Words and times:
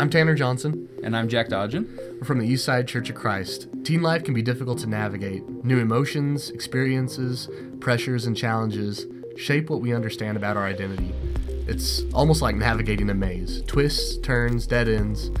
I'm 0.00 0.10
Tanner 0.10 0.36
Johnson. 0.36 0.88
And 1.02 1.16
I'm 1.16 1.28
Jack 1.28 1.48
Dodgen. 1.48 1.88
We're 2.20 2.24
from 2.24 2.38
the 2.38 2.48
Eastside 2.48 2.86
Church 2.86 3.10
of 3.10 3.16
Christ. 3.16 3.66
Teen 3.82 4.00
life 4.00 4.22
can 4.22 4.32
be 4.32 4.42
difficult 4.42 4.78
to 4.78 4.86
navigate. 4.86 5.42
New 5.64 5.80
emotions, 5.80 6.50
experiences, 6.50 7.48
pressures, 7.80 8.24
and 8.24 8.36
challenges 8.36 9.06
shape 9.36 9.68
what 9.68 9.80
we 9.80 9.92
understand 9.92 10.36
about 10.36 10.56
our 10.56 10.64
identity. 10.64 11.12
It's 11.66 12.04
almost 12.14 12.42
like 12.42 12.54
navigating 12.54 13.10
a 13.10 13.14
maze 13.14 13.62
twists, 13.62 14.18
turns, 14.18 14.68
dead 14.68 14.88
ends. 14.88 15.32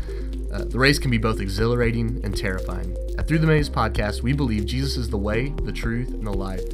Uh, 0.52 0.64
the 0.64 0.78
race 0.78 0.98
can 0.98 1.12
be 1.12 1.18
both 1.18 1.40
exhilarating 1.40 2.20
and 2.24 2.36
terrifying. 2.36 2.96
At 3.16 3.28
Through 3.28 3.38
the 3.38 3.46
Maze 3.46 3.70
podcast, 3.70 4.22
we 4.22 4.32
believe 4.32 4.66
Jesus 4.66 4.96
is 4.96 5.08
the 5.08 5.18
way, 5.18 5.50
the 5.62 5.72
truth, 5.72 6.08
and 6.08 6.26
the 6.26 6.32
life. 6.32 6.64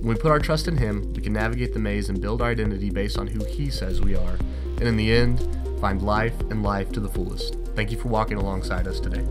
When 0.00 0.08
we 0.08 0.14
put 0.14 0.30
our 0.30 0.40
trust 0.40 0.68
in 0.68 0.76
Him, 0.76 1.10
we 1.14 1.22
can 1.22 1.32
navigate 1.32 1.72
the 1.72 1.78
maze 1.78 2.10
and 2.10 2.20
build 2.20 2.42
our 2.42 2.50
identity 2.50 2.90
based 2.90 3.18
on 3.18 3.26
who 3.26 3.42
He 3.46 3.70
says 3.70 4.02
we 4.02 4.14
are. 4.14 4.36
And 4.76 4.82
in 4.82 4.96
the 4.98 5.10
end, 5.10 5.40
find 5.80 6.02
life 6.02 6.38
and 6.50 6.62
life 6.62 6.92
to 6.92 7.00
the 7.00 7.08
fullest. 7.08 7.56
Thank 7.74 7.90
you 7.90 7.96
for 7.96 8.08
walking 8.08 8.36
alongside 8.36 8.86
us 8.86 9.00
today. 9.00 9.24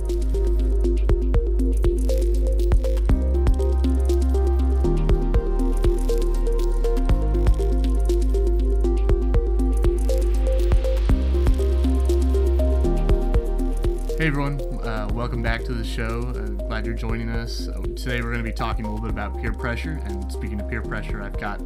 Hey 14.18 14.28
everyone, 14.28 14.60
uh, 14.84 15.08
welcome 15.14 15.42
back 15.42 15.64
to 15.64 15.74
the 15.74 15.84
show. 15.86 16.24
Uh, 16.36 16.50
glad 16.68 16.86
you're 16.86 16.94
joining 16.94 17.30
us. 17.30 17.70
Uh, 17.70 17.80
today 17.96 18.22
we're 18.22 18.34
going 18.34 18.44
to 18.44 18.44
be 18.44 18.52
talking 18.52 18.84
a 18.84 18.90
little 18.90 19.02
bit 19.02 19.12
about 19.12 19.40
peer 19.40 19.54
pressure. 19.54 20.02
And 20.04 20.30
speaking 20.30 20.60
of 20.60 20.68
peer 20.68 20.82
pressure, 20.82 21.22
I've 21.22 21.40
got 21.40 21.62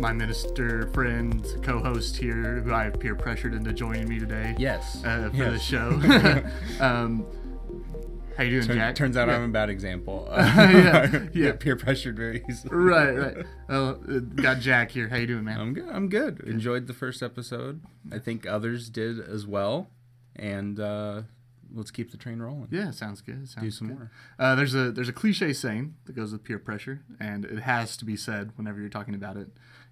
my 0.00 0.12
minister 0.12 0.88
friend, 0.88 1.46
co-host 1.62 2.16
here, 2.16 2.60
who 2.60 2.72
I 2.72 2.84
have 2.84 2.98
peer 2.98 3.14
pressured 3.14 3.54
into 3.54 3.72
joining 3.72 4.08
me 4.08 4.18
today. 4.18 4.54
Yes. 4.58 5.02
Uh, 5.04 5.30
for 5.30 5.36
Yes. 5.36 5.52
the 5.52 5.58
show. 5.58 5.90
um, 6.84 7.24
how 8.36 8.42
you 8.42 8.50
doing, 8.50 8.66
Turn- 8.66 8.76
Jack? 8.76 8.94
turns 8.96 9.16
out 9.16 9.28
Yeah. 9.28 9.36
I'm 9.36 9.44
a 9.44 9.52
bad 9.52 9.70
example. 9.70 10.26
Yeah, 10.34 11.06
yeah. 11.12 11.28
Get 11.32 11.60
peer 11.60 11.76
pressured 11.76 12.16
very 12.16 12.44
easily. 12.50 12.74
Right, 12.76 13.12
right. 13.12 13.46
Uh, 13.68 13.72
uh, 13.72 13.94
got 14.34 14.58
Jack 14.58 14.90
here. 14.90 15.08
How 15.08 15.16
you 15.16 15.26
doing, 15.26 15.44
man? 15.44 15.60
I'm 15.60 15.72
good. 15.72 15.88
I'm 15.88 16.08
good. 16.08 16.40
Enjoyed 16.40 16.86
the 16.88 16.94
first 16.94 17.22
episode. 17.22 17.82
I 18.12 18.18
think 18.18 18.46
others 18.46 18.90
did 18.90 19.20
as 19.20 19.46
well. 19.46 19.88
And 20.34 20.80
uh, 20.80 21.22
let's 21.72 21.92
keep 21.92 22.10
the 22.10 22.16
train 22.16 22.40
rolling. 22.40 22.66
yeah, 22.72 22.90
sounds 22.90 23.20
good. 23.20 23.48
Sounds 23.48 23.64
Do 23.64 23.70
some 23.70 23.86
good. 23.88 23.98
more. 23.98 24.10
Uh, 24.36 24.56
there's 24.56 24.74
a 24.74 24.90
there's 24.90 25.08
a 25.08 25.12
cliche 25.12 25.52
saying 25.52 25.94
that 26.06 26.16
goes 26.16 26.32
with 26.32 26.42
peer 26.42 26.58
pressure, 26.58 27.02
and 27.20 27.44
it 27.44 27.60
has 27.60 27.96
to 27.98 28.04
be 28.04 28.16
said 28.16 28.50
whenever 28.56 28.80
you're 28.80 28.88
talking 28.90 29.14
about 29.14 29.36
it. 29.36 29.46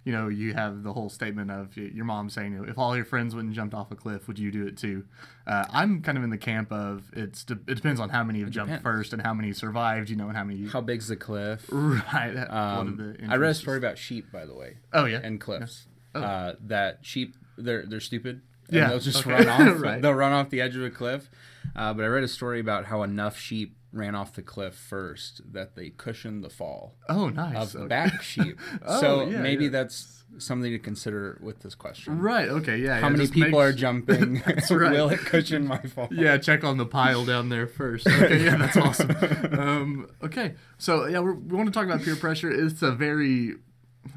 You 0.04 0.12
know, 0.12 0.26
you 0.28 0.52
have 0.54 0.82
the 0.82 0.92
whole 0.92 1.08
statement 1.08 1.50
of 1.52 1.76
your 1.76 2.04
mom 2.04 2.28
saying, 2.28 2.52
you 2.54 2.64
"If 2.64 2.76
all 2.76 2.96
your 2.96 3.04
friends 3.04 3.34
went 3.36 3.46
and 3.46 3.54
jumped 3.54 3.72
off 3.72 3.92
a 3.92 3.94
cliff, 3.94 4.26
would 4.26 4.36
you 4.38 4.50
do 4.50 4.66
it 4.66 4.76
too?" 4.76 5.04
Uh, 5.46 5.64
I'm 5.70 6.02
kind 6.02 6.18
of 6.18 6.24
in 6.24 6.30
the 6.30 6.38
camp 6.38 6.72
of 6.72 7.04
it's 7.12 7.44
de- 7.44 7.60
it 7.68 7.74
depends 7.76 8.00
on 8.00 8.08
how 8.08 8.24
many 8.24 8.40
have 8.40 8.50
jumped 8.50 8.82
first 8.82 9.12
and 9.12 9.22
how 9.22 9.32
many 9.32 9.52
survived. 9.52 10.10
You 10.10 10.16
know, 10.16 10.26
and 10.28 10.36
how 10.36 10.42
many. 10.44 10.66
How 10.66 10.80
big's 10.80 11.06
the 11.08 11.14
cliff? 11.16 11.66
right. 11.72 12.34
Um, 12.36 13.16
I 13.28 13.36
read 13.36 13.50
a 13.50 13.54
story 13.54 13.78
about 13.78 13.96
sheep, 13.96 14.32
by 14.32 14.44
the 14.44 14.54
way, 14.54 14.78
Oh 14.92 15.04
yeah. 15.04 15.20
and 15.22 15.40
cliffs. 15.40 15.86
Oh. 16.14 16.20
Uh, 16.20 16.54
that 16.66 16.98
sheep, 17.02 17.36
they're 17.56 17.86
they're 17.86 18.00
stupid. 18.00 18.42
And 18.68 18.76
Yeah, 18.76 18.88
they'll 18.88 18.98
just 18.98 19.24
okay. 19.26 19.44
run 19.44 19.48
off. 19.76 19.80
Right. 19.82 20.02
They'll 20.02 20.14
run 20.14 20.32
off 20.32 20.50
the 20.50 20.60
edge 20.60 20.74
of 20.76 20.82
a 20.82 20.90
cliff. 20.90 21.30
Uh, 21.76 21.94
but 21.94 22.04
I 22.04 22.08
read 22.08 22.24
a 22.24 22.28
story 22.28 22.58
about 22.58 22.86
how 22.86 23.02
enough 23.04 23.38
sheep 23.38 23.76
ran 23.92 24.14
off 24.14 24.32
the 24.34 24.42
cliff 24.42 24.74
first 24.74 25.40
that 25.52 25.74
they 25.76 25.90
cushioned 25.90 26.42
the 26.42 26.48
fall. 26.50 26.94
oh 27.08 27.28
nice. 27.28 27.74
of 27.74 27.82
Okay. 27.82 27.88
back 27.88 28.22
sheep. 28.22 28.58
Oh, 28.86 29.00
so 29.00 29.22
yeah, 29.28 29.40
maybe 29.42 29.64
yeah. 29.64 29.70
that's 29.70 30.24
something 30.38 30.70
to 30.72 30.78
consider 30.78 31.38
with 31.42 31.60
this 31.60 31.74
question. 31.74 32.18
Right. 32.18 32.48
Okay. 32.48 32.78
Yeah. 32.78 33.00
How 33.00 33.08
yeah, 33.08 33.16
many 33.16 33.28
people 33.28 33.50
make- 33.50 33.60
are 33.60 33.72
jumping? 33.72 34.42
That's 34.46 34.70
right. 34.70 34.92
Will 34.92 35.10
it 35.10 35.20
cushion 35.20 35.66
my 35.66 35.78
fall? 35.82 36.08
Yeah, 36.10 36.38
check 36.38 36.64
on 36.64 36.78
the 36.78 36.86
pile 36.86 37.24
down 37.26 37.50
there 37.50 37.66
first. 37.66 38.06
Okay, 38.06 38.44
yeah, 38.44 38.56
that's 38.56 38.76
awesome. 38.78 39.10
Um, 39.58 40.08
okay, 40.22 40.54
so 40.78 41.06
yeah, 41.06 41.18
we're, 41.18 41.34
we 41.34 41.54
want 41.56 41.68
to 41.68 41.72
talk 41.72 41.84
about 41.84 42.00
peer 42.02 42.16
pressure. 42.16 42.50
It's 42.50 42.80
a 42.80 42.92
very, 42.92 43.56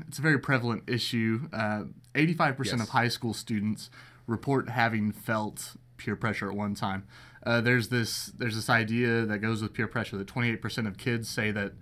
it's 0.08 0.20
a 0.20 0.22
very 0.22 0.40
prevalent 0.40 0.84
issue. 0.88 1.50
Uh, 1.52 1.84
Eighty-five 2.16 2.56
percent 2.56 2.80
Yes. 2.80 2.88
of 2.88 2.94
high 2.94 3.10
school 3.10 3.34
students 3.34 3.90
report 4.26 4.70
having 4.70 5.12
felt 5.12 5.76
peer 5.98 6.16
pressure 6.16 6.50
at 6.50 6.56
one 6.56 6.76
time. 6.76 7.04
Uh, 7.46 7.62
there's 7.62 7.90
this 7.90 8.28
there's 8.38 8.56
this 8.56 8.70
idea 8.70 9.26
that 9.26 9.40
goes 9.40 9.62
with 9.62 9.74
peer 9.74 9.88
pressure 9.88 10.18
that 10.18 10.28
28% 10.28 10.88
of 10.88 10.98
kids 10.98 11.30
say 11.30 11.52
that 11.52 11.74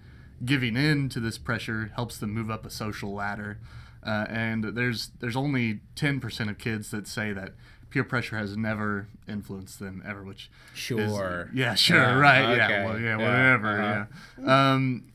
giving 0.43 0.75
in 0.75 1.07
to 1.09 1.19
this 1.21 1.37
pressure 1.37 1.91
helps 1.95 2.17
them 2.17 2.33
move 2.33 2.51
up 2.51 2.65
a 2.65 2.69
social 2.69 3.13
ladder, 3.13 3.59
uh, 4.05 4.25
and 4.29 4.63
there's 4.75 5.11
there's 5.19 5.35
only 5.37 5.79
10% 5.95 6.49
of 6.49 6.57
kids 6.57 6.91
that 6.91 7.07
say 7.07 7.31
that 7.31 7.53
peer 7.89 8.03
pressure 8.03 8.37
has 8.37 8.57
never 8.57 9.07
influenced 9.27 9.79
them 9.79 10.01
ever, 10.05 10.23
which 10.23 10.49
is- 10.73 10.79
Sure. 11.13 11.49
yeah, 11.53 11.75
sure, 11.75 11.97
Yeah, 11.97 12.17
right, 12.17 12.41
okay, 12.43 12.57
yeah, 12.57 12.85
well, 12.85 12.99
yeah, 12.99 13.17
yeah, 13.17 13.17
whatever, 13.17 13.81
uh-huh. 13.81 14.05
yeah. 14.43 14.73
Um, 14.73 15.05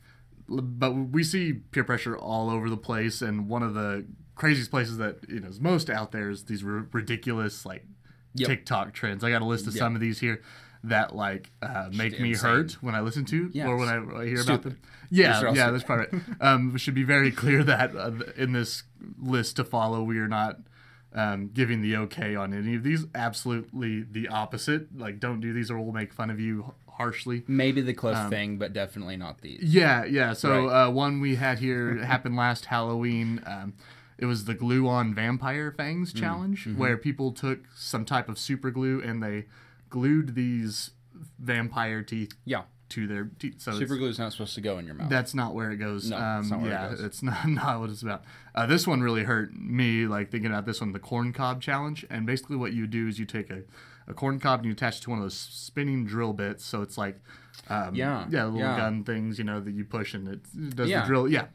but 0.48 0.92
we 0.92 1.22
see 1.24 1.52
peer 1.52 1.84
pressure 1.84 2.16
all 2.16 2.48
over 2.48 2.70
the 2.70 2.76
place, 2.76 3.20
and 3.20 3.48
one 3.48 3.62
of 3.62 3.74
the 3.74 4.06
craziest 4.34 4.70
places 4.70 4.96
that 4.98 5.18
you 5.28 5.40
know 5.40 5.48
is 5.48 5.60
most 5.60 5.90
out 5.90 6.12
there 6.12 6.30
is 6.30 6.44
these 6.44 6.64
r- 6.64 6.86
ridiculous 6.92 7.66
like 7.66 7.84
Yep. 8.34 8.48
TikTok 8.48 8.92
trends. 8.92 9.24
I 9.24 9.30
got 9.30 9.42
a 9.42 9.46
list 9.46 9.66
of 9.66 9.74
Yep. 9.74 9.78
some 9.80 9.94
of 9.94 10.00
these 10.00 10.20
here 10.20 10.42
that 10.84 11.14
like 11.14 11.50
uh, 11.60 11.88
make 11.92 12.20
me 12.20 12.30
insane. 12.30 12.50
hurt 12.50 12.72
when 12.82 12.94
I 12.94 13.00
listen 13.00 13.24
to 13.26 13.50
Yeah, 13.52 13.66
or 13.66 13.76
when 13.76 13.88
I, 13.88 14.20
I 14.22 14.26
hear 14.26 14.40
about 14.42 14.62
them. 14.62 14.78
Yeah, 15.10 15.32
These 15.34 15.42
are 15.42 15.48
all 15.48 15.56
yeah, 15.56 15.62
stupid. 15.62 15.74
that's 15.74 15.84
probably 15.84 16.18
right. 16.18 16.40
Um, 16.40 16.76
should 16.76 16.94
be 16.94 17.02
very 17.02 17.30
clear 17.32 17.64
that 17.64 17.96
uh, 17.96 18.12
in 18.36 18.52
this 18.52 18.84
list 19.20 19.56
to 19.56 19.64
follow, 19.64 20.02
we 20.02 20.18
are 20.18 20.28
not 20.28 20.58
um, 21.14 21.50
giving 21.52 21.80
the 21.80 21.96
okay 21.96 22.34
on 22.36 22.52
any 22.54 22.74
of 22.76 22.82
these. 22.84 23.06
Absolutely 23.14 24.02
the 24.02 24.28
opposite. 24.28 24.96
Like, 24.96 25.18
don't 25.18 25.40
do 25.40 25.52
these 25.52 25.70
or 25.70 25.78
we'll 25.80 25.92
make 25.92 26.12
fun 26.12 26.30
of 26.30 26.38
you 26.38 26.74
harshly. 26.88 27.42
Maybe 27.48 27.80
the 27.80 27.94
cliff 27.94 28.16
Um, 28.16 28.30
thing, 28.30 28.58
but 28.58 28.72
definitely 28.72 29.16
not 29.16 29.40
these. 29.40 29.62
Yeah, 29.62 30.04
yeah. 30.04 30.32
So 30.34 30.66
Right. 30.66 30.86
uh, 30.86 30.90
one 30.90 31.20
we 31.20 31.36
had 31.36 31.58
here 31.58 31.96
happened 32.04 32.36
last 32.36 32.66
Halloween. 32.66 33.40
Um, 33.46 33.72
it 34.18 34.26
was 34.26 34.44
the 34.46 34.54
glue 34.54 34.88
on 34.88 35.14
vampire 35.14 35.70
fangs 35.72 36.12
Mm, 36.12 36.18
challenge, 36.20 36.64
mm-hmm. 36.66 36.78
where 36.78 36.96
people 36.96 37.32
took 37.32 37.60
some 37.76 38.04
type 38.04 38.28
of 38.28 38.38
super 38.38 38.70
glue 38.70 39.00
and 39.02 39.22
they 39.22 39.46
glued 39.90 40.34
these 40.34 40.90
vampire 41.38 42.02
teeth 42.02 42.32
Yeah. 42.44 42.62
to 42.90 43.06
their 43.06 43.30
teeth. 43.38 43.60
So 43.60 43.72
Super 43.78 43.96
glue 43.96 44.08
is 44.08 44.18
not 44.18 44.32
supposed 44.32 44.54
to 44.54 44.60
go 44.60 44.78
in 44.78 44.86
your 44.86 44.94
mouth. 44.94 45.08
that's 45.10 45.34
not 45.34 45.54
where 45.54 45.70
it 45.70 45.76
goes. 45.76 46.10
No, 46.10 46.16
um, 46.16 46.48
not 46.48 46.60
where 46.60 46.70
it 46.70 46.72
yeah, 46.74 46.88
goes. 46.90 47.00
it's 47.02 47.22
not, 47.30 47.46
not 47.48 47.80
what 47.80 47.90
it's 47.90 48.02
about. 48.02 48.24
Uh, 48.54 48.66
this 48.66 48.86
one 48.86 49.00
really 49.02 49.24
hurt 49.24 49.52
me, 49.54 50.06
like 50.06 50.30
thinking 50.30 50.50
about 50.50 50.66
this 50.66 50.80
one, 50.80 50.92
the 50.92 50.98
corn 50.98 51.32
cob 51.32 51.60
challenge. 51.60 52.06
And 52.10 52.26
basically, 52.26 52.56
what 52.56 52.72
you 52.72 52.86
do 52.86 53.06
is 53.08 53.18
you 53.18 53.24
take 53.26 53.50
a, 53.50 53.62
a 54.06 54.14
corn 54.14 54.40
cob 54.40 54.60
and 54.60 54.66
you 54.66 54.72
attach 54.72 54.98
it 54.98 55.02
to 55.02 55.10
one 55.10 55.18
of 55.18 55.24
those 55.24 55.36
spinning 55.38 56.06
drill 56.06 56.32
bits. 56.32 56.64
So 56.64 56.82
it's 56.82 56.96
like, 56.98 57.20
um, 57.68 57.94
Yeah, 57.94 58.26
yeah, 58.30 58.44
little 58.46 58.60
yeah. 58.60 58.76
gun 58.76 59.04
things, 59.04 59.38
you 59.38 59.44
know, 59.44 59.60
that 59.60 59.72
you 59.72 59.84
push 59.84 60.14
and 60.14 60.26
it 60.28 60.74
does 60.76 60.88
Yeah. 60.88 61.02
the 61.02 61.06
drill. 61.06 61.28
Yeah. 61.28 61.46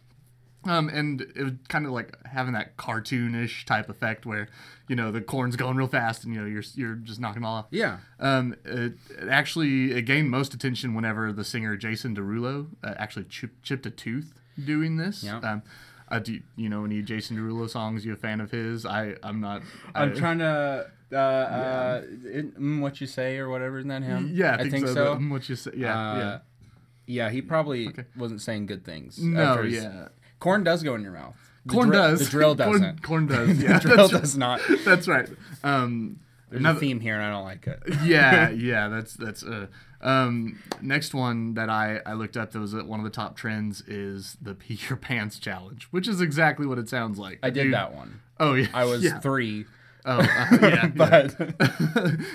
Um, 0.65 0.87
and 0.89 1.21
it 1.21 1.43
was 1.43 1.53
kind 1.67 1.85
of 1.85 1.91
like 1.91 2.15
having 2.25 2.53
that 2.53 2.77
cartoonish 2.77 3.65
type 3.65 3.89
effect 3.89 4.25
where, 4.25 4.47
you 4.87 4.95
know, 4.95 5.11
the 5.11 5.19
corn's 5.21 5.55
going 5.57 5.75
real 5.75 5.87
fast 5.87 6.23
and 6.23 6.33
you 6.33 6.39
know 6.39 6.47
you're 6.47 6.63
you're 6.75 6.95
just 6.95 7.19
knocking 7.19 7.41
them 7.41 7.45
all 7.45 7.57
off. 7.57 7.65
yeah. 7.71 7.97
Um, 8.19 8.55
it, 8.63 8.93
it 9.09 9.27
actually 9.29 9.91
it 9.91 10.03
gained 10.03 10.29
most 10.29 10.53
attention 10.53 10.93
whenever 10.93 11.33
the 11.33 11.43
singer 11.43 11.75
Jason 11.75 12.15
Derulo 12.15 12.67
uh, 12.83 12.93
actually 12.97 13.25
chip, 13.25 13.51
chipped 13.61 13.85
a 13.85 13.89
tooth 13.91 14.33
doing 14.63 14.95
this. 14.97 15.23
Yeah. 15.23 15.37
Um, 15.39 15.63
uh, 16.09 16.19
do 16.19 16.33
you, 16.33 16.43
you 16.55 16.69
know 16.69 16.85
any 16.85 17.01
Jason 17.01 17.35
Derulo 17.37 17.69
songs? 17.69 18.05
You 18.05 18.13
a 18.13 18.15
fan 18.15 18.39
of 18.39 18.51
his? 18.51 18.85
I 18.85 19.15
I'm 19.23 19.41
not. 19.41 19.63
I'm 19.95 20.11
I, 20.11 20.15
trying 20.15 20.39
to. 20.39 20.89
Uh, 21.11 21.15
uh, 21.15 22.01
it- 22.25 22.59
mm, 22.59 22.79
what 22.81 22.99
you 23.01 23.07
say 23.07 23.37
or 23.37 23.49
whatever, 23.49 23.77
isn't 23.79 23.89
that 23.89 24.03
him? 24.03 24.31
Yeah, 24.33 24.55
I, 24.57 24.63
I 24.63 24.69
think, 24.69 24.87
so. 24.87 24.93
so. 24.93 25.15
but 25.15 25.29
What 25.29 25.49
you 25.49 25.55
say? 25.55 25.71
Yeah, 25.75 26.11
Uh, 26.11 26.17
yeah. 26.17 26.39
Yeah, 27.05 27.29
he 27.29 27.41
probably 27.41 27.93
wasn't 28.15 28.41
saying 28.41 28.65
good 28.67 28.85
things. 28.85 29.19
No, 29.21 29.61
yeah. 29.61 30.07
Corn 30.43 30.63
does 30.63 30.83
go 30.83 30.93
in 30.95 31.01
your 31.01 31.13
mouth. 31.13 31.37
The 31.65 31.73
Corn 31.73 31.89
does. 31.89 32.19
The 32.25 32.29
drill 32.29 32.53
doesn't. 32.63 33.01
Corn, 33.01 33.27
does. 33.33 33.57
the 33.57 33.79
drill 33.79 34.09
does 34.09 34.35
not. 34.37 34.59
that's 34.85 35.07
right. 35.07 35.29
Um, 35.63 36.19
There's 36.49 36.59
another- 36.59 36.77
a 36.77 36.79
theme 36.81 36.99
here, 36.99 37.15
and 37.15 37.23
I 37.23 37.29
don't 37.29 37.45
like 37.45 37.65
it. 37.65 37.79
yeah, 38.03 38.49
yeah, 38.49 38.89
that's 38.89 39.13
that's 39.13 39.43
uh 39.43 39.67
um 40.01 40.59
next 40.81 41.13
one 41.13 41.53
that 41.53 41.69
I 41.69 42.01
I 42.05 42.11
looked 42.13 42.35
up 42.35 42.51
that 42.51 42.59
was 42.59 42.73
at 42.73 42.85
one 42.87 42.99
of 42.99 43.05
the 43.05 43.09
top 43.09 43.37
trends 43.37 43.79
is 43.87 44.35
the 44.41 44.53
pee 44.53 44.77
your 44.89 44.97
pants 44.97 45.39
challenge, 45.39 45.85
which 45.91 46.09
is 46.09 46.19
exactly 46.19 46.65
what 46.67 46.77
it 46.77 46.89
sounds 46.89 47.17
like. 47.17 47.39
I 47.41 47.49
did 47.49 47.63
Dude- 47.63 47.73
that 47.73 47.93
one. 47.95 48.19
Oh 48.39 48.53
yeah. 48.55 48.67
I 48.73 48.83
was 48.83 49.01
yeah. 49.01 49.19
three, 49.19 49.65
Oh, 50.05 50.17
uh, 50.19 50.23
yeah, 50.23 50.57
yeah. 50.61 50.87
but 50.87 51.33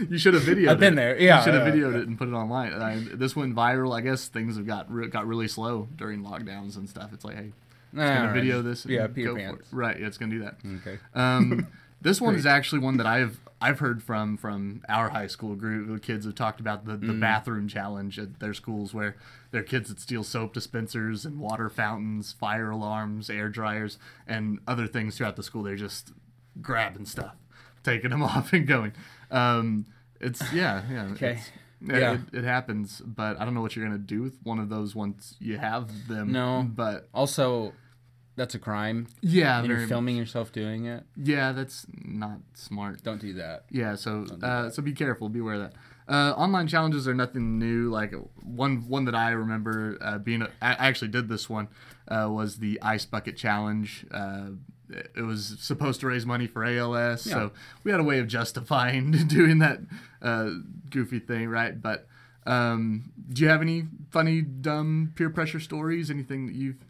you 0.08 0.16
should 0.16 0.32
have 0.32 0.44
videoed. 0.44 0.68
I've 0.70 0.80
been 0.80 0.94
it. 0.94 0.96
there, 0.96 1.20
yeah, 1.20 1.36
you 1.40 1.44
should 1.44 1.52
have 1.54 1.66
yeah. 1.66 1.74
videoed 1.74 1.96
it 2.00 2.08
and 2.08 2.16
put 2.16 2.28
it 2.28 2.32
online. 2.32 2.72
Uh, 2.72 3.02
this 3.14 3.36
went 3.36 3.54
viral. 3.54 3.94
I 3.94 4.00
guess 4.00 4.28
things 4.28 4.56
have 4.56 4.66
got 4.66 4.90
re- 4.90 5.08
got 5.08 5.26
really 5.26 5.48
slow 5.48 5.86
during 5.96 6.22
lockdowns 6.22 6.78
and 6.78 6.88
stuff. 6.88 7.10
It's 7.12 7.26
like, 7.26 7.36
hey, 7.36 7.52
it's 7.92 7.98
gonna 8.00 8.20
Alright. 8.20 8.34
video 8.34 8.62
this. 8.62 8.84
and 8.84 8.94
Yeah, 8.94 9.06
pee 9.06 9.22
your 9.22 9.34
go 9.34 9.48
for 9.54 9.60
it. 9.60 9.66
Right. 9.72 9.98
Yeah, 10.00 10.06
it's 10.06 10.18
gonna 10.18 10.32
do 10.32 10.40
that. 10.40 10.56
okay. 10.80 10.98
Um, 11.14 11.68
this 12.00 12.20
one 12.20 12.34
is 12.34 12.46
actually 12.46 12.80
one 12.80 12.96
that 12.98 13.06
I've 13.06 13.40
I've 13.60 13.80
heard 13.80 14.02
from 14.02 14.36
from 14.36 14.82
our 14.88 15.08
high 15.10 15.26
school 15.26 15.54
group. 15.56 15.88
The 15.92 15.98
kids 15.98 16.24
have 16.26 16.34
talked 16.36 16.60
about 16.60 16.84
the, 16.84 16.96
the 16.96 17.12
bathroom 17.12 17.66
challenge 17.66 18.18
at 18.18 18.38
their 18.38 18.54
schools, 18.54 18.94
where 18.94 19.16
their 19.50 19.64
kids 19.64 19.88
that 19.88 19.98
steal 19.98 20.22
soap 20.22 20.54
dispensers 20.54 21.24
and 21.24 21.40
water 21.40 21.68
fountains, 21.68 22.32
fire 22.32 22.70
alarms, 22.70 23.28
air 23.28 23.48
dryers, 23.48 23.98
and 24.26 24.60
other 24.68 24.86
things 24.86 25.16
throughout 25.16 25.34
the 25.36 25.42
school. 25.42 25.64
They're 25.64 25.74
just 25.74 26.12
grabbing 26.62 27.06
stuff, 27.06 27.34
taking 27.82 28.10
them 28.10 28.22
off 28.34 28.52
and 28.52 28.66
going. 28.66 28.92
Um, 29.30 29.86
it's 30.20 30.52
yeah, 30.52 30.82
yeah. 30.90 31.04
Okay. 31.12 31.40
Yeah. 31.80 32.14
It, 32.14 32.38
it 32.38 32.44
happens, 32.44 33.00
but 33.04 33.40
I 33.40 33.44
don't 33.44 33.54
know 33.54 33.60
what 33.60 33.76
you're 33.76 33.84
gonna 33.84 33.98
do 33.98 34.22
with 34.22 34.38
one 34.42 34.58
of 34.58 34.68
those 34.68 34.94
once 34.94 35.36
you 35.40 35.58
have 35.58 36.08
them. 36.08 36.32
No. 36.32 36.66
but 36.68 37.08
Also, 37.14 37.72
that's 38.36 38.54
a 38.54 38.58
crime. 38.58 39.08
yeah, 39.20 39.58
And 39.58 39.66
you're 39.68 39.86
filming 39.88 40.16
yourself 40.16 40.52
doing 40.52 40.86
it. 40.86 41.04
yeah, 41.16 41.52
that's 41.52 41.86
not 42.04 42.38
smart. 42.54 43.02
Don't 43.02 43.20
do 43.20 43.32
that. 43.34 43.64
Yeah, 43.70 43.94
so 43.96 44.26
uh, 44.42 44.70
so 44.70 44.82
be 44.82 44.92
careful, 44.92 45.28
be 45.28 45.40
aware 45.40 45.54
of 45.54 45.60
that. 45.60 45.74
Uh, 46.08 46.32
online 46.36 46.66
challenges 46.68 47.06
are 47.06 47.14
nothing 47.14 47.58
new. 47.58 47.90
Like 47.90 48.14
one 48.42 48.88
one 48.88 49.04
that 49.06 49.14
I 49.14 49.30
remember 49.30 49.98
uh, 50.00 50.18
being, 50.18 50.42
a, 50.42 50.46
I 50.62 50.72
actually 50.88 51.08
did 51.08 51.28
this 51.28 51.50
one 51.50 51.68
uh, 52.08 52.28
was 52.30 52.56
the 52.58 52.80
ice 52.80 53.04
bucket 53.04 53.36
challenge. 53.36 54.06
It 54.90 55.22
was 55.22 55.56
supposed 55.60 56.00
to 56.00 56.06
raise 56.06 56.24
money 56.24 56.46
for 56.46 56.64
ALS, 56.64 57.26
Yeah. 57.26 57.34
so 57.34 57.52
we 57.84 57.90
had 57.90 58.00
a 58.00 58.04
way 58.04 58.18
of 58.20 58.26
justifying 58.26 59.10
doing 59.28 59.58
that 59.58 59.80
uh, 60.22 60.50
goofy 60.90 61.18
thing, 61.18 61.48
right? 61.48 61.80
But 61.80 62.06
um, 62.46 63.12
do 63.30 63.42
you 63.42 63.48
have 63.48 63.60
any 63.60 63.84
funny, 64.10 64.40
dumb 64.40 65.12
peer 65.14 65.28
pressure 65.30 65.60
stories? 65.60 66.10
Anything 66.10 66.46
that 66.46 66.54
you've 66.54 66.82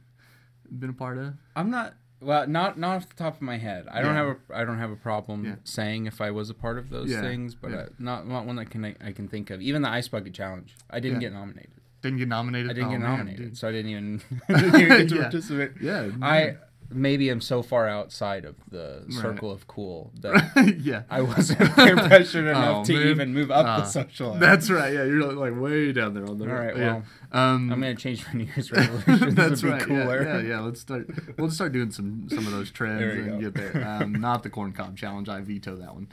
been 0.71 0.91
a 0.91 0.95
part 0.95 1.19
of? 1.19 1.35
I'm 1.57 1.71
not. 1.71 1.95
Well, 2.21 2.49
not 2.49 2.77
not 2.79 2.97
off 2.97 3.09
the 3.09 3.15
top 3.15 3.37
of 3.37 3.43
my 3.43 3.59
head. 3.59 3.87
I 3.91 4.03
don't 4.03 4.17
have 4.17 4.27
a 4.29 4.37
I 4.53 4.65
don't 4.65 4.79
have 4.79 4.91
a 4.91 4.97
problem 4.97 5.45
Yeah. 5.45 5.55
saying 5.63 6.07
if 6.07 6.21
I 6.21 6.33
was 6.33 6.51
a 6.51 6.55
part 6.55 6.77
of 6.79 6.91
those 6.91 7.11
Yeah, 7.11 7.21
things, 7.21 7.55
but 7.55 7.71
yeah. 7.71 7.77
uh, 7.77 7.87
not 8.01 8.27
not 8.27 8.45
one 8.45 8.57
that 8.57 8.71
can 8.71 8.85
I, 8.85 8.97
I 9.05 9.13
can 9.13 9.29
think 9.29 9.51
of. 9.51 9.61
Even 9.63 9.83
the 9.83 9.89
ice 9.89 10.09
bucket 10.09 10.35
challenge, 10.35 10.75
I 10.91 10.99
didn't 10.99 11.21
Yeah. 11.21 11.29
get 11.29 11.35
nominated. 11.35 11.71
Didn't 12.03 12.19
get 12.19 12.27
nominated. 12.29 12.71
I 12.71 12.75
didn't 12.75 12.89
Oh, 12.89 12.93
get 12.93 13.01
nominated, 13.01 13.39
dude. 13.47 13.59
so 13.59 13.69
I 13.69 13.73
didn't 13.73 13.91
even, 13.93 14.21
didn't 14.49 14.75
even 14.81 14.89
get 14.89 15.09
to 15.11 15.15
Yeah. 15.15 15.23
participate. 15.23 15.71
Yeah, 15.81 16.11
I 16.21 16.57
maybe 16.91 17.29
I'm 17.29 17.41
so 17.41 17.63
far 17.63 17.87
outside 17.87 18.45
of 18.45 18.57
the 18.71 19.05
circle 19.11 19.51
of 19.51 19.67
cool 19.67 20.11
that 20.21 20.77
yeah. 20.81 21.03
I 21.11 21.21
wasn't 21.21 21.59
peer 21.77 21.97
pressured 21.97 22.47
enough 22.49 22.77
Oh, 22.79 22.85
to 22.85 22.93
man. 22.95 23.07
even 23.09 23.35
move 23.35 23.51
up 23.51 23.67
Ah, 23.67 23.81
the 23.81 23.85
social. 23.87 24.31
ladder. 24.31 24.41
That's 24.47 24.71
right. 24.71 24.93
Yeah, 24.95 25.05
you're 25.05 25.33
like 25.33 25.59
way 25.61 25.93
down 25.93 26.15
there 26.15 26.27
on 26.27 26.39
the. 26.39 26.47
All 26.49 26.55
right, 26.55 26.77
Yeah. 26.77 26.85
well, 26.95 27.05
um, 27.33 27.71
I'm 27.73 27.81
gonna 27.81 27.95
change 27.95 28.27
my 28.27 28.33
New 28.35 28.45
Year's 28.45 28.73
resolutions 28.73 29.35
that's 29.35 29.63
right. 29.63 29.83
cooler. 29.83 30.23
Yeah, 30.23 30.39
yeah, 30.39 30.49
yeah. 30.49 30.61
Let's 30.61 30.81
start. 30.81 31.09
We'll 31.37 31.49
just 31.49 31.57
start 31.59 31.73
doing 31.73 31.91
some 31.91 32.27
some 32.31 32.47
of 32.47 32.53
those 32.53 32.71
trends 32.71 33.03
and 33.03 33.41
go. 33.43 33.51
get 33.51 33.55
there. 33.55 33.87
Um, 33.87 34.13
not 34.13 34.43
the 34.43 34.51
corn 34.51 34.73
cob 34.73 34.97
challenge. 34.97 35.29
I 35.29 35.41
veto 35.41 35.77
that 35.77 35.95
one. 35.95 36.09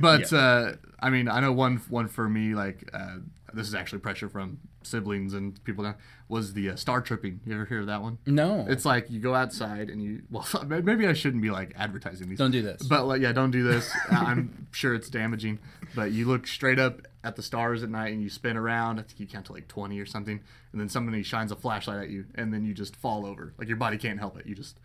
But 0.00 0.32
uh, 0.32 0.72
I 1.00 1.10
mean, 1.10 1.28
I 1.28 1.40
know 1.40 1.52
one 1.52 1.76
one 1.88 2.08
for 2.08 2.28
me. 2.28 2.54
Like 2.54 2.90
uh, 2.92 3.18
this 3.56 3.66
is 3.68 3.74
actually 3.74 3.98
pressure 3.98 4.28
from 4.28 4.58
siblings 4.82 5.34
and 5.34 5.62
people. 5.64 5.84
Down, 5.84 5.94
was 6.28 6.52
the 6.52 6.70
uh, 6.70 6.76
star 6.76 7.00
tripping? 7.00 7.40
You 7.46 7.54
ever 7.54 7.64
hear 7.64 7.80
of 7.80 7.86
that 7.86 8.02
one? 8.02 8.18
No, 8.26 8.66
It's 8.68 8.84
like 8.84 9.10
you 9.10 9.18
go 9.20 9.34
outside 9.34 9.90
and 9.90 10.02
you. 10.02 10.22
Well, 10.30 10.46
maybe 10.66 11.06
I 11.06 11.12
shouldn't 11.12 11.42
be 11.42 11.50
like 11.50 11.72
advertising 11.76 12.28
these. 12.28 12.38
don't 12.38 12.50
do 12.50 12.62
this. 12.62 12.82
But 12.82 13.06
like, 13.06 13.20
yeah, 13.20 13.32
don't 13.32 13.50
do 13.50 13.62
this. 13.64 13.90
I'm 14.10 14.66
sure 14.70 14.94
it's 14.94 15.08
damaging. 15.08 15.58
But 15.94 16.12
you 16.12 16.26
look 16.26 16.46
straight 16.46 16.78
up 16.78 17.00
at 17.24 17.36
the 17.36 17.42
stars 17.42 17.82
at 17.82 17.90
night 17.90 18.12
and 18.12 18.22
you 18.22 18.28
spin 18.28 18.56
around. 18.56 18.98
I 18.98 19.02
think 19.02 19.18
you 19.20 19.26
count 19.26 19.46
to 19.46 19.52
like 19.52 19.66
20 19.68 19.98
or 19.98 20.06
something, 20.06 20.40
and 20.72 20.80
then 20.80 20.88
somebody 20.88 21.22
shines 21.22 21.50
a 21.50 21.56
flashlight 21.56 21.98
at 22.02 22.10
you, 22.10 22.26
and 22.34 22.52
then 22.52 22.64
you 22.64 22.74
just 22.74 22.94
fall 22.96 23.26
over. 23.26 23.54
Like 23.58 23.68
your 23.68 23.76
body 23.78 23.96
can't 23.98 24.18
help 24.18 24.38
it. 24.38 24.46
You 24.46 24.54
just 24.54 24.78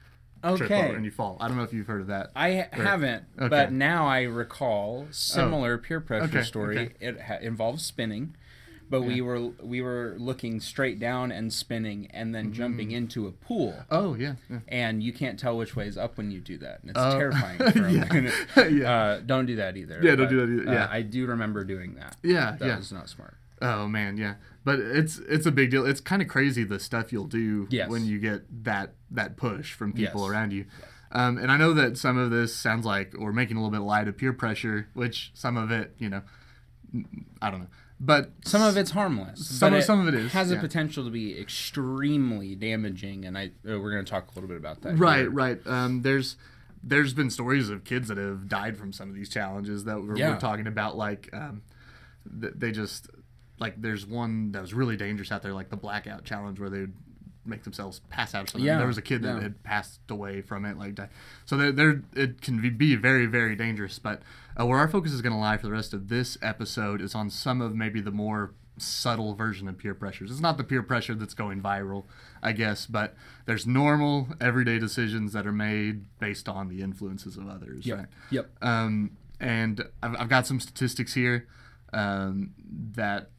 trip 0.44 0.62
okay. 0.72 0.86
over 0.88 0.96
and 0.96 1.06
you 1.06 1.12
fall. 1.12 1.38
I 1.40 1.48
don't 1.48 1.56
know 1.58 1.62
if 1.64 1.72
you've 1.74 1.86
heard 1.86 2.02
of 2.02 2.08
that. 2.08 2.32
I 2.36 2.56
ha- 2.56 2.68
haven't, 2.84 3.26
Okay. 3.38 3.48
but 3.48 3.72
now 3.72 4.08
I 4.08 4.24
recall 4.24 5.06
similar 5.12 5.78
peer 5.78 6.00
pressure 6.02 6.26
Okay, 6.26 6.42
story. 6.44 6.78
okay. 6.80 6.94
It 7.00 7.22
ha- 7.22 7.38
involves 7.42 7.86
spinning, 7.86 8.36
but 8.92 9.02
we 9.02 9.22
were 9.22 9.40
we 9.64 9.82
were 9.82 10.16
looking 10.20 10.60
straight 10.60 11.00
down 11.00 11.32
and 11.32 11.52
spinning, 11.52 12.08
and 12.12 12.36
then 12.36 12.54
jumping 12.54 12.90
Mm. 12.90 12.96
into 12.98 13.26
a 13.26 13.32
pool. 13.32 13.74
Oh 13.90 14.14
yeah. 14.14 14.36
yeah. 14.50 14.60
And 14.68 15.02
you 15.02 15.12
can't 15.14 15.40
tell 15.40 15.58
which 15.58 15.76
way 15.76 15.88
is 15.88 15.98
up 15.98 16.18
when 16.18 16.30
you 16.30 16.40
do 16.42 16.58
that, 16.60 16.82
and 16.82 16.92
it's 16.92 17.00
Oh. 17.00 17.18
terrifying. 17.18 17.58
For 17.72 17.86
a 17.86 17.92
Yeah. 17.92 18.14
minute. 18.14 18.34
Yeah. 18.72 18.92
Uh, 18.92 19.20
don't 19.26 19.48
do 19.48 19.56
that 19.56 19.78
either. 19.78 20.00
Yeah, 20.04 20.16
don't 20.16 20.30
do 20.30 20.46
that 20.46 20.54
either, 20.62 20.70
uh, 20.70 20.74
yeah. 20.74 20.88
I 20.92 21.02
do 21.02 21.26
remember 21.26 21.64
doing 21.64 21.96
that. 21.96 22.18
Yeah, 22.22 22.56
that 22.60 22.66
yeah. 22.68 22.78
was 22.78 22.92
not 22.92 23.10
smart. 23.10 23.36
Oh 23.64 23.88
man, 23.88 24.18
yeah. 24.18 24.36
But 24.64 24.80
it's 24.80 25.18
it's 25.20 25.46
a 25.48 25.52
big 25.52 25.72
deal. 25.72 25.86
It's 25.86 26.02
kind 26.02 26.22
of 26.22 26.28
crazy 26.28 26.64
the 26.64 26.80
stuff 26.80 27.12
you'll 27.14 27.28
do 27.28 27.68
Yes. 27.72 27.90
when 27.90 28.06
you 28.06 28.20
get 28.20 28.42
that 28.66 28.94
that 29.10 29.38
push 29.38 29.74
from 29.74 29.94
people 29.94 30.22
Yes. 30.22 30.30
around 30.32 30.54
you. 30.54 30.66
Um, 31.14 31.38
and 31.38 31.52
I 31.52 31.58
know 31.58 31.74
that 31.74 31.98
some 31.98 32.18
of 32.18 32.32
this 32.32 32.56
sounds 32.56 32.86
like 32.86 33.14
we're 33.18 33.34
making 33.34 33.58
a 33.58 33.60
little 33.60 33.72
bit 33.72 33.86
light 33.86 34.08
of 34.08 34.18
peer 34.18 34.32
pressure, 34.34 34.88
which 34.94 35.32
some 35.34 35.58
of 35.58 35.70
it, 35.70 35.94
you 36.00 36.10
know, 36.10 36.22
I 37.42 37.50
don't 37.52 37.62
know. 37.62 37.68
But 38.04 38.32
Some 38.46 38.64
of 38.64 38.78
it's 38.78 38.90
harmless. 38.92 39.46
Some 39.48 39.76
of- 39.76 39.84
some 39.84 40.00
of 40.08 40.12
it 40.12 40.16
is, 40.20 40.32
has 40.32 40.50
a 40.50 40.58
potential 40.58 41.04
to 41.06 41.12
be 41.12 41.40
extremely 41.40 42.56
damaging, 42.56 43.26
and 43.26 43.38
I 43.38 43.46
uh, 43.68 43.80
we're 43.80 43.92
going 43.92 44.04
to 44.04 44.10
talk 44.10 44.32
a 44.32 44.34
little 44.36 44.48
bit 44.48 44.58
about 44.58 44.82
that. 44.82 44.98
right, 44.98 45.20
here. 45.20 45.30
right. 45.30 45.60
Um, 45.68 46.02
there's 46.02 46.36
there's 46.84 47.14
been 47.14 47.30
stories 47.30 47.70
of 47.70 47.84
kids 47.84 48.08
that 48.08 48.18
have 48.18 48.50
died 48.50 48.76
from 48.76 48.92
some 48.92 49.08
of 49.10 49.14
these 49.16 49.30
challenges 49.30 49.84
that 49.86 50.02
we're, 50.02 50.18
Yeah. 50.18 50.32
we're 50.32 50.40
talking 50.40 50.66
about. 50.66 50.98
Like 50.98 51.30
um, 51.32 51.62
th- 52.42 52.54
they 52.56 52.72
just 52.72 53.08
like 53.60 53.80
there's 53.80 54.04
one 54.06 54.52
that 54.54 54.62
was 54.64 54.74
really 54.74 54.98
dangerous 54.98 55.32
out 55.32 55.44
there, 55.44 55.54
like 55.54 55.70
the 55.70 55.78
blackout 55.78 56.24
challenge, 56.24 56.60
where 56.60 56.72
they 56.72 56.80
would 56.80 56.94
make 57.46 57.64
themselves 57.64 58.02
pass 58.10 58.34
out 58.34 58.46
or 58.46 58.48
something. 58.48 58.66
Yeah, 58.66 58.78
There 58.80 58.88
was 58.88 58.98
a 58.98 59.02
kid 59.04 59.22
that 59.22 59.36
yeah. 59.36 59.42
had 59.42 59.62
passed 59.64 60.00
away 60.10 60.42
from 60.42 60.66
it, 60.66 60.78
like 60.78 61.00
so. 61.46 61.56
There, 61.56 61.72
there 61.72 62.02
it 62.16 62.42
can 62.42 62.60
be- 62.62 62.70
be 62.72 62.96
very, 62.96 63.28
very 63.28 63.56
dangerous. 63.56 64.00
But 64.00 64.24
uh, 64.60 64.66
where 64.66 64.80
our 64.80 64.88
focus 64.88 65.12
is 65.12 65.22
going 65.22 65.34
to 65.34 65.40
lie 65.40 65.58
for 65.58 65.68
the 65.68 65.72
rest 65.74 65.94
of 65.94 66.08
this 66.10 66.38
episode 66.42 67.02
is 67.02 67.16
on 67.16 67.30
some 67.30 67.62
of 67.62 67.76
maybe 67.76 68.02
the 68.02 68.12
more 68.12 68.54
subtle 68.78 69.36
version 69.36 69.68
of 69.68 69.78
peer 69.78 69.94
pressures. 69.94 70.32
It's 70.32 70.40
not 70.40 70.58
the 70.58 70.64
peer 70.64 70.82
pressure 70.82 71.14
that's 71.14 71.34
going 71.34 71.62
viral, 71.62 72.06
I 72.42 72.52
guess, 72.54 72.86
but 72.88 73.16
there's 73.46 73.68
normal 73.68 74.30
everyday 74.40 74.80
decisions 74.80 75.34
that 75.34 75.46
are 75.46 75.52
made 75.52 76.06
based 76.20 76.48
on 76.50 76.68
the 76.70 76.82
influences 76.82 77.38
of 77.38 77.48
others, 77.48 77.86
Yep. 77.86 77.98
right? 77.98 78.08
Yep. 78.32 78.50
Um, 78.62 79.18
and 79.40 79.84
I've, 80.02 80.16
I've 80.22 80.30
got 80.30 80.48
some 80.48 80.60
statistics 80.60 81.14
here 81.14 81.48
um, 81.94 82.52
that 82.94 83.30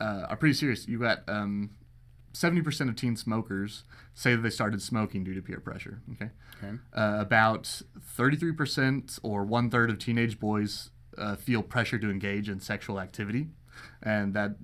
uh, 0.00 0.26
are 0.28 0.36
pretty 0.36 0.54
serious. 0.54 0.86
You 0.88 0.98
got 0.98 1.20
um, 1.28 1.70
70% 2.38 2.88
of 2.88 2.94
teen 2.94 3.16
smokers 3.16 3.84
say 4.14 4.34
that 4.34 4.42
they 4.42 4.50
started 4.50 4.80
smoking 4.80 5.24
due 5.24 5.34
to 5.34 5.42
peer 5.42 5.58
pressure. 5.58 6.00
Okay. 6.12 6.30
Okay. 6.62 6.76
Uh, 6.92 7.16
about 7.18 7.82
33% 8.16 9.18
or 9.22 9.44
one 9.44 9.70
third 9.70 9.90
of 9.90 9.98
teenage 9.98 10.38
boys 10.38 10.90
uh, 11.16 11.34
feel 11.34 11.62
pressure 11.62 11.98
to 11.98 12.10
engage 12.10 12.48
in 12.48 12.60
sexual 12.60 13.00
activity. 13.00 13.48
And 14.02 14.34
that 14.34 14.56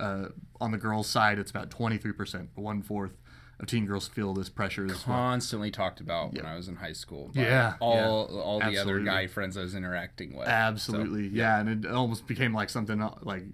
uh, 0.00 0.28
on 0.60 0.72
the 0.72 0.78
girls' 0.78 1.08
side, 1.08 1.38
it's 1.38 1.50
about 1.50 1.70
23%, 1.70 2.48
one 2.54 2.82
fourth 2.82 3.12
of 3.60 3.68
teen 3.68 3.86
girls 3.86 4.08
feel 4.08 4.34
this 4.34 4.48
pressure 4.48 4.84
as 4.86 5.06
well. 5.06 5.16
Constantly 5.16 5.70
talked 5.70 6.00
about 6.00 6.34
when 6.34 6.44
I 6.44 6.56
was 6.56 6.68
in 6.68 6.76
high 6.76 6.92
school. 6.92 7.30
by 7.34 7.42
Yeah, 7.42 7.74
All 7.80 8.40
all 8.40 8.58
the 8.58 8.76
other 8.76 8.98
guy 9.00 9.28
friends 9.28 9.56
I 9.56 9.62
was 9.62 9.74
interacting 9.76 10.36
with. 10.36 10.48
Absolutely, 10.48 11.28
yeah. 11.28 11.60
and 11.60 11.84
it 11.84 11.90
almost 11.90 12.26
became 12.26 12.52
like 12.52 12.68
something 12.70 13.00
uh, 13.00 13.14
like 13.22 13.44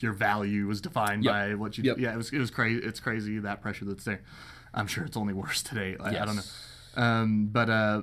your 0.00 0.12
value 0.12 0.66
was 0.66 0.80
defined 0.80 1.24
Yep. 1.24 1.32
by 1.32 1.54
what 1.54 1.78
you. 1.78 1.84
Yep. 1.84 1.98
Yeah, 1.98 2.12
it 2.14 2.16
was 2.16 2.30
it 2.32 2.38
was 2.38 2.50
crazy. 2.50 2.80
It's 2.84 3.00
crazy 3.00 3.38
that 3.40 3.60
pressure 3.62 3.84
that's 3.84 4.04
there. 4.04 4.22
I'm 4.74 4.86
sure 4.86 5.04
it's 5.04 5.16
only 5.16 5.32
worse 5.34 5.62
today. 5.62 5.96
I, 5.98 6.08
I 6.20 6.24
don't 6.26 6.36
know, 6.36 7.02
um, 7.02 7.46
but 7.50 7.70
uh, 7.70 8.02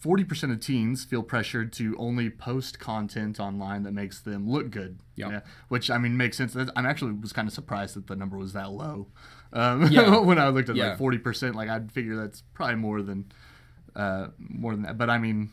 forty 0.00 0.24
percent 0.24 0.52
of 0.52 0.60
teens 0.60 1.04
feel 1.04 1.22
pressured 1.22 1.72
to 1.74 1.94
only 1.98 2.30
post 2.30 2.78
content 2.78 3.38
online 3.40 3.82
that 3.82 3.92
makes 3.92 4.20
them 4.20 4.48
look 4.48 4.70
good. 4.70 4.98
Yep. 5.16 5.30
Yeah, 5.30 5.40
which 5.68 5.90
I 5.90 5.98
mean 5.98 6.16
makes 6.16 6.36
sense. 6.36 6.56
I'm 6.56 6.86
actually 6.86 7.12
was 7.12 7.32
kind 7.32 7.48
of 7.48 7.52
surprised 7.54 7.96
that 7.96 8.06
the 8.06 8.16
number 8.16 8.36
was 8.38 8.52
that 8.54 8.70
low. 8.70 9.08
Um, 9.52 9.88
Yeah. 9.90 10.18
when 10.20 10.38
I 10.38 10.48
looked 10.48 10.68
at 10.68 10.76
Yeah. 10.76 10.90
like 10.90 10.98
forty 10.98 11.18
percent, 11.18 11.54
like 11.54 11.68
I'd 11.68 11.92
figure 11.92 12.16
that's 12.16 12.42
probably 12.54 12.76
more 12.76 13.02
than 13.02 13.30
uh, 13.96 14.28
more 14.38 14.72
than 14.74 14.82
that. 14.84 14.96
But 14.96 15.10
I 15.10 15.18
mean, 15.18 15.50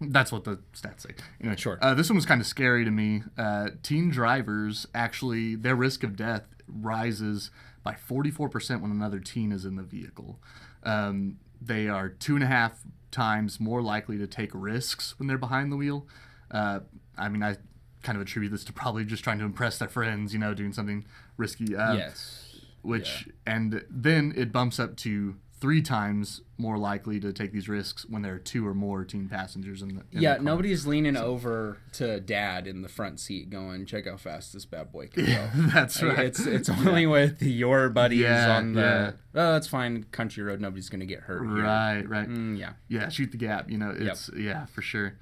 that's 0.00 0.32
what 0.32 0.44
the 0.44 0.58
stats 0.74 1.02
say. 1.02 1.10
Anyway, 1.40 1.56
Sure. 1.56 1.78
Uh, 1.82 1.94
this 1.94 2.08
one 2.08 2.16
was 2.16 2.26
kind 2.26 2.40
of 2.40 2.46
scary 2.46 2.84
to 2.84 2.90
me. 2.90 3.22
Uh, 3.36 3.70
teen 3.82 4.10
drivers 4.10 4.86
actually 4.94 5.54
their 5.56 5.76
risk 5.76 6.02
of 6.02 6.16
death 6.16 6.44
rises 6.68 7.50
by 7.82 7.94
44% 7.94 8.80
when 8.80 8.90
another 8.90 9.18
teen 9.20 9.52
is 9.52 9.64
in 9.64 9.76
the 9.76 9.82
vehicle. 9.82 10.38
Um, 10.84 11.38
they 11.60 11.88
are 11.88 12.08
two 12.08 12.34
and 12.34 12.44
a 12.44 12.46
half 12.46 12.82
times 13.10 13.60
more 13.60 13.82
likely 13.82 14.16
to 14.18 14.26
take 14.26 14.50
risks 14.54 15.18
when 15.18 15.26
they're 15.26 15.38
behind 15.38 15.70
the 15.72 15.76
wheel. 15.76 16.06
Uh, 16.50 16.80
I 17.18 17.28
mean, 17.28 17.42
I 17.42 17.56
kind 18.02 18.16
of 18.16 18.22
attribute 18.22 18.52
this 18.52 18.64
to 18.64 18.72
probably 18.72 19.04
just 19.04 19.22
trying 19.24 19.38
to 19.40 19.44
impress 19.44 19.78
their 19.78 19.88
friends, 19.88 20.32
you 20.32 20.38
know, 20.38 20.54
doing 20.54 20.72
something 20.72 21.04
risky. 21.36 21.76
Uh, 21.76 21.94
yes. 21.94 22.56
which 22.82 23.28
and 23.46 23.84
then 23.90 24.32
it 24.36 24.52
bumps 24.52 24.78
up 24.78 24.96
to 24.96 25.36
three 25.60 25.82
times 25.82 26.40
more 26.56 26.78
likely 26.78 27.20
to 27.20 27.32
take 27.34 27.52
these 27.52 27.68
risks 27.68 28.06
when 28.08 28.22
there 28.22 28.34
are 28.34 28.38
two 28.38 28.66
or 28.66 28.72
more 28.72 29.04
teen 29.04 29.28
passengers 29.28 29.82
in 29.82 29.88
the 29.94 30.00
in 30.10 30.22
Yeah, 30.22 30.38
the 30.38 30.42
nobody's 30.42 30.86
leaning 30.86 31.16
over 31.18 31.76
to 31.94 32.18
dad 32.20 32.66
in 32.66 32.80
the 32.82 32.88
front 32.88 33.20
seat 33.20 33.50
going, 33.50 33.84
check 33.84 34.06
how 34.06 34.16
fast 34.16 34.52
this 34.54 34.64
bad 34.64 34.90
boy 34.90 35.08
can 35.08 35.26
go. 35.26 35.30
yeah, 35.32 35.50
that's 35.74 36.02
right. 36.02 36.18
It's 36.26 36.46
it's 36.46 36.68
only 36.86 37.06
with 37.06 37.42
your 37.42 37.90
buddies 37.90 38.20
Yeah, 38.20 38.56
on 38.56 38.72
the 38.72 38.80
yeah. 38.80 39.10
oh 39.34 39.52
that's 39.52 39.66
fine 39.68 40.04
country 40.12 40.42
road 40.42 40.60
nobody's 40.60 40.88
gonna 40.88 41.04
get 41.06 41.20
hurt 41.20 41.42
right 41.42 42.08
right. 42.08 42.28
Mm, 42.28 42.58
yeah. 42.58 42.72
yeah 42.88 43.08
shoot 43.10 43.30
the 43.30 43.36
gap 43.38 43.70
you 43.70 43.76
know 43.78 43.94
it's 43.96 44.30
yeah 44.36 44.64
for 44.66 44.80
sure. 44.82 45.18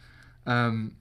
Um, 0.47 0.97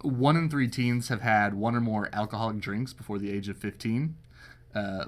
one 0.00 0.36
in 0.36 0.48
three 0.50 0.68
teens 0.68 1.08
have 1.08 1.20
had 1.20 1.54
one 1.54 1.74
or 1.76 1.80
more 1.80 2.08
alcoholic 2.12 2.58
drinks 2.58 2.92
before 2.92 3.18
the 3.18 3.30
age 3.30 3.48
of 3.48 3.56
15 3.56 4.16
uh, 4.74 5.04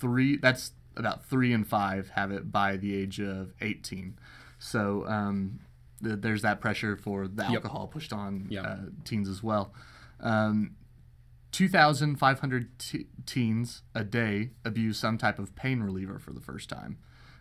three 0.00 0.36
that's 0.36 0.72
about 0.98 1.24
three 1.24 1.52
and 1.52 1.66
five 1.66 2.10
have 2.10 2.30
it 2.30 2.50
by 2.52 2.76
the 2.76 2.94
age 2.94 3.20
of 3.20 3.52
18 3.60 4.18
so 4.58 5.06
um, 5.06 5.60
th- 6.02 6.18
there's 6.20 6.42
that 6.42 6.60
pressure 6.60 6.96
for 6.96 7.26
the 7.28 7.42
Yep. 7.44 7.52
alcohol 7.54 7.86
pushed 7.86 8.12
on 8.12 8.46
Yep. 8.50 8.64
uh, 8.66 8.76
teens 9.04 9.28
as 9.28 9.42
well 9.42 9.72
Um, 10.20 10.74
2,500 11.52 12.78
te- 12.78 13.06
teens 13.26 13.82
a 13.94 14.04
day 14.04 14.50
abuse 14.64 14.98
some 14.98 15.16
type 15.18 15.38
of 15.38 15.54
pain 15.56 15.80
reliever 15.80 16.18
for 16.18 16.32
the 16.32 16.40
first 16.40 16.68
time. 16.68 16.98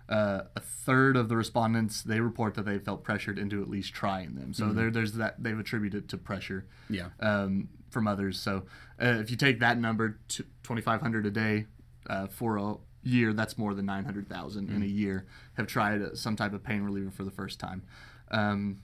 Uh, 0.10 0.44
a 0.56 0.62
third 0.62 1.18
of 1.18 1.28
the 1.28 1.36
respondents 1.36 2.02
they 2.02 2.22
report 2.22 2.54
that 2.56 2.64
they 2.64 2.80
felt 2.80 3.04
pressured 3.04 3.38
into 3.38 3.62
at 3.62 3.70
least 3.70 3.94
trying 3.94 4.36
them. 4.36 4.54
So 4.54 4.72
there, 4.72 4.90
there's 4.90 5.14
that 5.14 5.44
they've 5.44 5.60
attributed 5.60 6.08
to 6.10 6.18
pressure 6.18 6.66
Yeah. 6.90 7.10
um, 7.20 7.68
from 7.90 8.08
others. 8.08 8.40
So 8.40 8.64
uh, 9.02 9.18
if 9.20 9.30
you 9.30 9.36
take 9.36 9.60
that 9.60 9.78
number 9.78 10.18
to 10.30 10.44
2,500 10.64 11.26
a 11.26 11.32
day 11.32 11.66
uh, 12.10 12.28
for 12.28 12.56
a 12.58 12.76
year, 13.04 13.34
that's 13.34 13.58
more 13.58 13.74
than 13.74 13.86
900,000 13.86 14.70
in 14.70 14.82
a 14.82 14.86
year 14.86 15.26
have 15.54 15.68
tried 15.68 16.18
some 16.18 16.36
type 16.36 16.54
of 16.54 16.64
pain 16.64 16.82
reliever 16.82 17.12
for 17.12 17.24
the 17.24 17.32
first 17.32 17.60
time. 17.60 17.84
Um, 18.32 18.80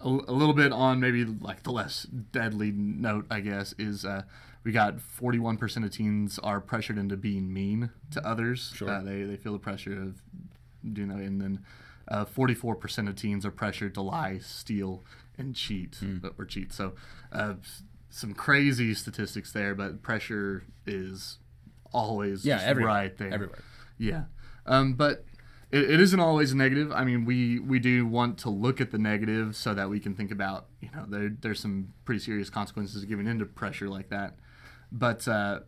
a, 0.00 0.08
a 0.08 0.32
little 0.32 0.54
bit 0.54 0.72
on 0.72 1.00
maybe 1.00 1.24
like 1.24 1.62
the 1.62 1.70
less 1.72 2.04
deadly 2.04 2.72
note, 2.72 3.26
I 3.30 3.40
guess, 3.40 3.74
is 3.78 4.04
uh, 4.04 4.22
we 4.64 4.72
got 4.72 4.96
41% 4.98 5.84
of 5.84 5.90
teens 5.90 6.38
are 6.40 6.60
pressured 6.60 6.98
into 6.98 7.16
being 7.16 7.52
mean 7.52 7.90
to 8.12 8.26
others. 8.26 8.72
Sure. 8.74 8.88
Uh, 8.90 9.02
they, 9.02 9.22
they 9.22 9.36
feel 9.36 9.52
the 9.52 9.58
pressure 9.58 10.00
of 10.00 10.22
doing 10.92 11.08
that. 11.08 11.18
And 11.18 11.40
then 11.40 11.64
uh, 12.08 12.24
44% 12.24 13.08
of 13.08 13.16
teens 13.16 13.44
are 13.44 13.50
pressured 13.50 13.94
to 13.94 14.02
lie, 14.02 14.38
steal, 14.38 15.04
and 15.36 15.54
cheat 15.54 15.96
Hmm. 15.96 16.18
or 16.38 16.44
cheat. 16.44 16.72
So 16.72 16.94
uh, 17.32 17.54
some 18.10 18.34
crazy 18.34 18.94
statistics 18.94 19.52
there, 19.52 19.74
but 19.74 20.02
pressure 20.02 20.64
is 20.86 21.38
always 21.92 22.44
Yeah, 22.44 22.60
everywhere. 22.62 22.94
right 22.94 23.16
there. 23.16 23.32
Everywhere. 23.32 23.58
Yeah, 23.98 24.24
um, 24.66 24.94
but 24.94 25.24
it, 25.70 25.90
it 25.90 26.00
isn't 26.00 26.20
always 26.20 26.54
negative. 26.54 26.92
I 26.92 27.04
mean, 27.04 27.24
we 27.24 27.58
we 27.58 27.78
do 27.78 28.06
want 28.06 28.38
to 28.38 28.50
look 28.50 28.80
at 28.80 28.90
the 28.90 28.98
negative 28.98 29.56
so 29.56 29.74
that 29.74 29.88
we 29.90 30.00
can 30.00 30.14
think 30.14 30.30
about 30.30 30.66
you 30.80 30.88
know 30.94 31.04
there 31.08 31.30
there's 31.40 31.60
some 31.60 31.92
pretty 32.04 32.20
serious 32.20 32.50
consequences 32.50 33.02
of 33.02 33.08
giving 33.08 33.26
into 33.26 33.44
pressure 33.46 33.88
like 33.88 34.08
that, 34.10 34.36
but. 34.92 35.26
Uh, 35.28 35.60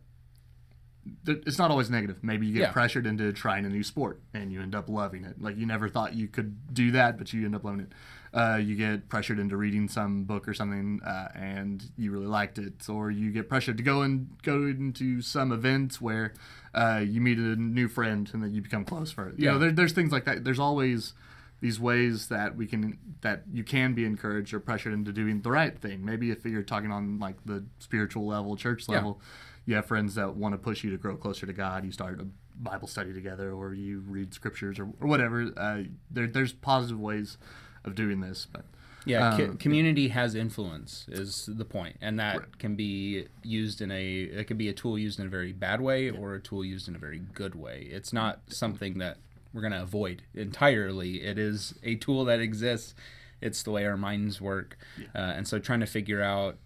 th- 1.25 1.41
it's 1.47 1.57
not 1.57 1.71
always 1.71 1.89
negative. 1.89 2.23
Maybe 2.23 2.45
you 2.47 2.53
get 2.53 2.61
Yeah. 2.61 2.71
pressured 2.71 3.05
into 3.07 3.33
trying 3.33 3.65
a 3.65 3.69
new 3.69 3.83
sport 3.83 4.21
and 4.33 4.51
you 4.51 4.61
end 4.61 4.75
up 4.75 4.87
loving 4.87 5.23
it. 5.25 5.41
Like 5.41 5.57
you 5.57 5.65
never 5.65 5.89
thought 5.89 6.13
you 6.13 6.27
could 6.27 6.73
do 6.73 6.91
that, 6.91 7.17
but 7.17 7.33
you 7.33 7.43
end 7.45 7.55
up 7.55 7.63
loving 7.63 7.81
it. 7.81 7.91
Uh, 8.33 8.57
you 8.63 8.75
get 8.75 9.09
pressured 9.09 9.39
into 9.39 9.57
reading 9.57 9.89
some 9.89 10.23
book 10.23 10.47
or 10.47 10.53
something 10.53 11.01
uh, 11.05 11.27
and 11.35 11.83
you 11.97 12.11
really 12.11 12.27
liked 12.27 12.57
it, 12.57 12.87
or 12.87 13.11
you 13.11 13.29
get 13.29 13.49
pressured 13.49 13.75
to 13.75 13.83
go 13.83 14.03
and 14.03 14.29
go 14.41 14.63
into 14.65 15.21
some 15.21 15.51
event 15.51 15.95
where 15.99 16.33
uh, 16.73 17.01
you 17.05 17.19
meet 17.19 17.37
a 17.37 17.41
new 17.57 17.89
friend 17.89 18.29
and 18.33 18.41
then 18.41 18.53
you 18.53 18.61
become 18.61 18.85
close 18.85 19.11
for 19.11 19.27
it. 19.27 19.37
You 19.37 19.45
Yeah. 19.47 19.51
know, 19.53 19.59
there, 19.59 19.71
there's 19.73 19.91
things 19.91 20.13
like 20.13 20.23
that. 20.25 20.45
There's 20.45 20.59
always 20.59 21.13
these 21.59 21.77
ways 21.79 22.29
that 22.29 22.55
we 22.55 22.65
can 22.67 22.97
that 23.19 23.43
you 23.51 23.63
can 23.65 23.93
be 23.93 24.05
encouraged 24.05 24.53
or 24.53 24.59
pressured 24.61 24.93
into 24.93 25.11
doing 25.11 25.41
the 25.41 25.51
right 25.51 25.77
thing. 25.77 26.03
Maybe 26.05 26.31
if 26.31 26.45
you're 26.45 26.63
talking 26.63 26.91
on 26.91 27.19
like 27.19 27.35
the 27.45 27.65
spiritual 27.79 28.25
level, 28.25 28.55
church 28.55 28.85
Yeah. 28.87 28.95
level, 28.95 29.21
you 29.65 29.75
have 29.75 29.85
friends 29.87 30.15
that 30.15 30.35
want 30.35 30.53
to 30.53 30.57
push 30.57 30.85
you 30.85 30.89
to 30.91 30.97
grow 30.97 31.17
closer 31.17 31.45
to 31.45 31.53
God. 31.53 31.83
You 31.83 31.91
start 31.91 32.19
a 32.21 32.27
Bible 32.57 32.87
study 32.87 33.11
together, 33.13 33.51
or 33.51 33.73
you 33.73 33.99
read 34.07 34.33
scriptures, 34.33 34.79
or, 34.79 34.85
or 35.01 35.07
whatever. 35.07 35.51
Uh, 35.57 35.83
there, 36.09 36.27
there's 36.27 36.53
positive 36.53 36.99
ways 36.99 37.37
of 37.85 37.95
doing 37.95 38.21
this, 38.21 38.47
but 38.51 38.65
Yeah, 39.03 39.29
Um, 39.33 39.57
community 39.57 40.09
has 40.09 40.35
influence 40.35 41.07
is 41.09 41.49
the 41.51 41.65
point, 41.65 41.97
and 42.01 42.19
that 42.19 42.37
Right. 42.37 42.59
can 42.59 42.75
be 42.75 43.25
used 43.41 43.81
in 43.81 43.89
a 43.89 44.21
it 44.21 44.45
can 44.45 44.57
be 44.57 44.69
a 44.69 44.73
tool 44.73 44.95
used 44.99 45.19
in 45.19 45.25
a 45.25 45.29
very 45.29 45.53
bad 45.53 45.81
way 45.81 46.11
or 46.11 46.35
a 46.35 46.39
tool 46.39 46.63
used 46.63 46.87
in 46.87 46.95
a 46.95 46.99
very 46.99 47.17
good 47.33 47.55
way. 47.55 47.87
It's 47.91 48.13
not 48.13 48.41
something 48.49 48.99
that 48.99 49.17
we're 49.53 49.61
going 49.61 49.73
to 49.73 49.81
avoid 49.81 50.21
entirely. 50.35 51.23
It 51.23 51.39
is 51.39 51.73
a 51.81 51.95
tool 51.95 52.25
that 52.25 52.39
exists. 52.39 52.93
It's 53.41 53.63
the 53.63 53.71
way 53.71 53.87
our 53.87 53.97
minds 53.97 54.39
work, 54.39 54.77
uh, 55.15 55.17
and 55.17 55.47
so 55.47 55.57
trying 55.57 55.79
to 55.79 55.87
figure 55.87 56.21
out, 56.21 56.59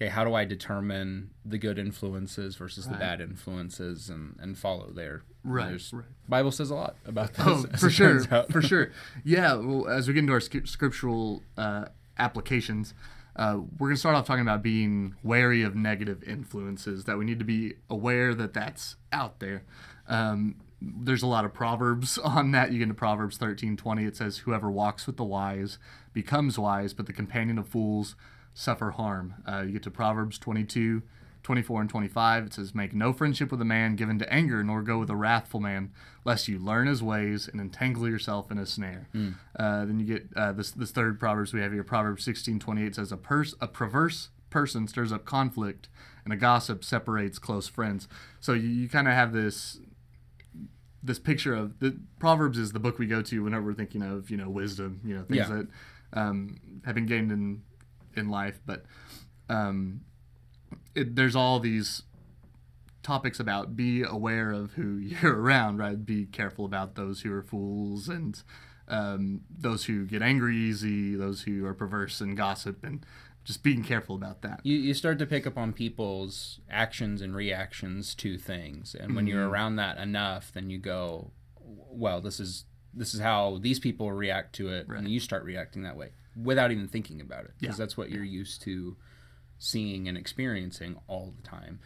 okay, 0.00 0.08
how 0.08 0.24
do 0.24 0.34
I 0.34 0.44
determine 0.44 1.30
the 1.44 1.58
good 1.58 1.78
influences 1.78 2.56
versus 2.56 2.86
the 2.86 2.96
bad 2.96 3.20
influences, 3.20 4.08
and 4.08 4.36
and 4.40 4.56
follow 4.56 4.90
there. 4.90 5.22
Right, 5.44 5.80
right. 5.92 6.04
Bible 6.28 6.52
says 6.52 6.70
a 6.70 6.74
lot 6.74 6.96
about 7.06 7.34
this. 7.34 7.46
Oh, 7.46 7.64
for 7.78 7.90
sure, 7.90 8.20
for 8.50 8.62
sure. 8.70 8.92
Yeah. 9.24 9.54
Well, 9.54 9.88
as 9.88 10.08
we 10.08 10.14
get 10.14 10.20
into 10.20 10.32
our 10.32 10.40
sc- 10.40 10.66
scriptural 10.66 11.42
uh, 11.56 11.86
applications, 12.18 12.94
uh, 13.36 13.58
we're 13.78 13.88
going 13.88 13.96
to 13.96 14.00
start 14.00 14.16
off 14.16 14.26
talking 14.26 14.42
about 14.42 14.62
being 14.62 15.14
wary 15.22 15.62
of 15.62 15.74
negative 15.74 16.22
influences. 16.24 17.04
That 17.04 17.18
we 17.18 17.24
need 17.24 17.38
to 17.38 17.44
be 17.44 17.74
aware 17.88 18.34
that 18.34 18.54
that's 18.54 18.96
out 19.12 19.40
there. 19.40 19.64
Um, 20.08 20.56
there's 20.82 21.22
a 21.22 21.26
lot 21.26 21.44
of 21.44 21.52
proverbs 21.52 22.16
on 22.24 22.52
that. 22.52 22.72
You 22.72 22.78
get 22.78 22.84
into 22.84 22.94
Proverbs 22.94 23.36
thirteen 23.36 23.76
twenty. 23.76 24.04
It 24.04 24.16
says, 24.16 24.38
"Whoever 24.38 24.70
walks 24.70 25.06
with 25.06 25.18
the 25.18 25.24
wise 25.24 25.78
becomes 26.14 26.58
wise, 26.58 26.94
but 26.94 27.06
the 27.06 27.12
companion 27.12 27.58
of 27.58 27.68
fools 27.68 28.16
suffer 28.54 28.90
harm." 28.92 29.34
Uh, 29.46 29.62
you 29.66 29.72
get 29.72 29.82
to 29.84 29.90
Proverbs 29.90 30.38
twenty 30.38 30.64
two. 30.64 31.02
24 31.42 31.80
and 31.80 31.88
25 31.88 32.44
it 32.44 32.52
says 32.52 32.74
make 32.74 32.92
no 32.92 33.14
friendship 33.14 33.50
with 33.50 33.62
a 33.62 33.64
man 33.64 33.96
given 33.96 34.18
to 34.18 34.30
anger 34.30 34.62
nor 34.62 34.82
go 34.82 34.98
with 34.98 35.08
a 35.08 35.16
wrathful 35.16 35.58
man 35.58 35.90
lest 36.22 36.48
you 36.48 36.58
learn 36.58 36.86
his 36.86 37.02
ways 37.02 37.48
and 37.48 37.62
entangle 37.62 38.06
yourself 38.06 38.50
in 38.50 38.58
a 38.58 38.66
snare 38.66 39.08
uh, 39.58 39.86
then 39.86 39.98
you 39.98 40.04
get 40.04 40.28
uh, 40.36 40.52
this 40.52 40.70
this 40.70 40.90
third 40.90 41.18
proverbs 41.18 41.54
we 41.54 41.62
have 41.62 41.72
here 41.72 41.82
proverbs 41.82 42.22
16 42.24 42.58
28 42.58 42.94
says 42.94 43.10
a 43.10 43.16
pers- 43.16 43.54
a 43.58 43.66
perverse 43.66 44.28
person 44.50 44.86
stirs 44.86 45.12
up 45.14 45.24
conflict 45.24 45.88
and 46.24 46.32
a 46.34 46.36
gossip 46.36 46.84
separates 46.84 47.38
close 47.38 47.66
friends 47.68 48.06
so 48.38 48.52
you, 48.52 48.68
you 48.68 48.86
kind 48.86 49.08
of 49.08 49.14
have 49.14 49.32
this 49.32 49.78
this 51.02 51.18
picture 51.18 51.54
of 51.54 51.78
the 51.80 51.98
proverbs 52.18 52.58
is 52.58 52.72
the 52.72 52.80
book 52.80 52.98
we 52.98 53.06
go 53.06 53.22
to 53.22 53.42
whenever 53.42 53.64
we're 53.64 53.72
thinking 53.74 54.02
of 54.02 54.30
you 54.30 54.36
know 54.36 54.50
wisdom 54.50 55.00
you 55.06 55.14
know 55.14 55.22
things 55.22 55.38
Yeah. 55.48 55.48
that 55.48 55.68
um, 56.12 56.60
have 56.84 56.94
been 56.94 57.06
gained 57.06 57.32
in 57.32 57.62
in 58.20 58.28
life 58.28 58.60
but 58.66 58.84
um, 59.48 60.02
it, 60.94 61.16
there's 61.16 61.34
all 61.34 61.58
these 61.58 62.02
topics 63.02 63.40
about 63.40 63.74
be 63.76 64.02
aware 64.02 64.52
of 64.52 64.72
who 64.74 64.96
you're 64.98 65.40
around, 65.40 65.78
right? 65.78 66.04
Be 66.04 66.26
careful 66.26 66.64
about 66.64 66.94
those 66.94 67.22
who 67.22 67.32
are 67.32 67.42
fools 67.42 68.08
and 68.08 68.40
um, 68.88 69.40
those 69.50 69.86
who 69.86 70.04
get 70.04 70.22
angry 70.22 70.54
easy, 70.56 71.16
those 71.16 71.42
who 71.42 71.64
are 71.64 71.74
perverse 71.74 72.20
and 72.20 72.36
gossip, 72.36 72.84
and 72.84 73.04
just 73.42 73.62
being 73.62 73.82
careful 73.82 74.14
about 74.14 74.42
that. 74.42 74.60
you, 74.64 74.76
you 74.76 74.92
start 74.94 75.18
to 75.18 75.26
pick 75.26 75.46
up 75.46 75.56
on 75.56 75.72
people's 75.72 76.60
actions 76.70 77.22
and 77.22 77.34
reactions 77.34 78.14
to 78.16 78.36
things 78.36 78.94
and 78.94 79.16
when 79.16 79.26
you're 79.26 79.48
around 79.48 79.76
that 79.76 79.96
enough 79.96 80.52
then 80.52 80.68
you 80.70 80.78
go 80.78 81.30
well 81.58 82.20
this 82.20 82.38
is 82.38 82.66
this 82.92 83.14
is 83.14 83.20
how 83.20 83.58
these 83.62 83.80
people 83.80 84.12
react 84.12 84.54
to 84.54 84.68
it 84.68 84.86
Right. 84.86 84.98
and 84.98 85.08
you 85.08 85.18
start 85.18 85.42
reacting 85.42 85.82
that 85.82 85.96
way 85.96 86.10
without 86.36 86.70
even 86.72 86.88
thinking 86.88 87.20
about 87.20 87.44
it 87.44 87.52
because 87.58 87.78
Yeah. 87.78 87.84
that's 87.84 87.96
what 87.96 88.10
you're 88.10 88.24
used 88.24 88.62
to 88.62 88.96
seeing 89.58 90.08
and 90.08 90.16
experiencing 90.16 90.96
all 91.06 91.34
the 91.36 91.42
time. 91.46 91.80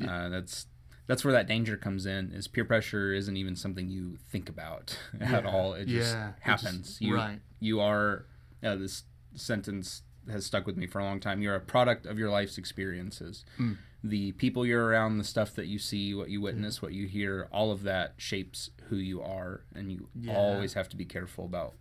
Uh, 0.00 0.28
that's 0.28 0.66
that's 1.06 1.24
where 1.24 1.32
that 1.32 1.48
danger 1.48 1.76
comes 1.76 2.04
in 2.06 2.32
is 2.32 2.46
peer 2.48 2.64
pressure 2.66 3.12
isn't 3.14 3.36
even 3.36 3.56
something 3.56 3.88
you 3.88 4.18
think 4.30 4.48
about 4.48 4.98
at 5.20 5.44
all. 5.46 5.72
It 5.74 5.88
just 5.88 6.14
Yeah, 6.14 6.28
it 6.30 6.34
just- 6.46 6.64
happens. 6.64 6.98
You 7.00 7.16
right. 7.16 7.40
you 7.60 7.80
are 7.80 8.26
uh, 8.62 8.76
this 8.76 9.04
sentence 9.34 10.02
has 10.30 10.44
stuck 10.44 10.66
with 10.66 10.76
me 10.76 10.86
for 10.86 10.98
a 10.98 11.04
long 11.04 11.20
time. 11.20 11.40
You're 11.40 11.54
a 11.54 11.60
product 11.60 12.04
of 12.06 12.18
your 12.18 12.30
life's 12.30 12.58
experiences. 12.58 13.44
Hmm. 13.56 13.74
the 14.04 14.30
people 14.32 14.64
you're 14.64 14.84
around 14.86 15.18
the 15.18 15.24
stuff 15.24 15.56
that 15.56 15.66
you 15.66 15.76
see 15.76 16.14
what 16.14 16.30
you 16.30 16.40
witness 16.40 16.80
what 16.80 16.92
you 16.92 17.08
hear 17.08 17.48
all 17.50 17.72
of 17.72 17.82
that 17.82 18.14
shapes 18.16 18.70
who 18.90 18.94
you 18.96 19.20
are 19.20 19.62
and 19.74 19.90
you 19.90 20.08
Yeah. 20.14 20.36
always 20.36 20.74
have 20.74 20.88
to 20.90 20.96
be 20.96 21.04
careful 21.04 21.44
about 21.44 21.74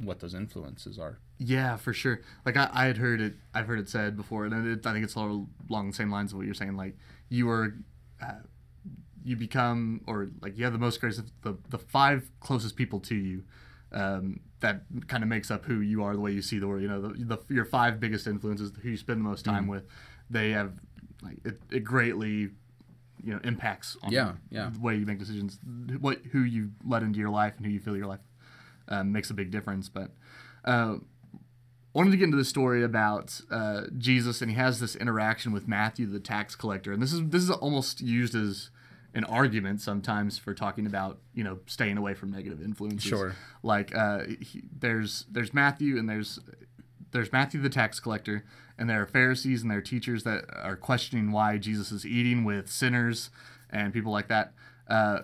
what 0.00 0.20
those 0.20 0.34
influences 0.34 0.98
are 0.98 1.18
Yeah, 1.38 1.76
for 1.76 1.92
sure. 1.92 2.20
Like 2.46 2.56
I, 2.56 2.70
I 2.72 2.84
had 2.86 2.98
heard 2.98 3.20
it, 3.20 3.34
I've 3.54 3.66
heard 3.66 3.78
it 3.78 3.88
said 3.88 4.16
before, 4.16 4.44
and 4.46 4.66
it, 4.66 4.86
I 4.86 4.92
think 4.92 5.04
it's 5.04 5.16
all 5.16 5.48
along 5.68 5.88
the 5.90 5.96
same 5.96 6.10
lines 6.10 6.32
of 6.32 6.38
what 6.38 6.46
you're 6.46 6.54
saying. 6.54 6.76
Like 6.76 6.96
you 7.28 7.48
are, 7.50 7.74
uh, 8.20 8.32
you 9.24 9.36
become, 9.36 10.00
or 10.06 10.30
like 10.40 10.56
you 10.56 10.64
have 10.64 10.72
the 10.72 10.78
most 10.78 11.00
gracious, 11.00 11.22
the 11.42 11.56
the 11.68 11.78
five 11.78 12.28
closest 12.40 12.76
people 12.76 13.00
to 13.00 13.14
you. 13.14 13.44
Um, 13.92 14.40
that 14.60 14.84
kind 15.06 15.22
of 15.22 15.28
makes 15.28 15.50
up 15.50 15.64
who 15.66 15.80
you 15.80 16.02
are, 16.02 16.14
the 16.14 16.20
way 16.20 16.30
you 16.32 16.40
see 16.40 16.58
the 16.58 16.66
world. 16.66 16.80
You 16.82 16.88
know, 16.88 17.02
the, 17.02 17.24
the 17.24 17.38
your 17.54 17.64
five 17.66 18.00
biggest 18.00 18.26
influences, 18.26 18.72
who 18.80 18.88
you 18.90 18.96
spend 18.96 19.20
the 19.20 19.24
most 19.28 19.44
time 19.44 19.66
with, 19.66 19.84
they 20.30 20.50
have 20.52 20.72
like 21.22 21.38
it, 21.44 21.60
it 21.70 21.84
greatly, 21.84 22.50
you 23.22 23.32
know, 23.34 23.40
impacts 23.44 23.96
on 24.02 24.10
Yeah, 24.12 24.32
yeah. 24.50 24.70
the 24.72 24.80
way 24.80 24.96
you 24.96 25.04
make 25.04 25.18
decisions, 25.18 25.58
what 26.00 26.20
who 26.32 26.40
you 26.42 26.70
let 26.84 27.02
into 27.02 27.18
your 27.18 27.28
life 27.30 27.54
and 27.58 27.66
who 27.66 27.72
you 27.72 27.80
feel 27.80 27.96
your 27.96 28.06
life 28.06 28.20
um, 28.92 29.12
makes 29.12 29.30
a 29.30 29.34
big 29.34 29.50
difference. 29.50 29.88
But 29.88 30.10
uh, 30.64 30.96
I 31.94 31.98
wanted 31.98 32.12
to 32.12 32.16
get 32.16 32.24
into 32.24 32.36
the 32.36 32.44
story 32.44 32.84
about 32.84 33.40
uh, 33.50 33.82
Jesus, 33.96 34.42
and 34.42 34.50
he 34.50 34.56
has 34.56 34.80
this 34.80 34.94
interaction 34.94 35.52
with 35.52 35.66
Matthew, 35.66 36.06
the 36.06 36.20
tax 36.20 36.54
collector, 36.54 36.92
and 36.92 37.02
this 37.02 37.12
is 37.12 37.22
this 37.28 37.42
is 37.42 37.50
almost 37.50 38.00
used 38.00 38.34
as 38.34 38.70
an 39.14 39.24
argument 39.24 39.80
sometimes 39.80 40.38
for 40.38 40.54
talking 40.54 40.86
about 40.86 41.18
you 41.34 41.44
know 41.44 41.58
staying 41.66 41.98
away 41.98 42.14
from 42.14 42.30
negative 42.30 42.62
influences. 42.62 43.08
Sure. 43.08 43.34
Like 43.62 43.94
uh, 43.94 44.24
he, 44.40 44.62
there's 44.78 45.26
there's 45.30 45.52
Matthew 45.52 45.98
and 45.98 46.08
there's 46.08 46.38
there's 47.12 47.32
Matthew 47.32 47.60
the 47.60 47.68
tax 47.68 48.00
collector, 48.00 48.44
and 48.78 48.88
there 48.88 49.02
are 49.02 49.06
Pharisees 49.06 49.62
and 49.62 49.70
there 49.70 49.78
are 49.78 49.82
teachers 49.82 50.24
that 50.24 50.44
are 50.54 50.76
questioning 50.76 51.30
why 51.30 51.58
Jesus 51.58 51.92
is 51.92 52.06
eating 52.06 52.44
with 52.44 52.70
sinners 52.70 53.30
and 53.70 53.92
people 53.92 54.12
like 54.12 54.28
that. 54.28 54.52
Uh, 54.88 55.20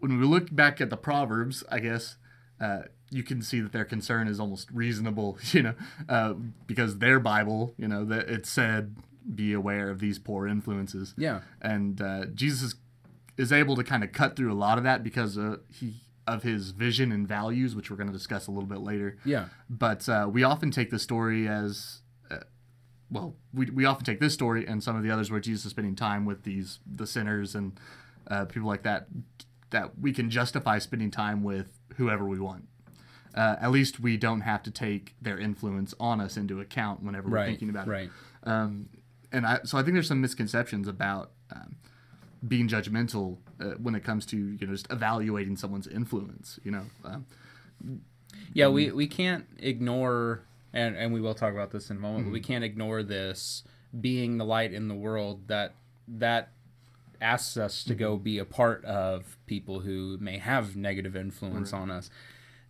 when 0.00 0.18
we 0.20 0.26
look 0.26 0.54
back 0.54 0.80
at 0.80 0.90
the 0.90 0.96
Proverbs, 0.96 1.64
I 1.70 1.78
guess 1.78 2.16
uh, 2.60 2.82
you 3.10 3.22
can 3.22 3.42
see 3.42 3.60
that 3.60 3.72
their 3.72 3.84
concern 3.84 4.28
is 4.28 4.40
almost 4.40 4.70
reasonable, 4.70 5.38
you 5.52 5.62
know, 5.62 5.74
uh, 6.08 6.34
because 6.66 6.98
their 6.98 7.20
Bible, 7.20 7.74
you 7.78 7.88
know, 7.88 8.04
that 8.04 8.28
it 8.28 8.46
said 8.46 8.96
be 9.34 9.52
aware 9.52 9.88
of 9.88 10.00
these 10.00 10.18
poor 10.18 10.46
influences. 10.46 11.14
Yeah. 11.16 11.40
And 11.62 12.00
uh, 12.00 12.26
Jesus 12.26 12.62
is, 12.62 12.74
is 13.36 13.52
able 13.52 13.74
to 13.76 13.84
kind 13.84 14.04
of 14.04 14.12
cut 14.12 14.36
through 14.36 14.52
a 14.52 14.54
lot 14.54 14.78
of 14.78 14.84
that 14.84 15.02
because 15.02 15.38
uh, 15.38 15.56
he 15.72 15.94
of 16.26 16.42
his 16.42 16.70
vision 16.70 17.12
and 17.12 17.28
values, 17.28 17.74
which 17.76 17.90
we're 17.90 17.96
going 17.96 18.06
to 18.08 18.12
discuss 18.12 18.46
a 18.46 18.50
little 18.50 18.68
bit 18.68 18.80
later. 18.80 19.18
Yeah. 19.24 19.46
But 19.68 20.08
uh, 20.08 20.28
we 20.30 20.42
often 20.42 20.70
take 20.70 20.90
the 20.90 20.98
story 20.98 21.46
as, 21.46 22.00
uh, 22.30 22.38
well, 23.10 23.36
we, 23.52 23.66
we 23.66 23.84
often 23.84 24.04
take 24.04 24.20
this 24.20 24.32
story 24.32 24.66
and 24.66 24.82
some 24.82 24.96
of 24.96 25.02
the 25.02 25.10
others 25.10 25.30
where 25.30 25.40
Jesus 25.40 25.66
is 25.66 25.70
spending 25.70 25.94
time 25.94 26.24
with 26.24 26.44
these 26.44 26.78
the 26.90 27.06
sinners 27.06 27.54
and 27.54 27.78
uh, 28.28 28.46
people 28.46 28.68
like 28.68 28.82
that, 28.84 29.06
that 29.70 29.98
we 29.98 30.12
can 30.12 30.30
justify 30.30 30.78
spending 30.78 31.10
time 31.10 31.42
with 31.42 31.78
whoever 31.96 32.24
we 32.24 32.40
want. 32.40 32.66
Uh, 33.34 33.56
at 33.60 33.70
least 33.72 33.98
we 34.00 34.16
don't 34.16 34.42
have 34.42 34.62
to 34.62 34.70
take 34.70 35.14
their 35.20 35.38
influence 35.38 35.92
on 35.98 36.20
us 36.20 36.36
into 36.36 36.60
account 36.60 37.02
whenever 37.02 37.28
we're 37.28 37.36
Right. 37.36 37.46
thinking 37.48 37.68
about 37.68 37.88
Right. 37.88 38.08
it. 38.44 38.48
Um, 38.48 38.88
and 39.32 39.44
I, 39.46 39.60
so 39.64 39.76
I 39.76 39.82
think 39.82 39.94
there's 39.94 40.06
some 40.06 40.20
misconceptions 40.20 40.86
about 40.86 41.32
um, 41.52 41.74
being 42.46 42.68
judgmental 42.68 43.38
uh, 43.60 43.70
when 43.82 43.94
it 43.96 44.04
comes 44.04 44.24
to 44.26 44.36
you 44.36 44.66
know 44.66 44.72
just 44.72 44.86
evaluating 44.90 45.56
someone's 45.56 45.88
influence. 45.88 46.60
You 46.62 46.70
know, 46.72 46.84
um, 47.04 47.26
Yeah, 48.52 48.68
we, 48.68 48.90
we 48.92 49.06
can't 49.08 49.46
ignore, 49.58 50.42
and, 50.72 50.96
and 50.96 51.12
we 51.12 51.20
will 51.20 51.34
talk 51.34 51.52
about 51.52 51.70
this 51.72 51.90
in 51.90 51.96
a 51.96 52.00
moment, 52.00 52.24
but 52.24 52.28
Mm-hmm. 52.28 52.32
we 52.34 52.40
can't 52.40 52.64
ignore 52.64 53.02
this 53.02 53.64
being 54.00 54.38
the 54.38 54.44
light 54.44 54.72
in 54.72 54.88
the 54.88 54.94
world 54.94 55.48
that 55.48 55.74
that 56.06 56.50
asks 57.20 57.56
us 57.56 57.82
to 57.84 57.94
go 57.94 58.16
be 58.16 58.38
a 58.38 58.44
part 58.44 58.84
of 58.84 59.38
people 59.46 59.80
who 59.80 60.18
may 60.20 60.36
have 60.38 60.76
negative 60.76 61.16
influence 61.16 61.72
on 61.72 61.90
us. 61.90 62.10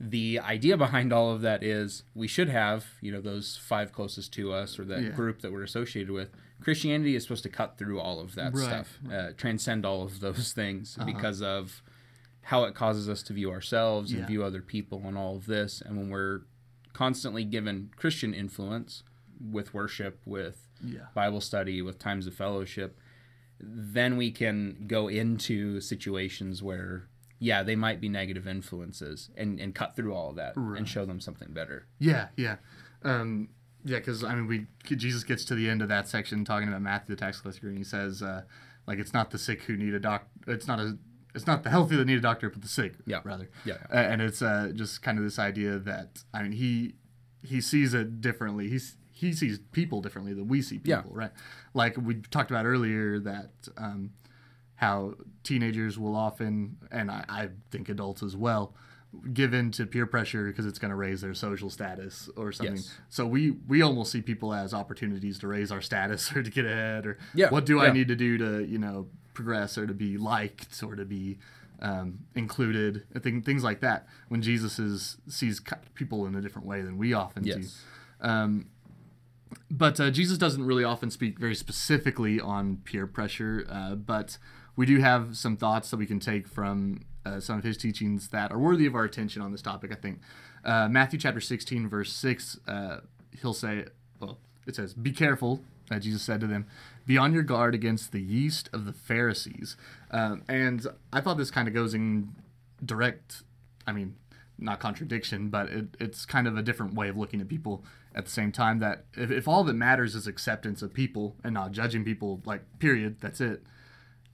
The 0.00 0.40
idea 0.40 0.76
behind 0.76 1.12
all 1.12 1.30
of 1.32 1.40
that 1.42 1.62
is 1.62 2.02
we 2.14 2.26
should 2.26 2.48
have, 2.48 2.86
you 3.00 3.12
know, 3.12 3.20
those 3.20 3.56
five 3.56 3.92
closest 3.92 4.32
to 4.34 4.52
us 4.52 4.78
or 4.78 4.84
that 4.86 5.02
Yeah. 5.02 5.08
group 5.10 5.40
that 5.42 5.52
we're 5.52 5.62
associated 5.62 6.10
with. 6.10 6.30
Christianity 6.60 7.14
is 7.14 7.22
supposed 7.22 7.42
to 7.44 7.48
cut 7.48 7.78
through 7.78 8.00
all 8.00 8.20
of 8.20 8.34
that 8.34 8.52
Right, 8.54 8.62
Uh-huh. 8.72 8.82
stuff, 8.84 9.12
uh, 9.12 9.32
transcend 9.36 9.84
all 9.86 10.02
of 10.02 10.20
those 10.20 10.52
things 10.52 10.98
because 11.04 11.42
of 11.42 11.82
how 12.42 12.64
it 12.64 12.74
causes 12.74 13.08
us 13.08 13.22
to 13.24 13.32
view 13.32 13.50
ourselves 13.50 14.10
and 14.10 14.20
Yeah. 14.20 14.26
view 14.26 14.44
other 14.44 14.62
people 14.62 15.02
and 15.06 15.16
all 15.16 15.36
of 15.36 15.46
this. 15.46 15.80
And 15.80 15.96
when 15.96 16.10
we're 16.10 16.42
constantly 16.92 17.44
given 17.44 17.90
Christian 17.96 18.34
influence 18.34 19.02
with 19.40 19.72
worship, 19.74 20.20
with 20.26 20.68
Yeah. 20.84 21.06
Bible 21.14 21.40
study, 21.40 21.80
with 21.82 21.98
times 21.98 22.26
of 22.26 22.34
fellowship, 22.34 22.98
then 23.60 24.16
we 24.16 24.30
can 24.30 24.84
go 24.86 25.08
into 25.08 25.80
situations 25.80 26.62
where, 26.62 27.08
yeah, 27.44 27.62
they 27.62 27.76
might 27.76 28.00
be 28.00 28.08
negative 28.08 28.46
influences 28.48 29.28
and, 29.36 29.60
and 29.60 29.74
cut 29.74 29.94
through 29.94 30.14
all 30.14 30.30
of 30.30 30.36
that 30.36 30.56
and 30.56 30.88
show 30.88 31.04
them 31.04 31.20
something 31.20 31.52
better. 31.52 31.86
Yeah, 31.98 32.28
yeah, 32.36 32.56
um, 33.02 33.48
yeah. 33.84 33.98
Because 33.98 34.24
I 34.24 34.34
mean, 34.34 34.46
we 34.46 34.66
Jesus 34.96 35.24
gets 35.24 35.44
to 35.46 35.54
the 35.54 35.68
end 35.68 35.82
of 35.82 35.88
that 35.88 36.08
section 36.08 36.44
talking 36.44 36.68
about 36.68 36.80
Matthew 36.82 37.14
the 37.14 37.20
tax 37.20 37.40
collector, 37.40 37.68
and 37.68 37.76
he 37.76 37.84
says, 37.84 38.22
uh, 38.22 38.42
like, 38.86 38.98
it's 38.98 39.12
not 39.12 39.30
the 39.30 39.38
sick 39.38 39.62
who 39.64 39.76
need 39.76 39.92
a 39.94 40.00
doc. 40.00 40.26
It's 40.46 40.66
not 40.66 40.80
a. 40.80 40.96
It's 41.34 41.46
not 41.48 41.64
the 41.64 41.70
healthy 41.70 41.96
that 41.96 42.04
need 42.06 42.18
a 42.18 42.20
doctor, 42.22 42.48
but 42.48 42.62
the 42.62 42.68
sick. 42.68 42.94
Yeah. 43.06 43.20
rather. 43.24 43.50
Yeah. 43.64 43.78
Uh, 43.92 43.96
and 43.96 44.22
it's 44.22 44.40
uh, 44.40 44.70
just 44.74 45.02
kind 45.02 45.18
of 45.18 45.24
this 45.24 45.38
idea 45.38 45.78
that 45.80 46.22
I 46.32 46.42
mean, 46.44 46.52
he 46.52 46.94
he 47.42 47.60
sees 47.60 47.92
it 47.92 48.20
differently. 48.20 48.68
He's 48.68 48.96
he 49.12 49.32
sees 49.32 49.58
people 49.72 50.00
differently 50.00 50.32
than 50.32 50.48
we 50.48 50.62
see 50.62 50.80
Yeah. 50.84 51.00
people, 51.02 51.14
right? 51.16 51.32
Like 51.74 51.96
we 51.96 52.14
talked 52.30 52.50
about 52.50 52.64
earlier 52.66 53.18
that. 53.20 53.50
Um, 53.76 54.12
how 54.76 55.14
teenagers 55.42 55.98
will 55.98 56.16
often, 56.16 56.76
and 56.90 57.10
I, 57.10 57.24
I 57.28 57.48
think 57.70 57.88
adults 57.88 58.22
as 58.22 58.36
well, 58.36 58.74
give 59.32 59.54
in 59.54 59.70
to 59.72 59.86
peer 59.86 60.06
pressure 60.06 60.46
because 60.48 60.66
it's 60.66 60.78
going 60.78 60.90
to 60.90 60.96
raise 60.96 61.20
their 61.20 61.34
social 61.34 61.70
status 61.70 62.28
or 62.36 62.52
something. 62.52 62.76
Yes. 62.76 62.94
So 63.08 63.26
we 63.26 63.52
we 63.68 63.82
almost 63.82 64.10
see 64.10 64.22
people 64.22 64.52
as 64.52 64.74
opportunities 64.74 65.38
to 65.40 65.48
raise 65.48 65.70
our 65.70 65.80
status 65.80 66.32
or 66.36 66.42
to 66.42 66.50
get 66.50 66.64
ahead 66.64 67.06
or 67.06 67.18
Yeah, 67.34 67.50
what 67.50 67.66
do 67.66 67.80
I 67.80 67.92
need 67.92 68.08
to 68.08 68.16
do 68.16 68.38
to 68.38 68.64
you 68.64 68.78
know 68.78 69.06
progress 69.32 69.76
or 69.78 69.86
to 69.86 69.94
be 69.94 70.16
liked 70.16 70.82
or 70.82 70.96
to 70.96 71.04
be 71.04 71.38
um, 71.80 72.20
included, 72.34 73.04
I 73.14 73.18
think 73.18 73.44
things 73.44 73.62
like 73.62 73.80
that. 73.80 74.06
When 74.28 74.42
Jesus 74.42 74.78
is 74.78 75.18
sees 75.28 75.60
people 75.94 76.26
in 76.26 76.34
a 76.34 76.40
different 76.40 76.66
way 76.66 76.82
than 76.82 76.96
we 76.96 77.12
often 77.12 77.42
do. 77.42 77.50
Yes. 77.50 77.82
Um, 78.20 78.66
but 79.70 80.00
uh, 80.00 80.10
Jesus 80.10 80.38
doesn't 80.38 80.64
really 80.64 80.84
often 80.84 81.10
speak 81.10 81.38
very 81.38 81.54
specifically 81.54 82.40
on 82.40 82.78
peer 82.78 83.06
pressure, 83.06 83.66
uh, 83.68 83.94
but 83.94 84.38
we 84.76 84.86
do 84.86 84.98
have 84.98 85.36
some 85.36 85.56
thoughts 85.56 85.90
that 85.90 85.96
we 85.96 86.06
can 86.06 86.20
take 86.20 86.48
from 86.48 87.04
uh, 87.24 87.40
some 87.40 87.58
of 87.58 87.64
his 87.64 87.76
teachings 87.76 88.28
that 88.28 88.52
are 88.52 88.58
worthy 88.58 88.86
of 88.86 88.94
our 88.94 89.04
attention 89.04 89.40
on 89.40 89.52
this 89.52 89.62
topic, 89.62 89.92
I 89.92 89.96
think. 89.96 90.20
Uh, 90.64 90.88
Matthew 90.88 91.18
chapter 91.18 91.40
16, 91.40 91.88
verse 91.88 92.12
6, 92.12 92.58
uh, 92.66 93.00
he'll 93.40 93.54
say, 93.54 93.84
well, 94.20 94.38
it 94.66 94.76
says, 94.76 94.94
Be 94.94 95.12
careful, 95.12 95.60
uh, 95.90 95.98
Jesus 95.98 96.22
said 96.22 96.40
to 96.40 96.46
them, 96.46 96.66
be 97.06 97.18
on 97.18 97.32
your 97.32 97.42
guard 97.42 97.74
against 97.74 98.12
the 98.12 98.20
yeast 98.20 98.70
of 98.72 98.86
the 98.86 98.92
Pharisees. 98.92 99.76
Um, 100.10 100.42
and 100.48 100.86
I 101.12 101.20
thought 101.20 101.36
this 101.36 101.50
kind 101.50 101.68
of 101.68 101.74
goes 101.74 101.94
in 101.94 102.34
direct, 102.84 103.42
I 103.86 103.92
mean, 103.92 104.16
not 104.58 104.80
contradiction, 104.80 105.48
but 105.48 105.68
it, 105.68 105.86
it's 106.00 106.24
kind 106.24 106.46
of 106.46 106.56
a 106.56 106.62
different 106.62 106.94
way 106.94 107.08
of 107.08 107.16
looking 107.16 107.40
at 107.40 107.48
people 107.48 107.84
at 108.14 108.24
the 108.24 108.30
same 108.30 108.52
time. 108.52 108.78
That 108.78 109.04
if, 109.14 109.30
if 109.30 109.46
all 109.46 109.64
that 109.64 109.74
matters 109.74 110.14
is 110.14 110.26
acceptance 110.26 110.80
of 110.80 110.94
people 110.94 111.36
and 111.44 111.52
not 111.52 111.72
judging 111.72 112.04
people, 112.04 112.40
like, 112.46 112.62
period, 112.78 113.16
that's 113.20 113.40
it. 113.40 113.62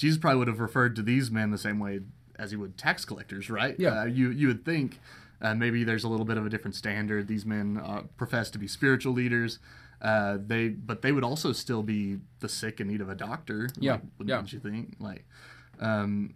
Jesus 0.01 0.17
probably 0.19 0.39
would 0.39 0.49
have 0.49 0.61
referred 0.61 0.97
to 0.97 1.03
these 1.03 1.31
men 1.31 1.51
the 1.51 1.59
same 1.59 1.79
way 1.79 2.01
as 2.39 2.53
he 2.53 2.57
would 2.57 2.79
tax 2.79 3.05
collectors, 3.05 3.51
right? 3.51 3.77
Yeah. 3.79 4.01
Uh, 4.01 4.05
you, 4.07 4.31
you 4.31 4.47
would 4.47 4.65
think 4.65 4.99
uh, 5.43 5.55
maybe 5.55 5.85
there's 5.85 6.05
a 6.05 6.09
little 6.09 6.25
bit 6.25 6.39
of 6.39 6.47
a 6.47 6.49
different 6.49 6.75
standard. 6.75 7.29
These 7.29 7.45
men 7.45 7.77
uh, 7.77 8.05
profess 8.17 8.49
to 8.53 8.59
be 8.59 8.67
spiritual 8.67 9.13
leaders. 9.13 9.59
Uh, 10.01 10.39
they, 10.41 10.69
but 10.69 11.03
they 11.03 11.13
would 11.13 11.23
also 11.23 11.53
still 11.53 11.83
be 11.83 12.17
the 12.39 12.49
sick 12.49 12.81
in 12.81 12.89
need 12.89 13.03
of 13.03 13.11
a 13.11 13.15
doctor. 13.15 13.69
Yeah, 13.79 13.93
like, 13.93 14.01
wouldn't 14.17 14.29
yeah. 14.31 14.37
wouldn't 14.37 14.53
you 14.55 14.61
think? 14.61 14.95
Like, 14.99 15.27
um, 15.79 16.33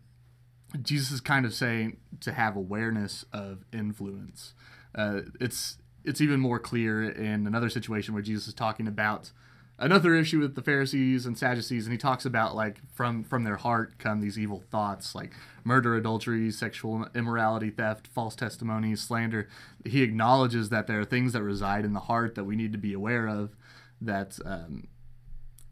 Jesus 0.83 1.11
is 1.11 1.23
kind 1.23 1.47
of 1.47 1.55
saying 1.55 1.97
to 2.21 2.33
have 2.33 2.57
awareness 2.57 3.25
of 3.33 3.65
influence. 3.73 4.53
Uh, 4.95 5.23
it's 5.41 5.79
it's 6.05 6.21
even 6.21 6.39
more 6.39 6.59
clear 6.59 7.03
in 7.03 7.47
another 7.47 7.71
situation 7.71 8.13
where 8.13 8.23
Jesus 8.23 8.49
is 8.49 8.53
talking 8.53 8.87
about 8.87 9.31
another 9.79 10.15
issue 10.15 10.41
with 10.41 10.55
the 10.55 10.63
Pharisees 10.63 11.27
and 11.27 11.37
Sadducees, 11.37 11.87
and 11.87 11.93
he 11.93 11.99
talks 11.99 12.25
about 12.25 12.55
like 12.55 12.79
from 12.93 13.25
from 13.25 13.45
their 13.45 13.57
heart 13.57 13.99
come 13.99 14.21
these 14.21 14.39
evil 14.39 14.63
thoughts 14.71 15.15
like 15.15 15.33
murder, 15.65 15.97
adultery, 15.97 16.51
sexual 16.51 17.07
immorality, 17.15 17.71
theft, 17.71 18.07
false 18.07 18.35
testimony, 18.35 18.95
slander. 18.97 19.49
He 19.85 20.03
acknowledges 20.03 20.69
that 20.69 20.87
there 20.87 21.01
are 21.01 21.05
things 21.05 21.33
that 21.33 21.43
reside 21.43 21.85
in 21.85 21.93
the 21.93 22.01
heart 22.01 22.35
that 22.35 22.45
we 22.45 22.57
need 22.57 22.73
to 22.73 22.79
be 22.79 22.93
aware 22.93 23.27
of. 23.27 23.57
That 24.01 24.39
um, 24.45 24.89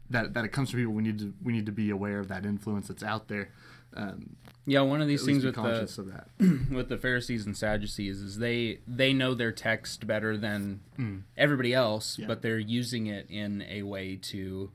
that 0.09 0.33
that 0.33 0.45
it 0.45 0.49
comes 0.49 0.71
from 0.71 0.79
people. 0.79 0.93
We 0.93 1.03
need 1.03 1.19
to 1.19 1.33
we 1.41 1.53
need 1.53 1.65
to 1.65 1.71
be 1.71 1.89
aware 1.89 2.19
of 2.19 2.27
that 2.29 2.45
influence 2.45 2.87
that's 2.87 3.03
out 3.03 3.27
there. 3.27 3.49
Um, 3.95 4.35
Yeah, 4.65 4.81
one 4.81 5.01
of 5.01 5.07
these 5.07 5.25
things 5.25 5.43
be 5.43 5.47
with 5.47 5.55
the 5.55 5.61
of 5.97 6.07
that. 6.07 6.27
with 6.71 6.89
the 6.89 6.97
Pharisees 6.97 7.45
and 7.45 7.55
Sadducees 7.55 8.21
is 8.21 8.37
they 8.37 8.79
they 8.87 9.13
know 9.13 9.33
their 9.33 9.51
text 9.51 10.07
better 10.07 10.37
than 10.37 10.79
Hmm. 10.95 11.17
everybody 11.37 11.73
else, 11.73 12.17
but 12.27 12.41
they're 12.41 12.59
using 12.59 13.07
it 13.07 13.27
in 13.29 13.61
a 13.69 13.83
way 13.83 14.15
to 14.17 14.71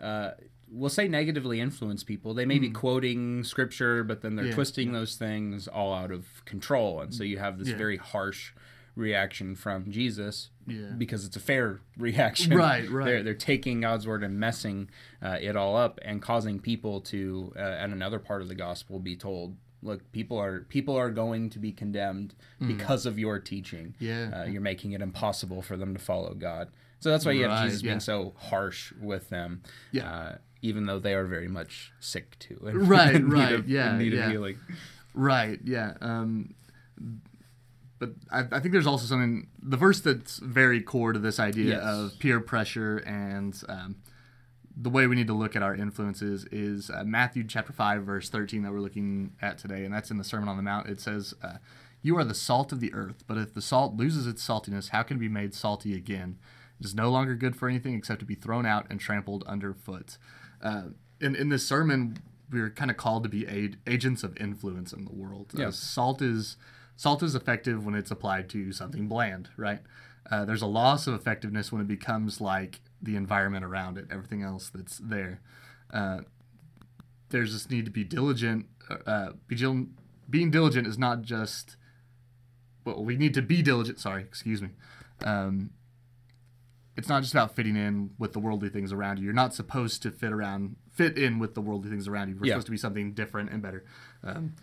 uh, 0.00 0.32
we'll 0.70 0.90
say 0.90 1.08
negatively 1.08 1.60
influence 1.60 2.04
people. 2.04 2.34
They 2.34 2.44
may 2.44 2.58
be 2.58 2.68
quoting 2.70 3.42
scripture, 3.44 4.04
but 4.04 4.20
then 4.20 4.36
they're. 4.36 4.46
Yeah, 4.46 4.54
twisting 4.54 4.92
those 4.92 5.14
things 5.16 5.66
all 5.68 5.94
out 5.94 6.10
of 6.10 6.44
control, 6.44 7.00
and 7.00 7.14
so 7.14 7.24
you 7.24 7.38
have 7.38 7.58
this 7.58 7.68
Yeah. 7.68 7.76
very 7.78 7.96
harsh 7.96 8.52
reaction 8.96 9.54
from 9.54 9.90
Jesus 9.92 10.50
Yeah. 10.66 10.86
because 10.98 11.24
it's 11.24 11.36
a 11.36 11.40
fair 11.40 11.80
reaction. 11.98 12.56
Right, 12.56 12.88
right. 12.90 13.04
They're, 13.04 13.22
they're 13.22 13.34
taking 13.34 13.82
God's 13.82 14.06
word 14.06 14.24
and 14.24 14.40
messing 14.40 14.88
uh, 15.22 15.36
it 15.40 15.54
all 15.54 15.76
up 15.76 16.00
and 16.02 16.20
causing 16.20 16.58
people 16.58 17.00
to, 17.02 17.52
uh, 17.56 17.60
at 17.60 17.90
another 17.90 18.18
part 18.18 18.42
of 18.42 18.48
the 18.48 18.54
gospel, 18.54 18.98
be 18.98 19.14
told, 19.14 19.56
"Look, 19.82 20.10
people 20.12 20.38
are 20.38 20.60
people 20.62 20.96
are 20.96 21.10
going 21.10 21.50
to 21.50 21.58
be 21.58 21.72
condemned 21.72 22.34
because 22.66 23.06
of 23.06 23.18
your 23.18 23.38
teaching. 23.38 23.88
Mm. 23.88 23.94
Yeah. 24.00 24.40
uh, 24.40 24.44
you're 24.46 24.62
making 24.62 24.92
it 24.92 25.02
impossible 25.02 25.60
for 25.62 25.76
them 25.76 25.94
to 25.94 26.00
follow 26.00 26.34
God." 26.34 26.70
So 27.00 27.10
that's 27.10 27.26
why 27.26 27.32
you 27.32 27.46
have 27.46 27.64
Jesus 27.64 27.82
yeah. 27.82 27.90
being 27.90 28.00
so 28.00 28.32
harsh 28.38 28.92
with 29.00 29.28
them. 29.28 29.62
Yeah. 29.92 30.10
Uh, 30.10 30.36
even 30.62 30.86
though 30.86 30.98
they 30.98 31.12
are 31.14 31.26
very 31.26 31.46
much 31.48 31.92
sick 32.00 32.38
too. 32.38 32.58
and 32.66 32.88
Right, 32.88 33.22
right, 33.22 33.52
of- 33.52 33.68
yeah, 33.68 33.98
yeah. 34.00 34.30
healing. 34.30 34.58
Right. 35.14 35.60
Yeah. 35.62 35.92
Um, 36.00 36.54
but 37.98 38.10
I, 38.30 38.40
I 38.52 38.60
think 38.60 38.72
there's 38.72 38.86
also 38.86 39.06
something. 39.06 39.48
The 39.62 39.76
verse 39.76 40.00
that's 40.00 40.38
very 40.38 40.80
core 40.82 41.12
to 41.12 41.18
this 41.18 41.38
idea 41.40 41.76
Yes. 41.76 41.82
of 41.84 42.18
peer 42.18 42.40
pressure 42.40 42.98
and 42.98 43.60
um, 43.68 43.96
the 44.76 44.90
way 44.90 45.06
we 45.06 45.16
need 45.16 45.26
to 45.28 45.32
look 45.32 45.56
at 45.56 45.62
our 45.62 45.74
influences 45.74 46.44
is 46.52 46.90
uh, 46.90 47.02
Matthew 47.04 47.44
chapter 47.44 47.72
five 47.72 48.02
verse 48.04 48.28
thirteen 48.28 48.62
that 48.62 48.72
we're 48.72 48.80
looking 48.80 49.32
at 49.40 49.56
today, 49.58 49.84
and 49.84 49.94
that's 49.94 50.10
in 50.10 50.18
the 50.18 50.24
Sermon 50.24 50.48
on 50.48 50.56
the 50.56 50.62
Mount. 50.62 50.88
It 50.88 51.00
says, 51.00 51.32
uh, 51.42 51.54
"You 52.02 52.18
are 52.18 52.24
the 52.24 52.34
salt 52.34 52.72
of 52.72 52.80
the 52.80 52.92
earth, 52.92 53.24
but 53.26 53.38
if 53.38 53.54
the 53.54 53.62
salt 53.62 53.94
loses 53.96 54.26
its 54.26 54.46
saltiness, 54.46 54.90
how 54.90 55.02
can 55.02 55.16
it 55.16 55.20
be 55.20 55.28
made 55.28 55.54
salty 55.54 55.94
again? 55.94 56.38
It 56.78 56.84
is 56.84 56.94
no 56.94 57.08
longer 57.10 57.34
good 57.34 57.56
for 57.56 57.68
anything 57.70 57.94
except 57.94 58.20
to 58.20 58.26
be 58.26 58.34
thrown 58.34 58.66
out 58.66 58.86
and 58.90 59.00
trampled 59.00 59.44
underfoot." 59.46 60.18
Uh, 60.60 60.88
in 61.20 61.34
in 61.34 61.48
this 61.48 61.66
sermon, 61.66 62.18
we're 62.50 62.68
kind 62.70 62.90
of 62.90 62.98
called 62.98 63.22
to 63.22 63.28
be 63.30 63.46
aid, 63.46 63.78
agents 63.86 64.22
of 64.22 64.36
influence 64.36 64.92
in 64.92 65.06
the 65.06 65.12
world. 65.12 65.52
Uh, 65.56 65.62
Yes. 65.62 65.78
salt 65.78 66.20
is 66.20 66.58
salt 66.96 67.22
is 67.22 67.34
effective 67.34 67.84
when 67.84 67.94
it's 67.94 68.10
applied 68.10 68.48
to 68.50 68.72
something 68.72 69.06
bland, 69.08 69.48
right? 69.56 69.80
Uh, 70.30 70.44
there's 70.44 70.62
a 70.62 70.66
loss 70.66 71.06
of 71.06 71.14
effectiveness 71.14 71.70
when 71.70 71.80
it 71.80 71.86
becomes 71.86 72.40
like 72.40 72.80
the 73.00 73.14
environment 73.16 73.64
around 73.64 73.96
it, 73.98 74.06
everything 74.10 74.42
else 74.42 74.70
that's 74.74 74.98
there. 74.98 75.40
Uh, 75.92 76.20
there's 77.28 77.52
this 77.52 77.70
need 77.70 77.84
to 77.84 77.90
be 77.90 78.02
diligent. 78.04 78.66
Uh, 79.06 79.30
being 80.28 80.50
diligent 80.50 80.86
is 80.86 80.98
not 80.98 81.22
just. 81.22 81.76
Well, 82.84 83.04
we 83.04 83.16
need 83.16 83.34
to 83.34 83.42
be 83.42 83.62
diligent. 83.62 83.98
Sorry, 84.00 84.22
excuse 84.22 84.62
me. 84.62 84.70
Um, 85.24 85.70
it's 86.96 87.08
not 87.08 87.22
just 87.22 87.34
about 87.34 87.54
fitting 87.54 87.76
in 87.76 88.10
with 88.18 88.32
the 88.32 88.38
worldly 88.38 88.68
things 88.68 88.92
around 88.92 89.18
you. 89.18 89.24
You're 89.24 89.34
not 89.34 89.54
supposed 89.54 90.02
to 90.02 90.10
fit 90.10 90.32
around, 90.32 90.76
fit 90.90 91.18
in 91.18 91.38
with 91.38 91.54
the 91.54 91.60
worldly 91.60 91.90
things 91.90 92.08
around 92.08 92.28
you. 92.30 92.36
We're 92.36 92.46
Yeah. 92.46 92.52
supposed 92.54 92.66
to 92.66 92.70
be 92.72 92.78
something 92.78 93.12
different 93.12 93.50
and 93.50 93.60
better. 93.60 93.84
Um, 94.22 94.54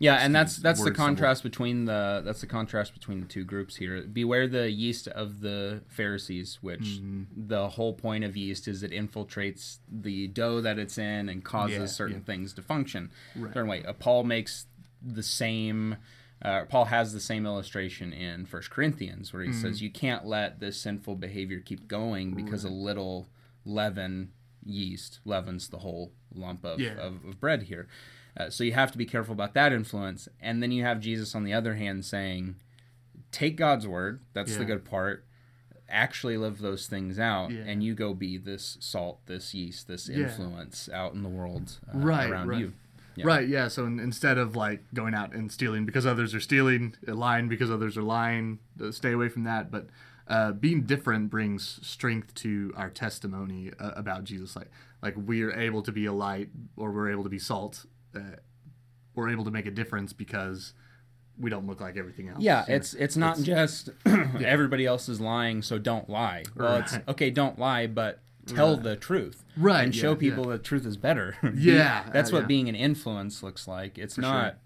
Yeah, 0.00 0.14
and 0.16 0.32
that's 0.34 0.56
that's 0.58 0.82
the 0.84 0.92
contrast 0.92 1.42
between 1.42 1.84
the 1.86 2.22
that's 2.24 2.40
the 2.40 2.46
contrast 2.46 2.94
between 2.94 3.20
the 3.20 3.26
two 3.26 3.42
groups 3.44 3.76
here. 3.76 4.02
Beware 4.02 4.46
the 4.46 4.70
yeast 4.70 5.08
of 5.08 5.40
the 5.40 5.82
Pharisees, 5.88 6.58
which 6.60 6.80
Mm-hmm. 7.00 7.22
the 7.48 7.70
whole 7.70 7.92
point 7.94 8.22
of 8.24 8.36
yeast 8.36 8.68
is 8.68 8.82
it 8.84 8.92
infiltrates 8.92 9.78
the 9.90 10.28
dough 10.28 10.60
that 10.60 10.78
it's 10.78 10.98
in 10.98 11.28
and 11.28 11.44
causes 11.44 11.78
Yeah, 11.78 11.86
certain 11.86 12.16
yeah. 12.18 12.22
things 12.22 12.52
to 12.54 12.62
function 12.62 13.10
Right. 13.34 13.52
certain 13.52 13.68
way. 13.68 13.82
Uh, 13.84 13.92
Paul 13.92 14.22
makes 14.24 14.66
the 15.02 15.22
same. 15.24 15.96
Uh, 16.40 16.64
Paul 16.66 16.84
has 16.84 17.12
the 17.12 17.18
same 17.20 17.44
illustration 17.46 18.12
in 18.12 18.46
First 18.46 18.70
Corinthians, 18.70 19.32
where 19.32 19.42
he 19.42 19.48
Mm-hmm. 19.50 19.60
says 19.62 19.82
you 19.82 19.90
can't 19.90 20.24
let 20.24 20.60
this 20.60 20.80
sinful 20.80 21.16
behavior 21.16 21.58
keep 21.58 21.88
going 21.88 22.34
because 22.34 22.62
a 22.62 22.68
little 22.68 23.28
leaven 23.64 24.30
yeast 24.64 25.18
leavens 25.24 25.68
the 25.68 25.78
whole 25.78 26.12
lump 26.32 26.64
of, 26.64 26.78
Yeah. 26.78 26.92
of, 26.92 27.24
of 27.24 27.40
bread 27.40 27.62
here. 27.64 27.88
Uh, 28.36 28.50
so 28.50 28.62
you 28.64 28.72
have 28.72 28.92
to 28.92 28.98
be 28.98 29.06
careful 29.06 29.32
about 29.32 29.54
that 29.54 29.72
influence. 29.72 30.28
And 30.40 30.62
then 30.62 30.70
you 30.72 30.84
have 30.84 31.00
Jesus 31.00 31.34
on 31.34 31.44
the 31.44 31.52
other 31.52 31.74
hand 31.74 32.04
saying, 32.04 32.56
take 33.32 33.56
God's 33.56 33.86
word, 33.86 34.20
that's 34.32 34.56
the 34.56 34.64
good 34.64 34.84
part, 34.84 35.24
actually 35.88 36.36
live 36.36 36.58
those 36.58 36.86
things 36.86 37.18
out, 37.18 37.50
Yeah. 37.50 37.62
and 37.66 37.82
you 37.82 37.94
go 37.94 38.14
be 38.14 38.36
this 38.36 38.76
salt, 38.80 39.20
this 39.26 39.54
yeast, 39.54 39.88
this 39.88 40.08
Yeah. 40.08 40.18
influence 40.26 40.88
out 40.90 41.14
in 41.14 41.22
the 41.22 41.28
world 41.28 41.78
uh, 41.92 41.98
Right, 41.98 42.30
around 42.30 42.48
right. 42.48 42.60
you. 42.60 42.72
Yeah. 43.16 43.26
Right, 43.26 43.48
yeah. 43.48 43.66
So 43.68 43.84
in, 43.86 43.98
instead 43.98 44.38
of 44.38 44.54
like 44.54 44.84
going 44.94 45.14
out 45.14 45.34
and 45.34 45.50
stealing 45.50 45.84
because 45.84 46.06
others 46.06 46.34
are 46.34 46.40
stealing, 46.40 46.94
uh, 47.08 47.14
lying 47.14 47.48
because 47.48 47.70
others 47.70 47.96
are 47.96 48.02
lying, 48.02 48.60
uh, 48.80 48.92
stay 48.92 49.10
away 49.12 49.28
from 49.28 49.42
that. 49.44 49.70
But 49.72 49.88
uh, 50.28 50.52
being 50.52 50.82
different 50.82 51.30
brings 51.30 51.80
strength 51.84 52.34
to 52.34 52.72
our 52.76 52.90
testimony 52.90 53.72
uh, 53.80 53.92
about 53.96 54.22
Jesus. 54.24 54.54
Like, 54.54 54.70
like 55.02 55.14
we 55.16 55.42
are 55.42 55.52
able 55.52 55.82
to 55.82 55.90
be 55.90 56.04
a 56.04 56.12
light, 56.12 56.50
or 56.76 56.92
we're 56.92 57.10
able 57.10 57.24
to 57.24 57.30
be 57.30 57.38
salt. 57.40 57.86
Uh, 58.14 58.36
we're 59.14 59.30
able 59.30 59.44
to 59.44 59.50
make 59.50 59.66
a 59.66 59.70
difference 59.70 60.12
because 60.12 60.72
we 61.38 61.50
don't 61.50 61.66
look 61.66 61.80
like 61.80 61.96
everything 61.96 62.28
else. 62.28 62.40
Yeah, 62.42 62.64
it's 62.68 62.94
it's 62.94 63.16
not 63.16 63.38
just 63.40 63.90
everybody 64.06 64.86
else 64.86 65.08
is 65.08 65.20
lying, 65.20 65.62
so 65.62 65.78
don't 65.78 66.08
lie. 66.08 66.44
Well, 66.56 66.76
it's 66.76 66.98
okay, 67.08 67.30
don't 67.30 67.58
lie, 67.58 67.86
but 67.86 68.20
tell 68.46 68.76
the 68.76 68.96
truth, 68.96 69.44
Right, 69.56 69.84
and 69.84 69.94
show 69.94 70.10
yeah, 70.12 70.16
people 70.18 70.44
the 70.44 70.58
truth 70.58 70.86
is 70.86 70.96
better. 70.96 71.36
Yeah, 71.54 72.04
that's 72.12 72.30
uh, 72.30 72.36
what 72.36 72.40
yeah. 72.42 72.46
being 72.46 72.68
an 72.68 72.74
influence 72.74 73.42
looks 73.42 73.68
like. 73.68 73.98
It's 73.98 74.14
sure. 74.14 74.22
not 74.22 74.58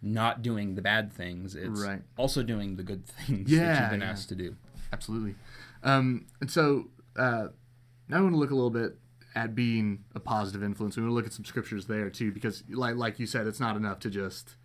not 0.00 0.42
doing 0.42 0.74
the 0.76 0.82
bad 0.82 1.12
things; 1.12 1.54
it's 1.54 1.80
Right. 1.80 2.02
also 2.16 2.42
doing 2.42 2.76
the 2.76 2.82
good 2.84 3.04
things 3.26 3.50
that 3.50 3.54
Yeah, 3.56 3.80
you've 3.82 3.90
been 3.90 4.00
yeah. 4.00 4.10
asked 4.10 4.28
to 4.30 4.34
do. 4.34 4.56
absolutely. 4.92 5.34
Um, 5.82 6.26
and 6.40 6.50
so 6.50 6.88
uh, 7.16 7.48
now 8.08 8.18
I 8.18 8.20
want 8.20 8.32
to 8.34 8.38
look 8.38 8.50
a 8.50 8.54
little 8.54 8.70
bit 8.70 8.96
at 9.34 9.54
being 9.54 10.04
a 10.14 10.20
positive 10.20 10.62
influence. 10.62 10.96
We 10.96 11.02
want 11.02 11.10
to 11.10 11.14
look 11.14 11.26
at 11.26 11.32
some 11.32 11.44
scriptures 11.44 11.86
there 11.86 12.10
too, 12.10 12.32
because 12.32 12.64
like 12.70 12.96
like 12.96 13.18
you 13.18 13.26
said, 13.26 13.46
it's 13.46 13.60
not 13.60 13.76
enough 13.76 14.00
to 14.00 14.10
just 14.10 14.56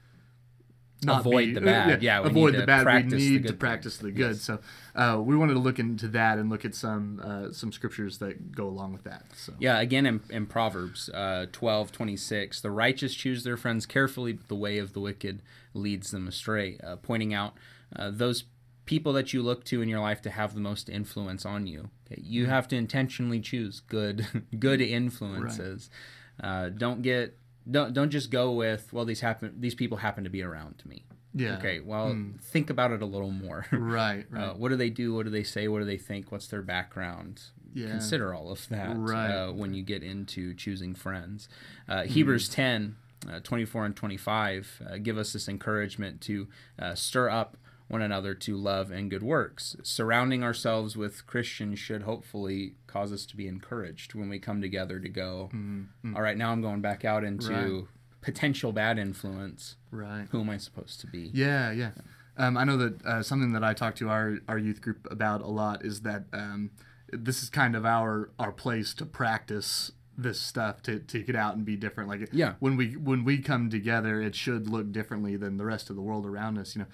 Avoid 1.08 1.48
be- 1.48 1.54
the 1.54 1.62
bad. 1.62 2.02
Yeah, 2.02 2.22
we 2.22 2.30
avoid 2.30 2.54
need 2.54 2.58
the 2.60 2.62
to 2.62 2.68
bad. 2.68 3.12
We 3.12 3.18
need 3.18 3.48
to 3.48 3.54
practice 3.54 3.98
the 3.98 4.12
good. 4.12 4.36
Yes. 4.36 4.42
So 4.42 4.60
uh, 4.96 5.22
we 5.22 5.36
wanted 5.36 5.54
to 5.54 5.60
look 5.60 5.80
into 5.80 6.08
that 6.10 6.38
and 6.38 6.50
look 6.50 6.64
at 6.66 6.76
some 6.76 7.22
uh, 7.24 7.52
some 7.52 7.72
scriptures 7.72 8.20
that 8.20 8.54
go 8.54 8.68
along 8.68 8.94
with 8.94 9.04
that. 9.04 9.26
So 9.36 9.54
Yeah, 9.60 9.80
again 9.80 10.06
in, 10.06 10.22
in 10.30 10.46
Proverbs 10.46 11.10
uh, 11.10 11.48
twelve 11.52 11.92
twenty 11.92 12.16
six, 12.16 12.62
the 12.62 12.72
righteous 12.72 13.14
choose 13.14 13.44
their 13.44 13.58
friends 13.58 13.86
carefully, 13.86 14.34
but 14.34 14.48
the 14.48 14.56
way 14.56 14.78
of 14.78 14.94
the 14.94 15.00
wicked 15.00 15.42
leads 15.74 16.12
them 16.12 16.28
astray. 16.28 16.78
Uh, 16.84 16.96
pointing 16.96 17.34
out 17.34 17.54
uh, 17.96 18.10
those 18.10 18.46
people 18.86 19.14
that 19.14 19.34
you 19.34 19.42
look 19.42 19.64
to 19.66 19.82
in 19.82 19.88
your 19.90 20.00
life 20.00 20.22
to 20.24 20.30
have 20.30 20.54
the 20.54 20.60
most 20.62 20.90
influence 20.90 21.46
on 21.46 21.68
you. 21.68 21.90
Okay? 22.12 22.22
You 22.22 22.48
have 22.48 22.68
to 22.70 22.76
intentionally 22.76 23.40
choose 23.40 23.80
good 23.80 24.28
good 24.60 24.82
influences. 24.82 25.90
Uh, 26.42 26.70
don't 26.70 27.02
get 27.02 27.38
don't 27.70 27.94
don't 27.94 28.10
just 28.10 28.30
go 28.30 28.52
with 28.52 28.92
well 28.92 29.06
these 29.06 29.22
happen 29.22 29.54
these 29.60 29.76
people 29.76 29.98
happen 29.98 30.24
to 30.24 30.30
be 30.30 30.42
around 30.44 30.82
me. 30.86 31.06
yeah. 31.34 31.58
Okay, 31.58 31.80
well 31.80 32.16
think 32.42 32.70
about 32.70 32.92
it 32.92 33.02
a 33.02 33.06
little 33.06 33.32
more. 33.32 33.66
Right. 33.72 34.26
Right. 34.32 34.44
Uh, 34.44 34.54
what 34.54 34.70
do 34.70 34.76
they 34.76 34.90
do? 34.90 35.14
What 35.14 35.24
do 35.26 35.30
they 35.32 35.44
say? 35.44 35.68
What 35.68 35.80
do 35.80 35.86
they 35.86 35.98
think? 35.98 36.32
What's 36.32 36.48
their 36.48 36.62
background? 36.62 37.42
Yeah. 37.74 37.88
Consider 37.90 38.34
all 38.36 38.52
of 38.52 38.68
that 38.70 38.96
Right. 38.98 39.32
uh, 39.32 39.52
when 39.52 39.74
you 39.74 39.82
get 39.84 40.04
into 40.04 40.54
choosing 40.54 40.94
friends. 40.94 41.48
Uh, 41.90 42.02
Hmm. 42.04 42.08
Hebrews 42.10 42.50
10, 42.50 42.96
uh, 43.32 43.40
24 43.40 43.86
and 43.86 43.96
25 43.96 44.82
uh, 44.86 44.98
give 44.98 45.18
us 45.18 45.34
this 45.34 45.48
encouragement 45.48 46.22
to 46.22 46.48
uh, 46.78 46.94
stir 46.96 47.30
up 47.30 47.58
one 47.94 48.02
another 48.02 48.34
to 48.34 48.58
love 48.58 48.92
and 48.92 49.10
good 49.10 49.24
works. 49.24 49.76
Surrounding 49.84 50.44
ourselves 50.44 50.98
with 50.98 51.26
Christians 51.28 51.80
should 51.80 52.02
hopefully 52.04 52.76
cause 52.88 53.14
us 53.14 53.26
to 53.28 53.38
be 53.38 53.48
encouraged 53.48 54.14
when 54.16 54.28
we 54.30 54.40
come 54.40 54.60
together 54.62 55.00
to 55.00 55.08
go, 55.10 55.50
"All 56.16 56.22
right, 56.22 56.36
now 56.38 56.52
I'm 56.52 56.62
going 56.62 56.82
back 56.82 57.06
out 57.06 57.24
into 57.24 57.48
Mm-hmm. 57.52 57.76
Right. 57.76 57.86
potential 58.22 58.72
bad 58.72 58.98
influence. 59.00 59.76
right. 59.92 60.28
Who 60.32 60.42
am 60.42 60.50
I 60.50 60.58
supposed 60.58 61.00
to 61.02 61.08
be? 61.08 61.30
Yeah, 61.34 61.72
yeah. 61.72 61.92
Um, 62.38 62.58
I 62.58 62.64
know 62.64 62.78
that 62.78 63.06
uh, 63.06 63.22
something 63.22 63.52
that 63.54 63.64
I 63.64 63.74
talk 63.74 63.96
to 63.98 64.10
our, 64.10 64.40
our 64.48 64.58
youth 64.58 64.82
group 64.82 65.08
about 65.12 65.42
a 65.42 65.48
lot 65.48 65.86
is 65.86 66.02
that 66.02 66.24
um, 66.34 66.72
this 67.12 67.44
is 67.44 67.50
kind 67.50 67.76
of 67.76 67.86
our 67.86 68.32
our 68.40 68.52
place 68.52 68.94
to 68.96 69.06
practice 69.06 69.92
this 70.18 70.40
stuff 70.40 70.82
to, 70.84 71.00
to 71.00 71.22
get 71.24 71.36
out 71.36 71.56
and 71.56 71.66
be 71.66 71.76
different. 71.76 72.08
Like 72.10 72.30
Yeah. 72.32 72.54
when 72.60 72.76
we 72.78 72.94
when 72.96 73.24
we 73.24 73.38
come 73.40 73.70
together, 73.70 74.22
it 74.22 74.36
should 74.36 74.68
look 74.70 74.92
differently 74.92 75.36
than 75.38 75.58
the 75.58 75.66
rest 75.66 75.90
of 75.90 75.96
the 75.96 76.02
world 76.02 76.26
around 76.26 76.58
us. 76.58 76.76
You 76.76 76.82
know, 76.84 76.88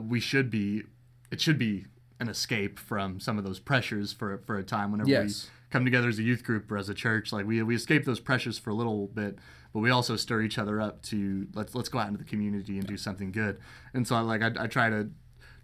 we 0.00 0.20
should 0.20 0.50
be. 0.50 0.82
It 1.30 1.40
should 1.40 1.58
be 1.58 1.86
an 2.20 2.28
escape 2.28 2.78
from 2.78 3.18
some 3.20 3.38
of 3.38 3.44
those 3.44 3.58
pressures 3.58 4.12
for 4.12 4.38
for 4.38 4.56
a 4.56 4.62
time 4.64 4.92
whenever 4.92 5.10
Yes. 5.10 5.44
we 5.46 5.50
come 5.70 5.84
together 5.84 6.08
as 6.08 6.18
a 6.18 6.22
youth 6.22 6.44
group 6.44 6.70
or 6.70 6.76
as 6.78 6.88
a 6.88 6.94
church. 6.94 7.32
Like 7.32 7.46
we 7.46 7.62
we 7.62 7.74
escape 7.74 8.04
those 8.04 8.20
pressures 8.20 8.58
for 8.58 8.70
a 8.70 8.74
little 8.74 9.08
bit, 9.08 9.38
but 9.72 9.80
we 9.80 9.90
also 9.90 10.14
stir 10.16 10.42
each 10.42 10.58
other 10.58 10.80
up 10.80 11.02
to 11.04 11.48
let's 11.54 11.74
let's 11.74 11.88
go 11.88 11.98
out 11.98 12.06
into 12.08 12.18
the 12.18 12.24
community 12.24 12.78
and 12.78 12.86
do 12.86 12.96
something 12.96 13.32
good. 13.32 13.58
And 13.92 14.06
so 14.06 14.14
I 14.16 14.20
like 14.20 14.42
I, 14.42 14.52
I 14.64 14.66
try 14.68 14.90
to 14.90 15.10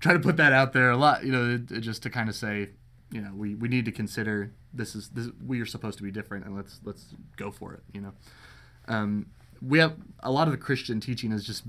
try 0.00 0.12
to 0.12 0.18
put 0.18 0.36
that 0.38 0.52
out 0.52 0.72
there 0.72 0.90
a 0.90 0.96
lot. 0.96 1.24
You 1.24 1.32
know, 1.32 1.56
just 1.58 2.02
to 2.02 2.10
kind 2.10 2.28
of 2.28 2.34
say, 2.34 2.70
you 3.12 3.20
know, 3.20 3.32
we, 3.34 3.54
we 3.54 3.68
need 3.68 3.84
to 3.84 3.92
consider 3.92 4.52
this 4.74 4.94
is 4.96 5.10
this 5.10 5.28
we 5.46 5.60
are 5.60 5.66
supposed 5.66 5.98
to 5.98 6.04
be 6.04 6.10
different, 6.10 6.46
and 6.46 6.56
let's 6.56 6.80
let's 6.84 7.14
go 7.36 7.50
for 7.52 7.74
it. 7.74 7.82
You 7.92 8.00
know, 8.00 8.12
um, 8.88 9.26
we 9.62 9.78
have 9.78 9.94
a 10.20 10.32
lot 10.32 10.48
of 10.48 10.52
the 10.52 10.58
Christian 10.58 10.98
teaching 11.00 11.30
is 11.32 11.44
just 11.44 11.62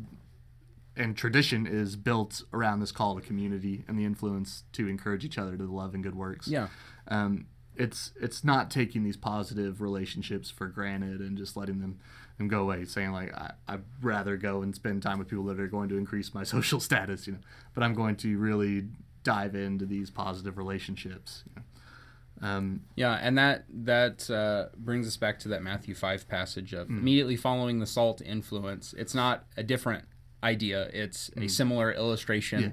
and 1.02 1.18
tradition 1.18 1.66
is 1.68 1.96
built 1.96 2.44
around 2.54 2.80
this 2.80 2.92
call 2.92 3.16
to 3.16 3.22
community 3.22 3.84
and 3.88 3.98
the 3.98 4.06
influence 4.06 4.64
to 4.74 4.88
encourage 4.88 5.26
each 5.26 5.38
other 5.38 5.52
to 5.58 5.66
the 5.66 5.72
love 5.72 5.94
and 5.94 6.04
good 6.04 6.16
works 6.16 6.48
Yeah. 6.48 6.68
um, 7.08 7.48
it's 7.76 8.12
it's 8.22 8.44
not 8.44 8.70
taking 8.70 9.04
these 9.04 9.18
positive 9.18 9.82
relationships 9.82 10.50
for 10.52 10.68
granted 10.68 11.20
and 11.22 11.38
just 11.38 11.56
letting 11.58 11.80
them 11.80 12.00
them 12.38 12.48
go 12.48 12.62
away 12.62 12.84
saying 12.86 13.12
like 13.12 13.34
I, 13.34 13.52
i'd 13.70 13.84
rather 14.02 14.36
go 14.38 14.62
and 14.62 14.76
spend 14.76 15.02
time 15.02 15.20
with 15.20 15.30
people 15.30 15.46
that 15.46 15.60
are 15.60 15.68
going 15.68 15.88
to 15.90 15.98
increase 15.98 16.34
my 16.34 16.44
social 16.56 16.80
status 16.80 17.28
you 17.28 17.34
know 17.34 17.40
but 17.74 17.82
i'm 17.84 17.94
going 17.94 18.18
to 18.18 18.38
really 18.38 18.88
dive 19.24 19.56
into 19.56 19.86
these 19.86 20.10
positive 20.10 20.58
relationships 20.58 21.44
you 21.48 21.54
know? 21.56 22.48
um, 22.48 22.82
Yeah, 22.96 23.14
and 23.22 23.38
that 23.38 23.66
that 23.86 24.30
uh, 24.30 24.70
brings 24.76 25.08
us 25.08 25.16
back 25.16 25.38
to 25.40 25.48
that 25.50 25.62
Matthew 25.62 25.94
five 25.94 26.28
passage 26.28 26.74
of 26.74 26.90
immediately 26.90 27.36
following 27.36 27.78
the 27.80 27.86
salt 27.86 28.20
influence. 28.20 28.94
It's 28.98 29.14
not 29.14 29.46
a 29.56 29.62
different 29.64 30.06
idea; 30.44 30.90
it's 30.94 31.30
a 31.38 31.48
similar 31.48 31.92
illustration 31.94 32.62
Yeah. 32.62 32.70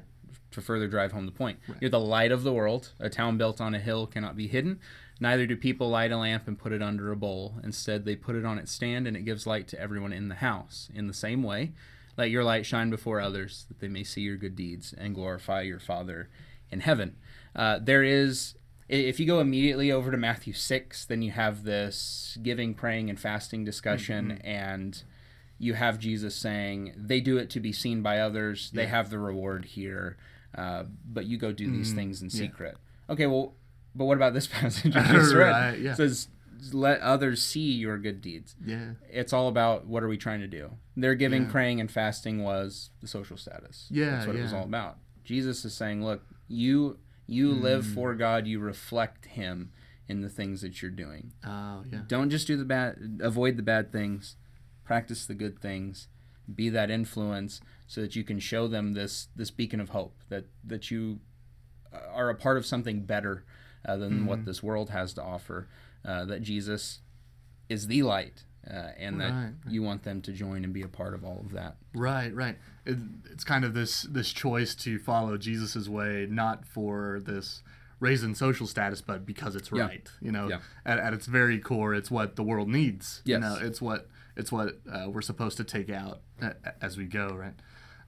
to 0.52 0.60
further 0.60 0.88
drive 0.88 1.12
home 1.12 1.26
the 1.26 1.32
point. 1.32 1.58
You're 1.80 1.90
the 1.90 2.00
light 2.00 2.32
of 2.32 2.42
the 2.42 2.52
world. 2.52 2.92
A 2.98 3.08
town 3.10 3.36
built 3.38 3.60
on 3.60 3.74
a 3.74 3.78
hill 3.78 4.06
cannot 4.06 4.36
be 4.36 4.48
hidden. 4.48 4.80
Neither 5.20 5.46
do 5.46 5.56
people 5.56 5.88
light 5.90 6.12
a 6.12 6.16
lamp 6.16 6.46
and 6.46 6.56
put 6.58 6.72
it 6.72 6.80
under 6.82 7.10
a 7.10 7.16
bowl. 7.16 7.56
Instead, 7.64 8.04
they 8.04 8.14
put 8.14 8.36
it 8.36 8.44
on 8.44 8.58
its 8.58 8.70
stand, 8.70 9.06
and 9.06 9.16
it 9.16 9.24
gives 9.24 9.46
light 9.46 9.66
to 9.68 9.80
everyone 9.80 10.12
in 10.12 10.28
the 10.28 10.36
house. 10.36 10.88
In 10.94 11.06
the 11.08 11.14
same 11.14 11.42
way, 11.42 11.72
let 12.16 12.30
your 12.30 12.44
light 12.44 12.64
shine 12.64 12.88
before 12.90 13.20
others, 13.20 13.64
that 13.68 13.80
they 13.80 13.88
may 13.88 14.04
see 14.04 14.20
your 14.22 14.36
good 14.36 14.54
deeds 14.54 14.92
and 14.96 15.14
glorify 15.14 15.62
your 15.62 15.80
Father 15.80 16.28
in 16.70 16.80
heaven. 16.80 17.16
Uh, 17.54 17.78
there 17.82 18.04
is 18.04 18.54
if 18.88 19.20
you 19.20 19.26
go 19.26 19.40
immediately 19.40 19.92
over 19.92 20.10
to 20.10 20.16
Matthew 20.16 20.54
6, 20.54 21.04
then 21.04 21.20
you 21.20 21.30
have 21.32 21.64
this 21.64 22.38
giving, 22.42 22.72
praying, 22.72 23.10
and 23.10 23.20
fasting 23.20 23.62
discussion, 23.64 24.40
and 24.42 25.02
you 25.58 25.74
have 25.74 25.98
Jesus 25.98 26.34
saying, 26.34 26.92
They 26.96 27.20
do 27.20 27.36
it 27.38 27.50
to 27.50 27.60
be 27.60 27.72
seen 27.72 28.02
by 28.02 28.18
others, 28.20 28.70
they 28.72 28.86
have 28.86 29.10
the 29.10 29.18
reward 29.18 29.64
here, 29.66 30.16
uh, 30.54 30.84
but 31.10 31.26
you 31.26 31.36
go 31.38 31.52
do 31.52 31.70
these 31.70 31.92
things 31.92 32.22
in 32.22 32.30
secret. 32.30 32.76
Okay, 33.10 33.26
well, 33.26 33.54
but 33.94 34.04
what 34.04 34.16
about 34.16 34.34
this 34.34 34.46
passage 34.58 34.94
you 34.94 35.00
just 35.12 35.34
read? 35.34 35.50
Right, 35.50 35.78
yeah. 35.78 35.92
It 35.92 35.96
says, 35.96 36.28
Let 36.72 37.00
others 37.00 37.42
see 37.42 37.72
your 37.72 37.98
good 37.98 38.20
deeds. 38.20 38.54
yeah 38.64 38.92
It's 39.10 39.32
all 39.32 39.48
about 39.48 39.86
what 39.86 40.02
are 40.02 40.08
we 40.08 40.16
trying 40.16 40.40
to 40.40 40.46
do? 40.46 40.70
Their 40.96 41.14
giving, 41.14 41.44
Yeah. 41.44 41.50
praying, 41.50 41.80
and 41.80 41.90
fasting 41.90 42.42
was 42.42 42.90
the 43.00 43.06
social 43.08 43.36
status. 43.36 43.86
Yeah, 43.90 44.10
That's 44.10 44.26
what 44.26 44.36
it 44.36 44.42
was 44.42 44.52
all 44.52 44.64
about. 44.64 44.98
Jesus 45.24 45.64
is 45.64 45.74
saying, 45.74 46.04
look, 46.04 46.22
you 46.48 46.98
you 47.26 47.52
live 47.52 47.84
Mm. 47.84 47.94
for 47.94 48.14
God, 48.14 48.46
you 48.46 48.58
reflect 48.58 49.26
Him 49.26 49.70
in 50.08 50.22
the 50.22 50.30
things 50.30 50.62
that 50.62 50.80
you're 50.80 50.90
doing. 50.90 51.32
Oh 51.44 51.84
yeah. 51.92 52.00
Don't 52.08 52.30
just 52.30 52.46
do 52.46 52.56
the 52.56 52.64
bad, 52.64 53.20
avoid 53.22 53.56
the 53.58 53.62
bad 53.62 53.92
things, 53.92 54.36
practice 54.88 55.26
the 55.26 55.34
good 55.34 55.60
things, 55.60 56.08
be 56.52 56.68
that 56.70 56.90
influence 56.90 57.60
so 57.86 58.00
that 58.00 58.16
you 58.16 58.24
can 58.24 58.38
show 58.40 58.66
them 58.66 58.94
this 58.94 59.28
this 59.36 59.50
beacon 59.50 59.80
of 59.80 59.90
hope 59.90 60.16
that 60.30 60.46
that 60.64 60.90
you 60.90 61.20
are 62.12 62.30
a 62.30 62.34
part 62.34 62.56
of 62.56 62.64
something 62.66 63.02
better 63.04 63.44
uh, 63.86 63.96
than 63.96 64.26
what 64.26 64.44
this 64.44 64.62
world 64.62 64.90
has 64.90 65.12
to 65.14 65.22
offer. 65.22 65.68
Uh, 66.04 66.24
that 66.24 66.40
Jesus 66.42 67.00
is 67.68 67.86
the 67.86 68.02
light, 68.02 68.44
uh, 68.66 68.90
and 68.96 69.20
that 69.20 69.32
Right, 69.32 69.52
you 69.68 69.82
want 69.82 70.04
them 70.04 70.22
to 70.22 70.32
join 70.32 70.64
and 70.64 70.72
be 70.72 70.82
a 70.82 70.88
part 70.88 71.12
of 71.12 71.22
all 71.24 71.40
of 71.44 71.52
that. 71.52 71.76
Right, 71.94 72.34
right. 72.34 72.56
It, 72.86 72.96
it's 73.30 73.44
kind 73.44 73.64
of 73.64 73.74
this 73.74 74.02
this 74.02 74.32
choice 74.32 74.74
to 74.76 74.98
follow 74.98 75.36
Jesus's 75.36 75.88
way, 75.90 76.26
not 76.30 76.64
for 76.66 77.20
this 77.22 77.62
raising 78.00 78.34
social 78.34 78.66
status, 78.66 79.02
but 79.02 79.26
because 79.26 79.54
it's 79.56 79.70
Yeah. 79.72 79.86
right. 79.86 80.08
You 80.22 80.30
know, 80.32 80.48
Yeah. 80.48 80.60
at, 80.86 80.98
at 80.98 81.12
its 81.12 81.26
very 81.26 81.58
core, 81.58 81.94
it's 81.94 82.10
what 82.10 82.36
the 82.36 82.44
world 82.44 82.68
needs. 82.68 83.20
You 83.24 83.34
Yes. 83.34 83.40
know, 83.42 83.56
it's 83.66 83.82
what 83.82 84.08
it's 84.38 84.50
what 84.52 84.78
uh, 84.90 85.06
we're 85.10 85.20
supposed 85.22 85.56
to 85.58 85.64
take 85.64 85.90
out 85.90 86.20
a- 86.40 86.54
as 86.82 86.96
we 86.96 87.04
go. 87.04 87.28
Right. 87.28 87.54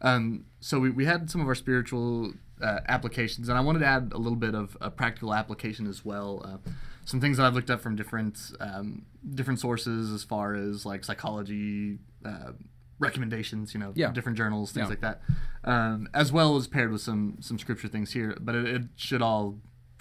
Um, 0.03 0.47
so 0.61 0.79
we, 0.81 0.89
we 0.91 1.05
had 1.05 1.31
some 1.31 1.43
of 1.43 1.47
our 1.49 1.55
spiritual 1.55 2.33
uh, 2.63 2.81
applications, 2.89 3.49
and 3.51 3.59
I 3.59 3.61
wanted 3.61 3.81
to 3.81 3.87
add 3.87 4.13
a 4.15 4.19
little 4.19 4.37
bit 4.39 4.55
of 4.55 4.77
a 4.81 4.91
practical 4.91 5.35
application 5.35 5.87
as 5.87 6.05
well. 6.05 6.43
Uh, 6.43 6.71
some 7.05 7.21
things 7.21 7.37
that 7.37 7.45
I've 7.47 7.55
looked 7.55 7.71
up 7.71 7.81
from 7.83 7.97
different 7.97 8.39
um, 8.61 9.03
different 9.35 9.61
sources, 9.61 10.11
as 10.13 10.25
far 10.25 10.55
as 10.55 10.87
like 10.87 11.05
psychology 11.05 11.99
uh, 12.25 12.53
recommendations, 12.99 13.75
you 13.75 13.81
know, 13.81 13.93
Yeah. 13.95 14.13
different 14.13 14.39
journals, 14.39 14.73
things 14.73 14.85
Yeah. 14.85 14.89
like 14.91 15.01
that, 15.01 15.23
um, 15.65 16.09
as 16.15 16.33
well 16.33 16.57
as 16.57 16.67
paired 16.67 16.93
with 16.93 17.01
some 17.03 17.37
some 17.41 17.59
scripture 17.59 17.89
things 17.89 18.13
here. 18.13 18.37
But 18.41 18.55
it, 18.55 18.67
it 18.67 18.83
should 18.97 19.23
all 19.23 19.59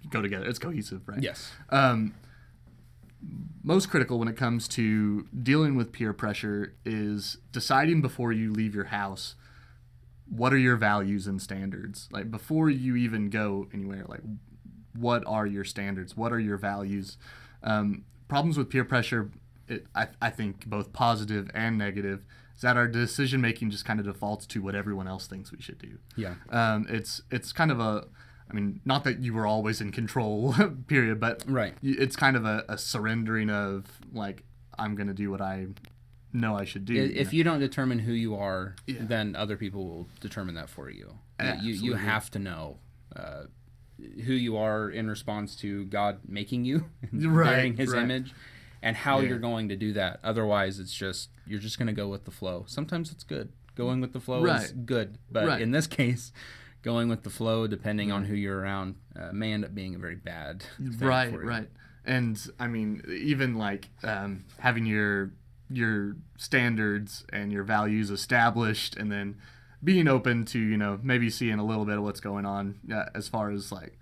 go 0.10 0.22
together. 0.22 0.46
It's 0.46 0.60
cohesive, 0.60 1.02
right? 1.08 1.22
Yes. 1.22 1.52
Um, 1.70 2.14
most 3.64 3.90
critical 3.90 4.20
when 4.20 4.28
it 4.28 4.38
comes 4.38 4.68
to 4.70 5.28
dealing 5.44 5.76
with 5.76 5.92
peer 5.92 6.14
pressure 6.14 6.76
is 6.86 7.38
deciding 7.52 8.02
before 8.02 8.32
you 8.32 8.52
leave 8.52 8.74
your 8.74 8.86
house 8.86 9.36
what 10.30 10.54
are 10.54 10.58
your 10.58 10.76
values 10.76 11.28
and 11.28 11.42
standards. 11.42 12.08
Like 12.12 12.30
before 12.30 12.70
you 12.70 12.96
even 12.96 13.30
go 13.30 13.68
anywhere 13.74 14.06
like 14.08 14.22
what 14.96 15.24
are 15.26 15.46
your 15.46 15.64
standards? 15.64 16.16
What 16.16 16.32
are 16.32 16.40
your 16.40 16.58
values? 16.58 17.18
Um, 17.64 18.06
problems 18.28 18.58
with 18.58 18.70
peer 18.70 18.86
pressure 18.86 19.32
it, 19.68 19.86
I, 19.96 20.08
I 20.22 20.30
think 20.30 20.66
both 20.66 20.94
positive 20.94 21.50
and 21.54 21.78
negative 21.78 22.26
is 22.56 22.62
that 22.62 22.76
our 22.76 22.88
decision 22.88 23.40
making 23.40 23.70
just 23.70 23.86
kind 23.86 24.00
of 24.00 24.06
defaults 24.06 24.46
to 24.48 24.62
what 24.62 24.76
everyone 24.76 25.08
else 25.08 25.28
thinks 25.28 25.52
we 25.52 25.62
should 25.62 25.78
do. 25.78 26.00
Yeah. 26.16 26.36
um, 26.50 26.88
it's 26.90 27.22
it's 27.32 27.54
kind 27.54 27.72
of 27.72 27.80
a 27.80 28.08
I 28.50 28.54
mean, 28.54 28.82
not 28.86 29.04
that 29.04 29.20
you 29.20 29.34
were 29.34 29.46
always 29.46 29.80
in 29.82 29.92
control, 29.92 30.56
period, 30.88 31.20
but 31.20 31.44
Right. 31.48 31.76
it's 31.84 32.16
kind 32.16 32.36
of 32.36 32.46
a, 32.46 32.66
a 32.68 32.78
surrendering 32.78 33.50
of 33.50 33.86
like 34.12 34.44
I'm 34.78 34.96
gonna 34.96 35.14
do 35.14 35.30
what 35.30 35.42
I 35.42 35.68
know 36.34 36.56
I 36.56 36.64
should 36.66 36.86
do. 36.86 36.96
If 36.96 37.28
know? 37.28 37.38
you 37.38 37.44
don't 37.44 37.60
determine 37.60 38.00
who 38.00 38.14
you 38.14 38.36
are, 38.36 38.76
Yeah. 38.88 38.98
then 39.02 39.36
other 39.36 39.58
people 39.58 39.86
will 39.88 40.10
determine 40.20 40.56
that 40.56 40.70
for 40.70 40.90
you. 40.90 41.20
You- 41.40 41.54
You, 41.62 41.74
you 41.74 41.94
have 41.96 42.30
to 42.32 42.40
know 42.40 42.78
uh, 43.16 43.44
who 43.98 44.34
you 44.34 44.56
are 44.58 44.90
in 44.90 45.10
response 45.10 45.56
to 45.58 45.86
God 45.86 46.20
making 46.28 46.66
you, 46.66 46.86
Right, 47.12 47.46
bearing 47.56 47.78
His 47.78 47.92
right. 47.92 48.04
image, 48.04 48.34
and 48.82 48.96
how 48.96 49.20
Yeah. 49.20 49.30
you're 49.30 49.40
going 49.40 49.70
to 49.70 49.76
do 49.76 49.94
that. 49.94 50.20
Otherwise, 50.24 50.80
it's 50.80 50.94
just 50.94 51.30
you're 51.46 51.60
just 51.60 51.78
going 51.78 51.88
to 51.88 51.94
go 51.94 52.08
with 52.08 52.26
the 52.26 52.32
flow. 52.32 52.64
Sometimes 52.68 53.12
it's 53.12 53.24
good. 53.24 53.52
Going 53.76 54.00
with 54.02 54.14
the 54.14 54.20
flow 54.20 54.46
is 54.46 54.72
good, 54.72 55.18
but 55.32 55.48
Right. 55.48 55.62
in 55.62 55.72
this 55.72 55.88
case, 56.02 56.32
going 56.82 57.10
with 57.10 57.24
the 57.24 57.30
flow, 57.30 57.68
depending 57.68 58.12
on 58.12 58.26
who 58.26 58.36
you're 58.36 58.60
around, 58.60 58.96
uh, 59.20 59.32
may 59.32 59.54
end 59.54 59.66
up 59.66 59.76
being 59.76 59.96
a 59.96 59.98
very 60.00 60.16
bad 60.16 60.64
right, 61.00 61.34
right, 61.34 61.68
and 62.06 62.40
I 62.60 62.68
mean 62.68 63.04
even 63.10 63.56
like 63.56 63.90
um, 64.04 64.46
having 64.60 64.86
your 64.86 65.32
your 65.70 66.16
standards 66.38 67.26
and 67.32 67.52
your 67.52 67.64
values 67.64 68.10
established, 68.10 68.96
and 68.96 69.12
then 69.12 69.38
being 69.84 70.08
open 70.08 70.46
to 70.46 70.60
you 70.60 70.78
know 70.78 71.00
maybe 71.04 71.30
seeing 71.30 71.60
a 71.60 71.66
little 71.66 71.86
bit 71.86 71.98
of 71.98 72.04
what's 72.04 72.20
going 72.20 72.46
on 72.46 72.80
uh, 72.94 73.06
as 73.14 73.28
far 73.28 73.52
as 73.52 73.72
like 73.72 73.99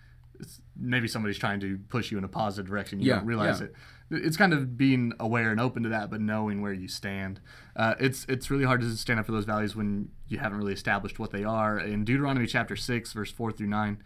maybe 0.76 1.08
somebody's 1.08 1.38
trying 1.38 1.60
to 1.62 1.80
push 1.90 2.12
you 2.12 2.18
in 2.18 2.24
a 2.24 2.28
positive 2.28 2.68
direction. 2.70 3.00
You 3.00 3.08
Yeah, 3.10 3.16
don't 3.18 3.26
realize 3.26 3.60
yeah. 3.62 3.68
it. 3.68 3.74
It's 4.10 4.38
kind 4.38 4.54
of 4.54 4.78
being 4.78 5.12
aware 5.20 5.52
and 5.52 5.60
open 5.60 5.84
to 5.84 5.90
that, 5.90 6.10
but 6.10 6.22
knowing 6.22 6.62
where 6.62 6.72
you 6.72 6.88
stand. 6.88 7.42
Uh, 7.76 7.96
it's 8.00 8.26
it's 8.30 8.50
really 8.50 8.64
hard 8.64 8.80
to 8.82 8.90
stand 8.96 9.20
up 9.20 9.26
for 9.26 9.34
those 9.34 9.44
values 9.46 9.76
when 9.76 10.10
you 10.30 10.40
haven't 10.40 10.58
really 10.58 10.74
established 10.74 11.20
what 11.20 11.32
they 11.32 11.44
are. 11.44 11.78
In 11.80 12.06
Deuteronomy 12.06 12.48
chapter 12.48 12.76
six, 12.76 13.12
verse 13.12 13.32
four 13.32 13.52
through 13.52 13.68
nine, 13.68 14.02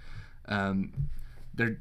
um, 0.47 0.91
there 1.53 1.77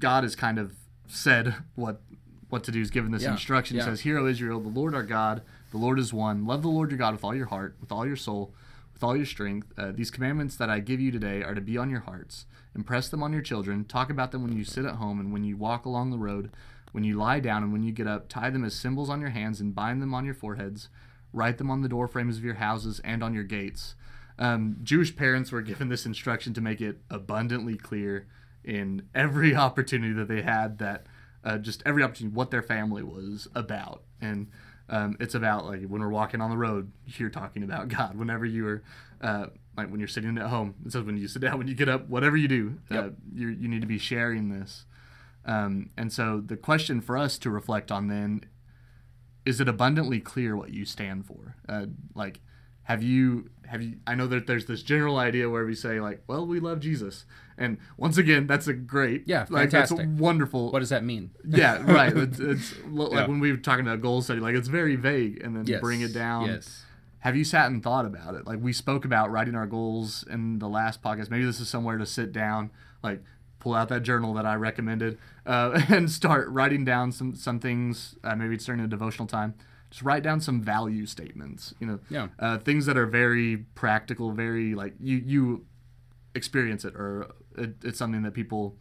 God 0.00 0.24
has 0.24 0.34
kind 0.36 0.58
of 0.58 0.72
said 1.06 1.54
what 1.74 2.00
what 2.48 2.64
to 2.64 2.70
do. 2.70 2.78
He's 2.78 2.90
given 2.90 3.10
this 3.12 3.22
Yeah, 3.22 3.32
instruction. 3.32 3.76
He 3.76 3.82
says, 3.82 4.00
"Hear, 4.00 4.18
O 4.18 4.26
Israel, 4.26 4.60
the 4.60 4.68
Lord 4.68 4.94
our 4.94 5.02
God, 5.02 5.42
the 5.72 5.78
Lord 5.78 5.98
is 5.98 6.12
one. 6.14 6.46
Love 6.46 6.62
the 6.62 6.68
Lord 6.68 6.90
your 6.90 6.98
God 6.98 7.12
with 7.14 7.24
all 7.24 7.34
your 7.34 7.46
heart, 7.46 7.76
with 7.80 7.92
all 7.92 8.06
your 8.06 8.16
soul, 8.16 8.54
with 8.96 9.04
all 9.04 9.14
your 9.14 9.26
strength. 9.26 9.72
Uh, 9.76 9.92
these 9.92 10.10
commandments 10.10 10.56
that 10.56 10.70
I 10.70 10.80
give 10.80 11.00
you 11.00 11.10
today 11.10 11.42
are 11.42 11.54
to 11.54 11.60
be 11.60 11.76
on 11.76 11.90
your 11.90 12.00
hearts. 12.00 12.46
Impress 12.74 13.10
them 13.10 13.22
on 13.22 13.30
your 13.30 13.42
children. 13.42 13.84
Talk 13.84 14.08
about 14.08 14.32
them 14.32 14.42
when 14.42 14.56
you 14.56 14.64
sit 14.64 14.86
at 14.86 14.94
home 14.94 15.20
and 15.20 15.34
when 15.34 15.44
you 15.44 15.54
walk 15.54 15.84
along 15.84 16.10
the 16.10 16.16
road, 16.16 16.50
when 16.92 17.04
you 17.04 17.14
lie 17.14 17.40
down 17.40 17.62
and 17.62 17.74
when 17.74 17.82
you 17.82 17.92
get 17.92 18.06
up. 18.06 18.26
Tie 18.26 18.48
them 18.48 18.64
as 18.64 18.74
symbols 18.74 19.10
on 19.10 19.20
your 19.20 19.30
hands 19.30 19.60
and 19.60 19.74
bind 19.74 20.00
them 20.00 20.14
on 20.14 20.24
your 20.24 20.32
foreheads. 20.32 20.88
Write 21.30 21.58
them 21.58 21.70
on 21.70 21.82
the 21.82 21.90
door 21.90 22.08
frames 22.08 22.38
of 22.38 22.44
your 22.44 22.54
houses 22.54 22.98
and 23.04 23.22
on 23.22 23.34
your 23.34 23.44
gates." 23.44 23.96
Um, 24.38 24.76
Jewish 24.82 25.14
parents 25.14 25.52
were 25.52 25.62
given 25.62 25.90
this 25.90 26.06
instruction 26.06 26.54
to 26.54 26.62
make 26.62 26.80
it 26.80 27.00
abundantly 27.10 27.76
clear 27.76 28.26
in 28.64 29.08
every 29.14 29.54
opportunity 29.66 30.14
that 30.14 30.28
they 30.28 30.40
had 30.40 30.78
that 30.78 31.06
uh, 31.44 31.58
just 31.58 31.82
every 31.84 32.02
opportunity 32.02 32.34
what 32.34 32.50
their 32.50 32.62
family 32.62 33.02
was 33.02 33.46
about 33.54 34.04
and 34.22 34.48
um, 34.88 35.16
it's 35.20 35.34
about 35.34 35.66
like 35.66 35.82
when 35.86 36.00
we're 36.00 36.08
walking 36.08 36.40
on 36.40 36.50
the 36.50 36.56
road 36.56 36.90
you're 37.18 37.30
talking 37.30 37.62
about 37.62 37.88
god. 37.96 38.16
Whenever 38.16 38.44
you 38.46 38.66
are 38.68 38.82
uh, 39.20 39.46
like 39.76 39.90
when 39.90 39.98
you're 40.00 40.08
sitting 40.08 40.36
at 40.38 40.46
home 40.48 40.74
it 40.84 40.92
says 40.92 41.02
when 41.04 41.16
you 41.16 41.28
sit 41.28 41.42
down 41.42 41.58
when 41.58 41.66
you 41.68 41.74
get 41.74 41.88
up 41.88 42.08
whatever 42.08 42.36
you 42.36 42.48
do 42.48 42.78
uh, 42.90 42.94
Yep. 42.94 43.14
you 43.34 43.48
you 43.48 43.68
need 43.68 43.80
to 43.80 43.86
be 43.86 43.98
sharing 43.98 44.48
this. 44.48 44.84
Um, 45.44 45.90
and 45.96 46.12
so 46.12 46.42
the 46.44 46.56
question 46.56 47.00
for 47.00 47.16
us 47.16 47.38
to 47.38 47.50
reflect 47.50 47.92
on 47.92 48.08
then 48.08 48.42
is 49.44 49.60
it 49.60 49.68
abundantly 49.68 50.18
clear 50.18 50.56
what 50.56 50.70
you 50.72 50.84
stand 50.84 51.24
for? 51.24 51.54
Uh, 51.68 51.86
like 52.16 52.40
have 52.86 53.02
you 53.02 53.50
have 53.66 53.82
you 53.82 53.96
i 54.06 54.14
know 54.14 54.26
that 54.26 54.46
there's 54.46 54.66
this 54.66 54.82
general 54.82 55.16
idea 55.18 55.48
where 55.50 55.64
we 55.64 55.74
say 55.74 56.00
like 56.00 56.22
well 56.28 56.46
we 56.46 56.58
love 56.60 56.78
jesus 56.80 57.24
and 57.58 57.78
once 57.96 58.16
again 58.18 58.46
that's 58.46 58.66
a 58.68 58.72
great 58.72 59.22
Yeah, 59.26 59.46
like 59.50 59.70
that's 59.70 59.90
fantastic. 59.90 60.20
wonderful 60.20 60.70
What 60.70 60.80
does 60.80 60.90
that 60.90 61.02
mean? 61.04 61.30
yeah 61.48 61.82
right 61.92 62.16
it's, 62.16 62.38
it's 62.38 62.74
like 62.86 63.10
Yeah. 63.12 63.26
when 63.26 63.40
we 63.40 63.50
were 63.50 63.56
talking 63.58 63.86
about 63.86 64.00
goal 64.00 64.22
setting 64.22 64.42
like 64.42 64.54
it's 64.54 64.68
very 64.68 64.94
vague 64.96 65.42
and 65.42 65.56
then 65.56 65.64
Yes. 65.66 65.80
bring 65.80 66.00
it 66.02 66.12
down 66.14 66.46
Yes. 66.46 66.84
have 67.20 67.34
you 67.36 67.44
sat 67.44 67.66
and 67.70 67.82
thought 67.82 68.04
about 68.06 68.34
it 68.34 68.46
like 68.46 68.60
we 68.62 68.72
spoke 68.72 69.04
about 69.04 69.30
writing 69.32 69.54
our 69.56 69.66
goals 69.66 70.24
in 70.30 70.58
the 70.60 70.68
last 70.68 71.02
podcast 71.02 71.28
maybe 71.30 71.44
this 71.44 71.60
is 71.60 71.68
somewhere 71.68 71.98
to 71.98 72.06
sit 72.06 72.30
down 72.32 72.70
like 73.02 73.20
pull 73.58 73.74
out 73.74 73.88
that 73.88 74.02
journal 74.04 74.32
that 74.34 74.46
i 74.46 74.54
recommended 74.54 75.18
uh, 75.44 75.80
and 75.88 76.08
start 76.10 76.48
writing 76.50 76.84
down 76.84 77.10
some 77.10 77.34
some 77.34 77.58
things 77.58 78.14
uh, 78.22 78.36
maybe 78.36 78.54
it's 78.54 78.64
during 78.66 78.80
a 78.80 78.86
devotional 78.86 79.26
time 79.26 79.54
just 79.96 80.04
write 80.04 80.22
down 80.22 80.40
some 80.40 80.60
value 80.62 81.06
statements 81.06 81.72
you 81.80 81.86
know 81.86 81.98
Yeah. 82.10 82.28
uh, 82.38 82.58
things 82.58 82.84
that 82.86 82.96
are 82.98 83.06
very 83.06 83.56
practical 83.74 84.32
very 84.32 84.74
like 84.74 84.92
you 85.00 85.16
you 85.32 85.64
experience 86.34 86.84
it 86.84 86.94
or 86.94 87.34
it, 87.56 87.74
it's 87.82 87.98
something 87.98 88.22
that 88.22 88.34
people 88.34 88.76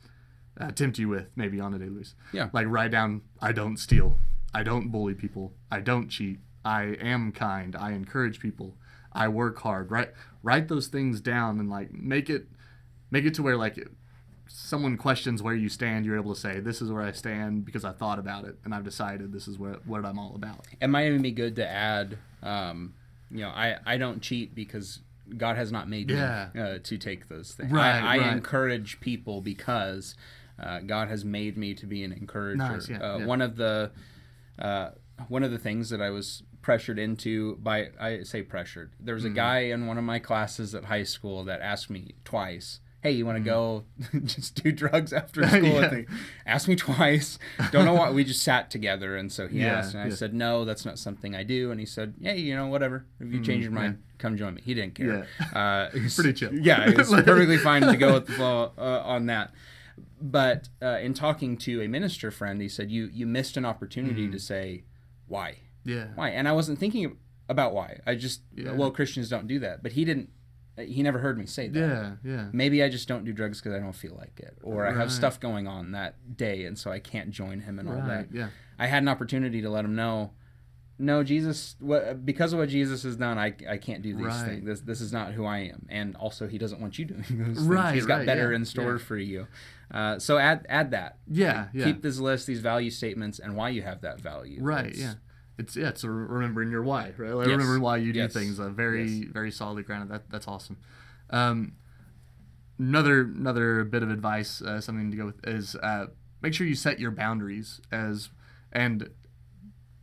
uh, 0.60 0.72
tempt 0.72 1.00
you 1.00 1.08
with 1.10 1.28
maybe 1.36 1.60
on 1.60 1.74
a 1.74 1.80
daily 1.80 1.92
basis. 2.00 2.16
Yeah. 2.34 2.50
like 2.54 2.68
write 2.68 2.92
down 2.92 3.22
i 3.42 3.52
don't 3.52 3.78
steal. 3.78 4.18
I 4.54 4.64
don't 4.64 4.90
bully 4.90 5.14
people. 5.16 5.52
I 5.70 5.82
don't 5.82 6.08
cheat. 6.08 6.40
I 6.64 6.84
am 7.14 7.34
kind. 7.34 7.76
I 7.76 7.92
encourage 7.92 8.40
people. 8.40 8.78
I 9.12 9.28
work 9.28 9.60
hard. 9.60 9.92
Write 9.92 10.12
write 10.44 10.70
those 10.70 10.88
things 10.88 11.20
down 11.20 11.60
and 11.60 11.70
like 11.70 11.92
make 11.94 12.30
it 12.30 12.48
make 13.12 13.26
it 13.26 13.34
to 13.36 13.44
where 13.44 13.58
like 13.58 13.78
someone 14.48 14.96
questions 14.98 15.42
where 15.42 15.56
you 15.56 15.70
stand 15.70 16.06
you're 16.06 16.18
able 16.18 16.34
to 16.34 16.40
say 16.40 16.60
this 16.60 16.82
is 16.82 16.92
where 16.92 17.02
i 17.02 17.12
stand 17.12 17.66
because 17.66 17.84
i 17.84 17.92
thought 17.92 18.20
about 18.20 18.46
it 18.46 18.56
and 18.64 18.74
i've 18.76 18.84
decided 18.84 19.32
this 19.34 19.48
is 19.48 19.58
what, 19.58 19.86
what 19.88 20.06
i'm 20.06 20.20
all 20.20 20.36
about 20.36 20.66
it 20.80 20.88
might 20.88 21.08
even 21.08 21.22
be 21.22 21.32
good 21.32 21.56
to 21.56 21.68
add 21.68 22.18
um, 22.44 22.94
you 23.32 23.40
know 23.42 23.50
i 23.50 23.76
i 23.86 23.98
don't 23.98 24.22
cheat 24.22 24.54
because 24.54 25.00
god 25.38 25.56
has 25.58 25.72
not 25.72 25.90
made 25.90 26.10
Yeah. 26.12 26.50
me 26.54 26.62
uh, 26.62 26.80
to 26.84 26.98
take 26.98 27.28
those 27.28 27.54
things 27.54 27.72
Right, 27.72 28.00
i, 28.02 28.16
I 28.16 28.20
right. 28.20 28.34
encourage 28.34 29.00
people 29.00 29.42
because 29.42 30.16
uh, 30.60 30.80
god 30.82 31.08
has 31.08 31.26
made 31.26 31.58
me 31.58 31.74
to 31.74 31.86
be 31.88 32.04
an 32.04 32.12
encourager 32.12 32.58
Nice, 32.58 32.88
yeah, 32.90 32.98
uh, 33.00 33.18
yeah. 33.18 33.26
one 33.26 33.42
of 33.42 33.56
the 33.56 33.92
uh, 34.60 34.92
one 35.28 35.44
of 35.44 35.52
the 35.52 35.58
things 35.58 35.90
that 35.90 36.02
i 36.02 36.10
was 36.12 36.44
pressured 36.62 37.00
into 37.00 37.56
by 37.58 37.90
i 38.00 38.22
say 38.24 38.42
pressured 38.44 38.92
there 39.00 39.16
was 39.16 39.24
Mm-hmm. 39.24 39.34
a 39.34 39.36
guy 39.36 39.60
in 39.62 39.88
one 39.88 39.98
of 39.98 40.04
my 40.04 40.20
classes 40.20 40.74
at 40.76 40.86
high 40.86 41.04
school 41.04 41.44
that 41.46 41.62
asked 41.62 41.90
me 41.90 42.14
twice 42.24 42.80
hey 43.06 43.12
you 43.12 43.24
want 43.26 43.38
to 43.38 43.44
go 43.44 43.84
just 44.26 44.62
do 44.64 44.72
drugs 44.72 45.14
after 45.14 45.42
school 45.48 45.60
Mm-hmm. 45.62 45.84
Yeah. 45.84 45.92
me 45.92 46.06
asked 46.48 46.68
me 46.68 46.76
twice 46.88 47.38
don't 47.72 47.86
know 47.86 47.94
why 47.94 48.10
we 48.10 48.24
just 48.24 48.42
sat 48.42 48.72
together 48.72 49.16
and 49.16 49.32
so 49.32 49.48
he 49.48 49.60
Yeah, 49.60 49.78
asked 49.78 49.94
and 49.94 50.02
i 50.04 50.08
yeah. 50.08 50.16
said 50.16 50.34
no 50.34 50.66
that's 50.66 50.86
not 50.86 50.98
something 50.98 51.36
i 51.36 51.44
do 51.44 51.70
and 51.72 51.80
he 51.80 51.86
said 51.86 52.16
hey 52.22 52.38
you 52.40 52.56
know 52.56 52.68
whatever 52.68 53.06
if 53.20 53.32
you 53.32 53.42
change 53.44 53.64
your 53.64 53.72
mind 53.72 54.02
come 54.18 54.36
join 54.38 54.56
me 54.56 54.62
he 54.66 54.74
didn't 54.74 54.96
care 54.96 55.28
uh, 55.54 55.90
he's- 55.92 56.16
Pretty 56.16 56.34
chill. 56.34 56.54
yeah 56.54 56.86
it's 56.88 57.12
perfectly 57.12 57.58
fine 57.58 57.84
to 57.84 57.96
go 57.98 58.14
with 58.16 58.26
the 58.28 58.34
flow 58.34 58.72
uh, 58.78 59.02
on 59.06 59.28
that 59.28 59.52
but 60.22 60.70
uh, 60.82 60.98
in 61.02 61.14
talking 61.14 61.56
to 61.58 61.82
a 61.82 61.88
minister 61.88 62.32
friend, 62.32 62.62
he 62.62 62.68
said 62.68 62.90
you 62.92 63.10
you 63.14 63.26
missed 63.26 63.56
an 63.58 63.66
opportunity 63.66 64.30
to 64.30 64.40
say 64.40 64.84
why, 65.28 65.58
Yeah. 65.86 66.08
why, 66.16 66.30
and 66.30 66.48
I 66.48 66.52
wasn't 66.52 66.80
thinking 66.80 67.18
about 67.48 67.74
why. 67.74 68.00
I 68.06 68.16
just 68.16 68.42
Yeah. 68.56 68.72
well 68.74 68.92
Christians 68.92 69.30
don't 69.30 69.48
do 69.48 69.60
that, 69.60 69.84
but 69.84 69.94
he 69.94 70.04
didn't. 70.04 70.30
He 70.78 71.04
never 71.04 71.20
heard 71.20 71.38
me 71.38 71.46
say 71.46 71.68
that. 71.70 71.80
Yeah. 71.80 72.12
Yeah. 72.24 72.48
Maybe 72.52 72.84
I 72.84 72.90
just 72.90 73.08
don't 73.08 73.24
do 73.26 73.32
drugs 73.32 73.62
because 73.62 73.74
I 73.76 73.80
don't 73.80 73.96
feel 73.96 74.16
like 74.18 74.40
it, 74.40 74.58
or 74.62 74.86
I 74.86 74.94
have 74.94 75.12
stuff 75.12 75.40
going 75.40 75.68
on 75.68 75.92
that 75.92 76.36
day, 76.38 76.66
and 76.66 76.78
so 76.78 76.92
I 76.92 77.00
can't 77.00 77.30
join 77.32 77.62
him 77.62 77.80
and 77.80 77.88
all 77.90 78.02
that. 78.08 78.28
Yeah. 78.34 78.50
I 78.78 78.88
had 78.88 79.02
an 79.04 79.08
opportunity 79.10 79.62
to 79.62 79.70
let 79.70 79.86
him 79.86 79.96
know, 79.96 80.32
no, 80.98 81.24
Jesus, 81.24 81.76
what, 81.80 82.26
because 82.26 82.54
of 82.54 82.60
what 82.60 82.70
Jesus 82.70 83.04
has 83.04 83.18
done, 83.18 83.38
I, 83.38 83.54
I 83.70 83.78
can't 83.78 84.02
do 84.02 84.16
these 84.16 84.26
Right. 84.26 84.46
things. 84.48 84.66
This 84.66 84.80
this 84.82 85.02
is 85.02 85.12
not 85.12 85.34
who 85.34 85.46
I 85.46 85.60
am, 85.60 85.86
and 85.90 86.16
also 86.16 86.48
he 86.48 86.58
doesn't 86.58 86.80
want 86.80 86.98
you 87.00 87.06
doing 87.06 87.22
those 87.30 87.58
things. 87.58 87.60
Right, 87.62 87.94
He's 87.96 88.06
got 88.06 88.20
right, 88.20 88.26
better 88.26 88.52
yeah, 88.52 88.56
in 88.58 88.66
store 88.66 88.94
yeah. 88.94 88.98
for 89.06 89.18
you. 89.18 89.48
Uh, 89.92 90.20
so 90.20 90.38
add 90.38 90.66
add 90.70 90.92
that. 90.92 91.18
Yeah. 91.30 91.68
Yeah. 91.74 91.86
Keep 91.86 92.02
this 92.02 92.18
list, 92.20 92.48
these 92.48 92.60
value 92.62 92.90
statements, 92.92 93.40
and 93.40 93.56
why 93.58 93.70
you 93.70 93.82
have 93.82 94.02
that 94.02 94.20
value. 94.22 94.62
Right. 94.64 94.88
It's- 94.88 95.00
Yeah. 95.00 95.14
It's 95.58 95.76
yeah. 95.76 95.90
It's 95.90 96.04
a 96.04 96.10
remembering 96.10 96.70
your 96.72 96.84
why. 96.84 97.14
Right. 97.18 97.32
Like 97.34 97.48
Yes. 97.48 97.54
remembering 97.54 97.82
why 97.82 97.98
you 97.98 98.12
do 98.14 98.20
Yes. 98.20 98.34
things. 98.34 98.60
A 98.60 98.70
very 98.70 99.06
Yes. 99.10 99.32
very 99.32 99.52
solidly 99.52 99.84
grounded. 99.84 100.10
That 100.10 100.30
that's 100.30 100.48
awesome. 100.48 100.78
Um, 101.30 101.74
another 102.78 103.22
another 103.22 103.84
bit 103.84 104.04
of 104.04 104.10
advice, 104.10 104.62
uh, 104.62 104.82
something 104.82 105.12
to 105.12 105.18
go 105.18 105.26
with 105.28 105.46
is 105.48 105.76
uh, 105.78 106.08
make 106.42 106.54
sure 106.54 106.68
you 106.68 106.76
set 106.76 107.00
your 107.00 107.12
boundaries 107.12 107.80
as 107.92 108.30
and 108.72 109.10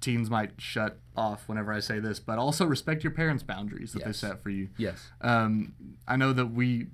teens 0.00 0.28
might 0.30 0.60
shut 0.60 0.98
off 1.16 1.48
whenever 1.48 1.72
I 1.72 1.78
say 1.80 2.00
this, 2.00 2.18
but 2.18 2.38
also 2.38 2.64
respect 2.66 3.04
your 3.04 3.12
parents' 3.12 3.42
boundaries 3.44 3.92
that 3.92 4.00
Yes. 4.00 4.06
they 4.20 4.28
set 4.28 4.42
for 4.42 4.50
you. 4.50 4.70
Yes. 4.76 5.10
um, 5.20 5.74
I 6.08 6.16
know 6.16 6.32
that 6.32 6.46
we 6.46 6.88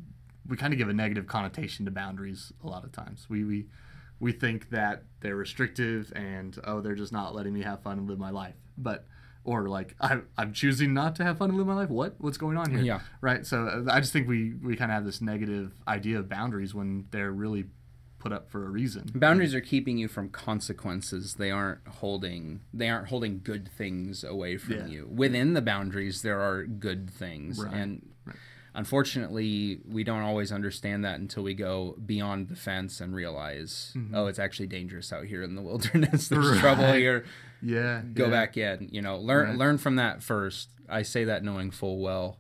we 0.47 0.57
kind 0.57 0.73
of 0.73 0.79
give 0.79 0.89
a 0.89 0.95
negative 0.95 1.27
connotation 1.27 1.85
to 1.85 1.91
boundaries 1.91 2.53
a 2.65 2.67
lot 2.67 2.83
of 2.85 2.91
times. 2.93 3.27
We 3.29 3.45
we 3.45 3.67
we 4.21 4.33
think 4.33 4.71
that 4.71 5.05
they're 5.21 5.37
restrictive 5.37 6.13
and 6.17 6.59
oh 6.65 6.81
they're 6.81 6.95
just 6.95 7.13
not 7.13 7.35
letting 7.35 7.53
me 7.55 7.63
have 7.63 7.83
fun 7.83 7.99
and 7.99 8.09
live 8.09 8.19
my 8.19 8.31
life. 8.31 8.55
But 8.77 9.07
or 9.45 9.69
like 9.69 9.95
I, 10.01 10.21
I'm 10.37 10.53
choosing 10.53 10.93
not 10.93 11.17
to 11.17 11.25
have 11.25 11.39
fun 11.39 11.51
and 11.51 11.59
live 11.59 11.67
my 11.67 11.75
life. 11.75 11.89
What 11.89 12.15
what's 12.19 12.37
going 12.39 12.57
on 12.57 12.71
here? 12.71 12.81
Yeah. 12.81 13.01
Right. 13.21 13.47
So 13.47 13.65
uh, 13.67 13.93
I 13.93 14.01
just 14.01 14.13
think 14.13 14.29
we 14.29 14.55
we 14.63 14.77
kind 14.77 14.91
of 14.91 14.95
have 14.97 15.05
this 15.05 15.21
negative 15.21 15.73
idea 15.87 16.19
of 16.19 16.29
boundaries 16.29 16.75
when 16.75 17.07
they're 17.11 17.33
really 17.33 17.65
put 18.19 18.33
up 18.33 18.51
for 18.51 18.67
a 18.67 18.69
reason. 18.69 19.09
Boundaries 19.15 19.55
are 19.55 19.61
keeping 19.61 19.97
you 19.97 20.09
from 20.09 20.29
consequences. 20.29 21.35
They 21.35 21.53
aren't 21.53 21.87
holding. 21.87 22.61
They 22.75 22.89
aren't 22.89 23.09
holding 23.09 23.41
good 23.45 23.69
things 23.79 24.25
away 24.25 24.57
from 24.57 24.75
Yeah. 24.75 24.87
you. 24.87 25.07
Within 25.09 25.55
the 25.55 25.63
boundaries, 25.63 26.23
there 26.23 26.41
are 26.41 26.65
good 26.65 27.09
things, 27.11 27.61
Right, 27.63 27.73
and 27.73 28.09
right. 28.25 28.35
Unfortunately, 28.79 29.81
we 29.87 30.05
don't 30.05 30.23
always 30.23 30.51
understand 30.53 31.05
that 31.05 31.21
until 31.21 31.43
we 31.43 31.53
go 31.55 31.97
beyond 32.07 32.49
the 32.49 32.57
fence 32.57 33.01
and 33.01 33.15
realize, 33.15 33.95
oh, 34.15 34.27
it's 34.27 34.39
actually 34.39 34.69
dangerous 34.69 35.13
out 35.13 35.25
here 35.27 35.43
in 35.43 35.55
the 35.55 35.63
wilderness. 35.63 36.29
There's 36.29 36.45
Mm-hmm. 36.47 36.53
Right. 36.55 36.61
trouble 36.61 36.93
here. 36.93 37.25
Yeah. 37.61 38.03
Go 38.15 38.25
yeah. 38.27 38.31
back 38.31 38.57
in. 38.57 38.89
You 38.93 39.03
know, 39.03 39.19
learn 39.19 39.49
Right. 39.51 39.59
learn 39.59 39.79
from 39.79 39.97
that 39.97 40.23
first. 40.23 40.71
I 40.89 41.03
say 41.03 41.25
that 41.25 41.43
knowing 41.45 41.71
full 41.71 41.99
well. 41.99 42.39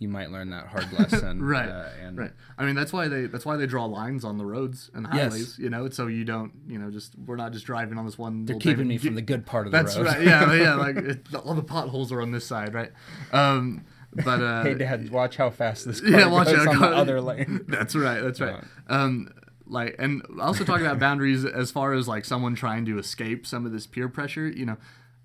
You 0.00 0.08
might 0.08 0.30
learn 0.30 0.50
that 0.50 0.66
hard 0.66 0.92
lesson, 0.98 1.42
Right, 1.42 1.68
Uh, 1.68 1.88
and 2.02 2.18
Right. 2.18 2.32
I 2.58 2.66
mean, 2.66 2.74
that's 2.74 2.92
why 2.92 3.08
they 3.08 3.26
that's 3.26 3.46
why 3.46 3.56
they 3.56 3.66
draw 3.66 3.86
lines 3.86 4.24
on 4.24 4.36
the 4.38 4.44
roads 4.44 4.90
and 4.92 5.06
Yes. 5.12 5.32
highways. 5.32 5.58
You 5.58 5.70
know, 5.70 5.88
so 5.88 6.08
you 6.08 6.24
don't 6.24 6.52
you 6.68 6.78
know 6.78 6.90
just 6.90 7.14
we're 7.18 7.36
not 7.36 7.52
just 7.52 7.64
driving 7.64 7.96
on 7.96 8.04
this 8.04 8.18
one. 8.18 8.44
they're 8.44 8.58
keeping 8.58 8.86
me 8.88 8.98
from 8.98 9.14
the 9.14 9.22
good 9.22 9.46
part 9.46 9.66
of 9.66 9.72
the 9.72 9.78
That's 9.82 9.96
road. 9.96 10.06
right. 10.06 10.22
Yeah, 10.22 10.52
yeah. 10.54 10.74
Like 10.86 10.96
it, 10.96 11.34
all 11.34 11.54
the 11.54 11.62
potholes 11.62 12.12
are 12.12 12.20
on 12.20 12.32
this 12.32 12.44
side, 12.46 12.74
right? 12.74 12.92
Um, 13.32 13.84
but 14.16 14.42
uh, 14.42 14.62
hey, 14.62 14.74
Dad, 14.74 15.10
watch 15.10 15.36
how 15.36 15.50
fast 15.50 15.86
this 15.86 16.00
car 16.00 16.10
yeah, 16.10 16.26
watch 16.26 16.46
goes 16.46 16.66
on 16.66 16.78
the 16.78 16.86
other 16.86 17.20
lane. 17.20 17.64
That's 17.68 17.94
right. 17.94 18.20
That's 18.20 18.40
right. 18.40 18.62
Um, 18.88 19.32
like, 19.66 19.96
and 19.98 20.22
also 20.40 20.64
talking 20.64 20.84
about 20.84 20.98
boundaries 20.98 21.44
as 21.44 21.70
far 21.70 21.94
as 21.94 22.06
like 22.06 22.24
someone 22.24 22.54
trying 22.54 22.84
to 22.86 22.98
escape 22.98 23.46
some 23.46 23.64
of 23.64 23.72
this 23.72 23.86
peer 23.86 24.08
pressure. 24.08 24.48
You 24.48 24.66
know, 24.66 24.76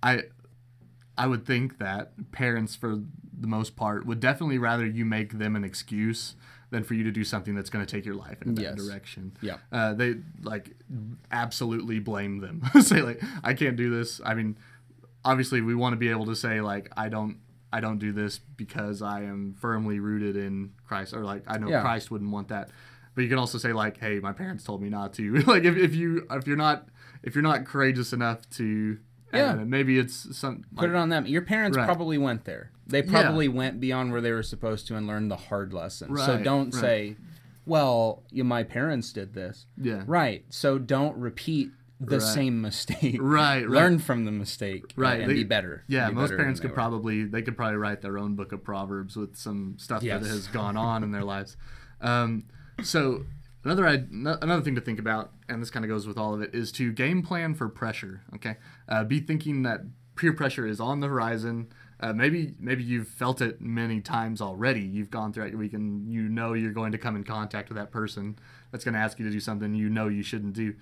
I, 0.01 0.23
I 1.17 1.27
would 1.27 1.45
think 1.45 1.79
that 1.79 2.31
parents, 2.31 2.75
for 2.75 2.95
the 3.37 3.47
most 3.47 3.75
part, 3.75 4.05
would 4.05 4.19
definitely 4.19 4.57
rather 4.57 4.85
you 4.85 5.05
make 5.05 5.37
them 5.37 5.55
an 5.55 5.63
excuse 5.63 6.35
than 6.71 6.83
for 6.83 6.93
you 6.93 7.03
to 7.03 7.11
do 7.11 7.23
something 7.23 7.55
that's 7.55 7.69
going 7.69 7.85
to 7.85 7.91
take 7.91 8.05
your 8.05 8.15
life 8.15 8.41
in 8.41 8.49
a 8.49 8.53
bad 8.53 8.75
direction. 8.77 9.35
Yeah. 9.41 9.57
Uh, 9.71 9.93
they 9.93 10.15
like 10.43 10.71
absolutely 11.31 11.99
blame 11.99 12.39
them. 12.39 12.63
say 12.81 13.01
like, 13.01 13.21
I 13.43 13.53
can't 13.53 13.75
do 13.75 13.89
this. 13.89 14.21
I 14.23 14.35
mean, 14.35 14.57
obviously 15.25 15.61
we 15.61 15.75
want 15.75 15.93
to 15.93 15.97
be 15.97 16.09
able 16.09 16.25
to 16.27 16.35
say 16.35 16.61
like, 16.61 16.91
I 16.95 17.09
don't. 17.09 17.37
I 17.71 17.79
don't 17.81 17.99
do 17.99 18.11
this 18.11 18.39
because 18.39 19.01
I 19.01 19.21
am 19.23 19.53
firmly 19.59 19.99
rooted 19.99 20.35
in 20.35 20.71
Christ, 20.87 21.13
or 21.13 21.23
like 21.23 21.43
I 21.47 21.57
know 21.57 21.69
Yeah. 21.69 21.81
Christ 21.81 22.09
wouldn't 22.11 22.31
want 22.31 22.47
that. 22.49 22.69
But 23.15 23.21
you 23.23 23.29
can 23.29 23.37
also 23.37 23.57
say 23.57 23.73
like, 23.73 23.97
"Hey, 23.97 24.19
my 24.19 24.31
parents 24.33 24.63
told 24.63 24.81
me 24.81 24.89
not 24.89 25.13
to." 25.13 25.35
like 25.47 25.63
if, 25.63 25.75
if 25.77 25.93
you 25.95 26.25
if 26.31 26.47
you're 26.47 26.57
not 26.57 26.87
if 27.23 27.35
you're 27.35 27.43
not 27.43 27.65
courageous 27.65 28.13
enough 28.13 28.49
to, 28.51 28.97
Yeah. 29.33 29.55
maybe 29.55 29.99
it's 29.99 30.35
some 30.37 30.63
Put 30.75 30.89
it 30.89 30.95
on 30.95 31.09
them. 31.09 31.25
Your 31.25 31.41
parents 31.41 31.77
Right. 31.77 31.85
probably 31.85 32.17
went 32.17 32.45
there. 32.45 32.71
They 32.87 33.03
Yeah. 33.03 33.11
probably 33.11 33.47
went 33.47 33.79
beyond 33.79 34.11
where 34.11 34.21
they 34.21 34.31
were 34.31 34.41
supposed 34.43 34.87
to 34.87 34.95
and 34.95 35.05
learned 35.05 35.29
the 35.29 35.35
hard 35.35 35.73
lessons. 35.73 36.19
so 36.25 36.41
don't 36.41 36.73
right. 36.73 36.81
say, 36.81 37.15
"Well, 37.65 38.23
you, 38.31 38.43
my 38.43 38.63
parents 38.63 39.11
did 39.13 39.33
this." 39.33 39.67
yeah, 39.77 40.03
Right. 40.07 40.45
So 40.49 40.79
don't 40.79 41.15
repeat 41.17 41.71
the 41.99 42.17
Right. 42.19 42.21
same 42.21 42.61
mistake. 42.61 43.17
Right, 43.21 43.61
right. 43.63 43.69
Learn 43.69 43.99
from 43.99 44.25
the 44.25 44.31
mistake. 44.31 44.83
uh, 44.97 45.01
Right, 45.01 45.21
And 45.21 45.29
they- 45.29 45.35
be 45.35 45.43
better. 45.43 45.83
Yeah, 45.87 46.09
Be 46.09 46.15
most 46.15 46.29
better 46.29 46.37
parents 46.37 46.59
could 46.59 46.71
they 46.71 46.73
probably 46.75 47.25
they 47.25 47.41
could 47.41 47.57
probably 47.57 47.77
write 47.77 48.01
their 48.01 48.17
own 48.17 48.35
book 48.35 48.51
of 48.53 48.63
proverbs 48.63 49.15
with 49.15 49.35
some 49.35 49.75
stuff 49.77 50.01
Yes. 50.03 50.23
that 50.23 50.29
has 50.29 50.47
gone 50.59 50.77
on 50.77 51.03
in 51.03 51.11
their 51.11 51.23
lives. 51.25 51.57
Um, 52.01 52.45
so 52.83 53.25
another 53.65 53.85
another 53.85 54.61
thing 54.61 54.75
to 54.75 54.81
think 54.81 54.99
about, 54.99 55.31
and 55.49 55.61
this 55.61 55.69
kind 55.69 55.83
of 55.83 55.89
goes 55.89 56.07
with 56.07 56.17
all 56.17 56.33
of 56.33 56.41
it, 56.41 56.55
is 56.55 56.71
to 56.73 56.91
game 56.93 57.21
plan 57.21 57.53
for 57.53 57.67
pressure. 57.67 58.21
Okay, 58.35 58.55
uh, 58.87 59.03
be 59.03 59.19
thinking 59.19 59.63
that 59.63 59.81
peer 60.15 60.31
pressure 60.33 60.65
is 60.65 60.79
on 60.79 60.99
the 61.01 61.07
horizon. 61.07 61.67
Uh, 62.01 62.13
maybe 62.13 62.55
maybe 62.59 62.81
you've 62.81 63.09
felt 63.09 63.41
it 63.41 63.59
many 63.59 63.99
times 63.99 64.39
already. 64.39 64.79
You've 64.79 65.11
gone 65.11 65.33
throughout 65.33 65.49
your 65.49 65.59
week 65.59 65.73
and 65.73 66.09
you 66.09 66.21
know 66.29 66.53
you're 66.53 66.71
going 66.71 66.93
to 66.93 66.97
come 66.97 67.17
in 67.17 67.25
contact 67.25 67.67
with 67.67 67.77
that 67.77 67.91
person 67.91 68.37
that's 68.71 68.85
going 68.85 68.93
to 68.93 68.99
ask 69.01 69.19
you 69.19 69.25
to 69.25 69.31
do 69.31 69.41
something 69.41 69.73
you 69.75 69.89
know 69.89 70.07
you 70.07 70.23
shouldn't 70.23 70.53
do 70.53 70.75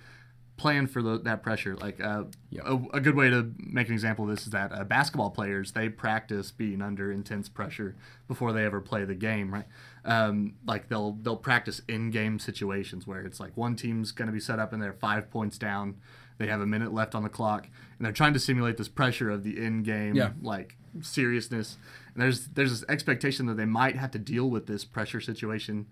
plan 0.58 0.86
for 0.86 1.00
the, 1.02 1.18
that 1.20 1.42
pressure. 1.42 1.74
Like 1.76 1.98
uh, 2.00 2.24
Yeah. 2.50 2.62
a, 2.66 2.74
a 2.96 3.00
good 3.00 3.14
way 3.14 3.30
to 3.30 3.52
make 3.58 3.86
an 3.88 3.94
example 3.94 4.24
of 4.24 4.30
this 4.30 4.44
is 4.44 4.50
that 4.50 4.72
uh, 4.72 4.84
basketball 4.84 5.30
players 5.30 5.72
they 5.72 5.88
practice 5.88 6.50
being 6.50 6.82
under 6.82 7.10
intense 7.10 7.48
pressure 7.48 7.94
before 8.26 8.52
they 8.52 8.64
ever 8.64 8.80
play 8.80 9.04
the 9.06 9.14
game, 9.14 9.54
right? 9.54 9.64
Um, 10.04 10.54
like 10.66 10.88
they'll 10.88 11.12
they'll 11.22 11.36
practice 11.36 11.80
in-game 11.88 12.38
situations 12.38 13.06
where 13.06 13.22
it's 13.22 13.40
like 13.40 13.56
one 13.56 13.76
team's 13.76 14.12
going 14.12 14.26
to 14.26 14.32
be 14.32 14.40
set 14.40 14.58
up 14.58 14.72
and 14.74 14.82
they're 14.82 14.92
five 14.92 15.30
points 15.30 15.56
down. 15.56 15.96
They 16.38 16.46
have 16.48 16.60
a 16.60 16.66
minute 16.66 16.92
left 16.94 17.14
on 17.16 17.22
the 17.24 17.28
clock, 17.28 17.64
and 17.98 18.04
they're 18.04 18.12
trying 18.12 18.32
to 18.34 18.38
simulate 18.38 18.76
this 18.76 18.86
pressure 18.88 19.28
of 19.30 19.42
the 19.42 19.58
in-game 19.58 20.14
Yeah. 20.14 20.30
like 20.40 20.76
seriousness. 21.00 21.78
And 22.14 22.22
there's 22.22 22.46
there's 22.48 22.70
this 22.80 22.84
expectation 22.88 23.46
that 23.46 23.56
they 23.56 23.64
might 23.64 23.96
have 23.96 24.10
to 24.12 24.18
deal 24.18 24.48
with 24.48 24.66
this 24.66 24.84
pressure 24.84 25.20
situation 25.20 25.86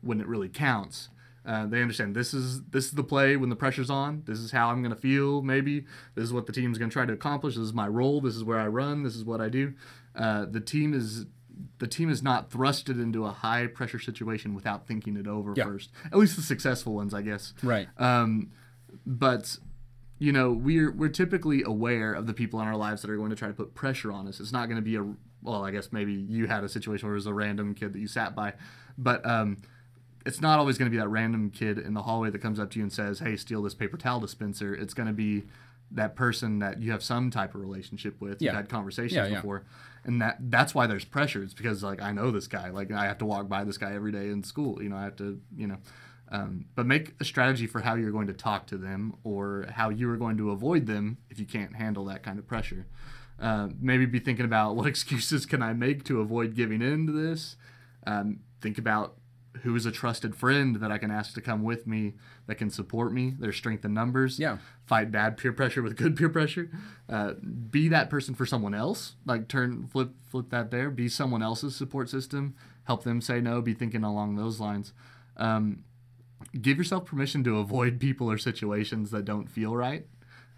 when 0.00 0.20
it 0.20 0.26
really 0.26 0.48
counts. 0.48 1.08
Uh, 1.44 1.66
they 1.66 1.82
understand 1.82 2.14
this 2.14 2.32
is 2.32 2.62
this 2.64 2.84
is 2.86 2.92
the 2.92 3.02
play 3.02 3.36
when 3.36 3.50
the 3.50 3.56
pressure's 3.56 3.90
on. 3.90 4.22
This 4.26 4.38
is 4.38 4.52
how 4.52 4.68
I'm 4.68 4.82
going 4.82 4.94
to 4.94 5.00
feel. 5.00 5.42
Maybe 5.42 5.84
this 6.14 6.24
is 6.24 6.32
what 6.32 6.46
the 6.46 6.52
team's 6.52 6.78
going 6.78 6.88
to 6.88 6.92
try 6.92 7.04
to 7.04 7.12
accomplish. 7.12 7.54
This 7.56 7.64
is 7.64 7.72
my 7.74 7.88
role. 7.88 8.20
This 8.20 8.36
is 8.36 8.44
where 8.44 8.58
I 8.60 8.68
run. 8.68 9.02
This 9.02 9.16
is 9.16 9.24
what 9.24 9.40
I 9.40 9.48
do. 9.48 9.74
Uh, 10.14 10.46
the 10.48 10.60
team 10.60 10.94
is 10.94 11.26
the 11.78 11.86
team 11.86 12.08
is 12.10 12.22
not 12.22 12.50
thrusted 12.50 13.02
into 13.02 13.24
a 13.24 13.30
high 13.30 13.66
pressure 13.66 13.98
situation 13.98 14.54
without 14.54 14.86
thinking 14.86 15.16
it 15.16 15.26
over 15.26 15.52
Yeah. 15.56 15.64
first. 15.64 15.90
At 16.06 16.18
least 16.18 16.36
the 16.36 16.42
successful 16.42 16.94
ones, 16.94 17.12
I 17.12 17.22
guess. 17.22 17.54
Right. 17.62 17.88
Um, 17.98 18.52
but 19.06 19.58
you 20.18 20.30
know, 20.32 20.52
we're 20.52 20.92
we're 20.92 21.08
typically 21.08 21.62
aware 21.64 22.12
of 22.12 22.26
the 22.28 22.34
people 22.34 22.60
in 22.60 22.68
our 22.68 22.76
lives 22.76 23.02
that 23.02 23.10
are 23.10 23.16
going 23.16 23.30
to 23.30 23.36
try 23.36 23.48
to 23.48 23.54
put 23.54 23.74
pressure 23.74 24.12
on 24.12 24.28
us. 24.28 24.38
It's 24.38 24.52
not 24.52 24.66
going 24.68 24.76
to 24.76 24.82
be 24.82 24.94
a 24.96 25.04
well, 25.42 25.64
I 25.64 25.72
guess 25.72 25.90
maybe 25.90 26.12
you 26.12 26.46
had 26.46 26.62
a 26.62 26.68
situation 26.68 27.08
where 27.08 27.14
it 27.14 27.18
was 27.18 27.26
a 27.26 27.34
random 27.34 27.74
kid 27.74 27.92
that 27.94 27.98
you 27.98 28.06
sat 28.06 28.36
by, 28.36 28.52
but 28.96 29.26
um, 29.26 29.56
it's 30.24 30.40
not 30.40 30.58
always 30.58 30.78
going 30.78 30.90
to 30.90 30.90
be 30.90 30.98
that 30.98 31.08
random 31.08 31.50
kid 31.50 31.78
in 31.78 31.94
the 31.94 32.02
hallway 32.02 32.30
that 32.30 32.40
comes 32.40 32.58
up 32.60 32.70
to 32.72 32.78
you 32.78 32.84
and 32.84 32.92
says, 32.92 33.18
"Hey, 33.20 33.36
steal 33.36 33.62
this 33.62 33.74
paper 33.74 33.96
towel 33.96 34.20
dispenser." 34.20 34.74
It's 34.74 34.94
going 34.94 35.08
to 35.08 35.12
be 35.12 35.44
that 35.90 36.16
person 36.16 36.58
that 36.60 36.80
you 36.80 36.90
have 36.90 37.02
some 37.02 37.30
type 37.30 37.54
of 37.54 37.60
relationship 37.60 38.18
with. 38.20 38.40
Yeah. 38.40 38.50
You've 38.52 38.56
had 38.56 38.68
conversations 38.68 39.14
Yeah, 39.14 39.26
yeah. 39.26 39.34
before, 39.36 39.64
and 40.04 40.20
that 40.22 40.38
that's 40.40 40.74
why 40.74 40.86
there's 40.86 41.04
pressure. 41.04 41.42
It's 41.42 41.54
because 41.54 41.82
like 41.82 42.00
I 42.00 42.12
know 42.12 42.30
this 42.30 42.46
guy. 42.48 42.70
Like 42.70 42.90
I 42.92 43.06
have 43.06 43.18
to 43.18 43.24
walk 43.26 43.48
by 43.48 43.64
this 43.64 43.78
guy 43.78 43.94
every 43.94 44.12
day 44.12 44.28
in 44.28 44.42
school. 44.42 44.82
You 44.82 44.88
know, 44.88 44.96
I 44.96 45.04
have 45.04 45.16
to 45.16 45.40
you 45.56 45.66
know. 45.66 45.78
Um, 46.30 46.64
but 46.74 46.86
make 46.86 47.12
a 47.20 47.26
strategy 47.26 47.66
for 47.66 47.80
how 47.82 47.94
you're 47.94 48.10
going 48.10 48.28
to 48.28 48.32
talk 48.32 48.66
to 48.68 48.78
them 48.78 49.16
or 49.22 49.66
how 49.70 49.90
you 49.90 50.08
are 50.08 50.16
going 50.16 50.38
to 50.38 50.50
avoid 50.50 50.86
them 50.86 51.18
if 51.28 51.38
you 51.38 51.44
can't 51.44 51.76
handle 51.76 52.06
that 52.06 52.22
kind 52.22 52.38
of 52.38 52.46
pressure. 52.46 52.86
Uh, 53.38 53.68
maybe 53.78 54.06
be 54.06 54.18
thinking 54.18 54.46
about 54.46 54.74
what 54.76 54.86
excuses 54.86 55.44
can 55.44 55.62
I 55.62 55.74
make 55.74 56.04
to 56.04 56.22
avoid 56.22 56.54
giving 56.54 56.80
in 56.80 57.06
to 57.06 57.12
this. 57.12 57.56
Um, 58.06 58.40
think 58.62 58.78
about 58.78 59.16
who 59.60 59.76
is 59.76 59.84
a 59.86 59.92
trusted 59.92 60.34
friend 60.34 60.76
that 60.76 60.90
I 60.90 60.98
can 60.98 61.10
ask 61.10 61.34
to 61.34 61.40
come 61.40 61.62
with 61.62 61.86
me 61.86 62.14
that 62.46 62.56
can 62.56 62.70
support 62.70 63.12
me. 63.12 63.34
There's 63.38 63.56
strength 63.56 63.84
in 63.84 63.92
numbers. 63.92 64.38
Yeah. 64.38 64.58
Fight 64.86 65.10
bad 65.12 65.36
peer 65.36 65.52
pressure 65.52 65.82
with 65.82 65.96
good 65.96 66.16
peer 66.16 66.28
pressure. 66.28 66.70
Uh, 67.08 67.34
be 67.70 67.88
that 67.88 68.08
person 68.10 68.34
for 68.34 68.46
someone 68.46 68.74
else. 68.74 69.14
Like 69.26 69.48
turn 69.48 69.86
flip 69.86 70.10
flip 70.28 70.50
that 70.50 70.70
there. 70.70 70.90
Be 70.90 71.08
someone 71.08 71.42
else's 71.42 71.76
support 71.76 72.08
system. 72.08 72.54
Help 72.84 73.04
them 73.04 73.20
say 73.20 73.40
no. 73.40 73.60
Be 73.60 73.74
thinking 73.74 74.04
along 74.04 74.36
those 74.36 74.58
lines. 74.58 74.92
Um, 75.36 75.84
give 76.60 76.78
yourself 76.78 77.04
permission 77.04 77.44
to 77.44 77.58
avoid 77.58 78.00
people 78.00 78.30
or 78.30 78.38
situations 78.38 79.10
that 79.10 79.24
don't 79.24 79.48
feel 79.48 79.76
right. 79.76 80.06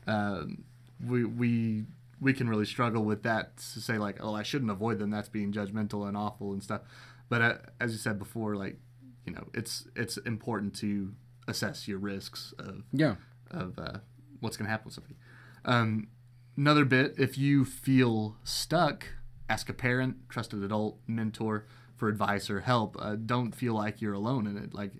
Um, 0.07 0.65
we 1.05 1.25
we 1.25 1.85
we 2.21 2.33
can 2.33 2.49
really 2.49 2.65
struggle 2.65 3.05
with 3.05 3.23
that 3.25 3.57
to 3.57 3.81
say 3.81 3.99
like, 3.99 4.19
oh, 4.21 4.35
I 4.35 4.43
shouldn't 4.43 4.71
avoid 4.71 4.99
them. 4.99 5.11
That's 5.11 5.29
being 5.29 5.53
judgmental 5.53 6.07
and 6.07 6.17
awful 6.17 6.53
and 6.53 6.63
stuff. 6.63 6.83
But 7.29 7.43
uh, 7.43 7.55
as 7.81 7.93
you 7.93 7.99
said 7.99 8.19
before, 8.19 8.55
like 8.57 8.79
you 9.25 9.33
know, 9.33 9.49
it's 9.55 9.87
it's 9.97 10.17
important 10.19 10.75
to 10.77 11.15
assess 11.49 11.87
your 11.89 11.99
risks 11.99 12.55
of 12.59 12.85
Yeah. 12.93 13.17
of 13.51 13.79
uh, 13.79 13.99
what's 14.41 14.57
going 14.57 14.67
to 14.67 14.71
happen 14.71 14.87
with 14.87 14.95
somebody. 14.95 15.17
Um, 15.65 16.09
another 16.57 16.85
bit, 16.85 17.15
if 17.19 17.37
you 17.39 17.65
feel 17.65 18.37
stuck, 18.45 19.07
ask 19.49 19.69
a 19.69 19.73
parent, 19.75 20.29
trusted 20.29 20.63
adult, 20.63 20.99
mentor 21.07 21.67
for 21.97 22.09
advice 22.09 22.51
or 22.51 22.61
help. 22.61 22.97
Uh, 22.99 23.17
don't 23.17 23.55
feel 23.55 23.75
like 23.75 24.01
you're 24.01 24.13
alone 24.15 24.47
in 24.47 24.57
it. 24.57 24.75
Like, 24.75 24.93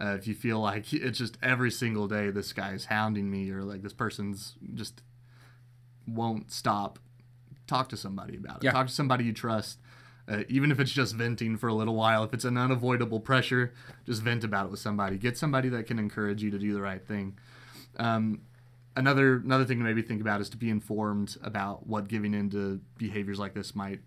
uh, 0.00 0.14
if 0.18 0.26
you 0.26 0.34
feel 0.34 0.60
like 0.60 0.92
it's 0.92 1.18
just 1.18 1.36
every 1.42 1.70
single 1.70 2.08
day 2.08 2.30
this 2.30 2.52
guy's 2.52 2.86
hounding 2.86 3.30
me 3.30 3.50
or 3.50 3.62
like 3.62 3.82
this 3.82 3.92
person's 3.92 4.54
just 4.74 5.02
won't 6.06 6.50
stop, 6.50 6.98
talk 7.66 7.88
to 7.90 7.96
somebody 7.96 8.36
about 8.36 8.58
it. 8.58 8.64
Yeah. 8.64 8.72
Talk 8.72 8.86
to 8.86 8.92
somebody 8.92 9.24
you 9.24 9.32
trust. 9.32 9.78
Uh, 10.28 10.42
even 10.48 10.70
if 10.70 10.78
it's 10.78 10.90
just 10.92 11.14
venting 11.14 11.56
for 11.56 11.68
a 11.68 11.74
little 11.74 11.94
while, 11.94 12.22
if 12.22 12.34
it's 12.34 12.44
an 12.44 12.58
unavoidable 12.58 13.18
pressure, 13.18 13.72
just 14.04 14.20
vent 14.22 14.44
about 14.44 14.66
it 14.66 14.70
with 14.70 14.80
somebody. 14.80 15.16
Get 15.16 15.38
somebody 15.38 15.68
that 15.70 15.86
can 15.86 15.98
encourage 15.98 16.42
you 16.42 16.50
to 16.50 16.58
do 16.58 16.74
the 16.74 16.82
right 16.82 17.02
thing. 17.06 17.38
Um, 17.98 18.42
another 18.96 19.36
another 19.36 19.64
thing 19.64 19.78
to 19.78 19.84
maybe 19.84 20.02
think 20.02 20.20
about 20.20 20.40
is 20.40 20.50
to 20.50 20.56
be 20.56 20.68
informed 20.70 21.36
about 21.42 21.86
what 21.86 22.08
giving 22.08 22.34
into 22.34 22.80
behaviors 22.98 23.38
like 23.38 23.54
this 23.54 23.74
might 23.74 24.00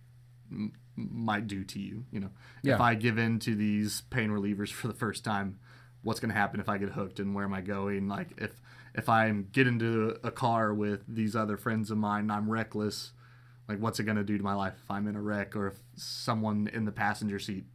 m- 0.52 0.74
might 0.96 1.48
do 1.48 1.64
to 1.64 1.80
you. 1.80 2.06
You 2.12 2.20
know, 2.20 2.30
Yeah. 2.62 2.76
if 2.76 2.82
I 2.82 2.96
give 2.96 3.18
in 3.18 3.40
to 3.40 3.56
these 3.56 4.02
pain 4.12 4.30
relievers 4.30 4.70
for 4.72 4.88
the 4.88 4.94
first 4.94 5.24
time, 5.24 5.58
what's 6.04 6.20
going 6.20 6.30
to 6.32 6.38
happen 6.38 6.60
if 6.60 6.70
I 6.70 6.78
get 6.78 6.90
hooked 6.90 7.20
and 7.20 7.34
where 7.34 7.46
am 7.46 7.54
I 7.54 7.62
going? 7.62 8.08
Like 8.08 8.30
if 8.38 8.62
if 8.94 9.08
I 9.10 9.32
get 9.32 9.66
into 9.68 10.18
a 10.24 10.30
car 10.32 10.74
with 10.74 11.04
these 11.08 11.36
other 11.36 11.58
friends 11.58 11.90
of 11.90 11.98
mine 11.98 12.24
and 12.26 12.32
I'm 12.32 12.50
reckless, 12.50 13.14
like 13.68 13.80
what's 13.80 14.00
it 14.00 14.04
going 14.04 14.18
to 14.18 14.24
do 14.24 14.38
to 14.38 14.44
my 14.44 14.54
life 14.54 14.74
if 14.84 14.90
I'm 14.92 15.08
in 15.08 15.16
a 15.16 15.22
wreck 15.22 15.56
or 15.56 15.68
if 15.68 15.80
someone 15.96 16.70
in 16.74 16.86
the 16.86 16.92
passenger 16.92 17.40
seat, 17.40 17.66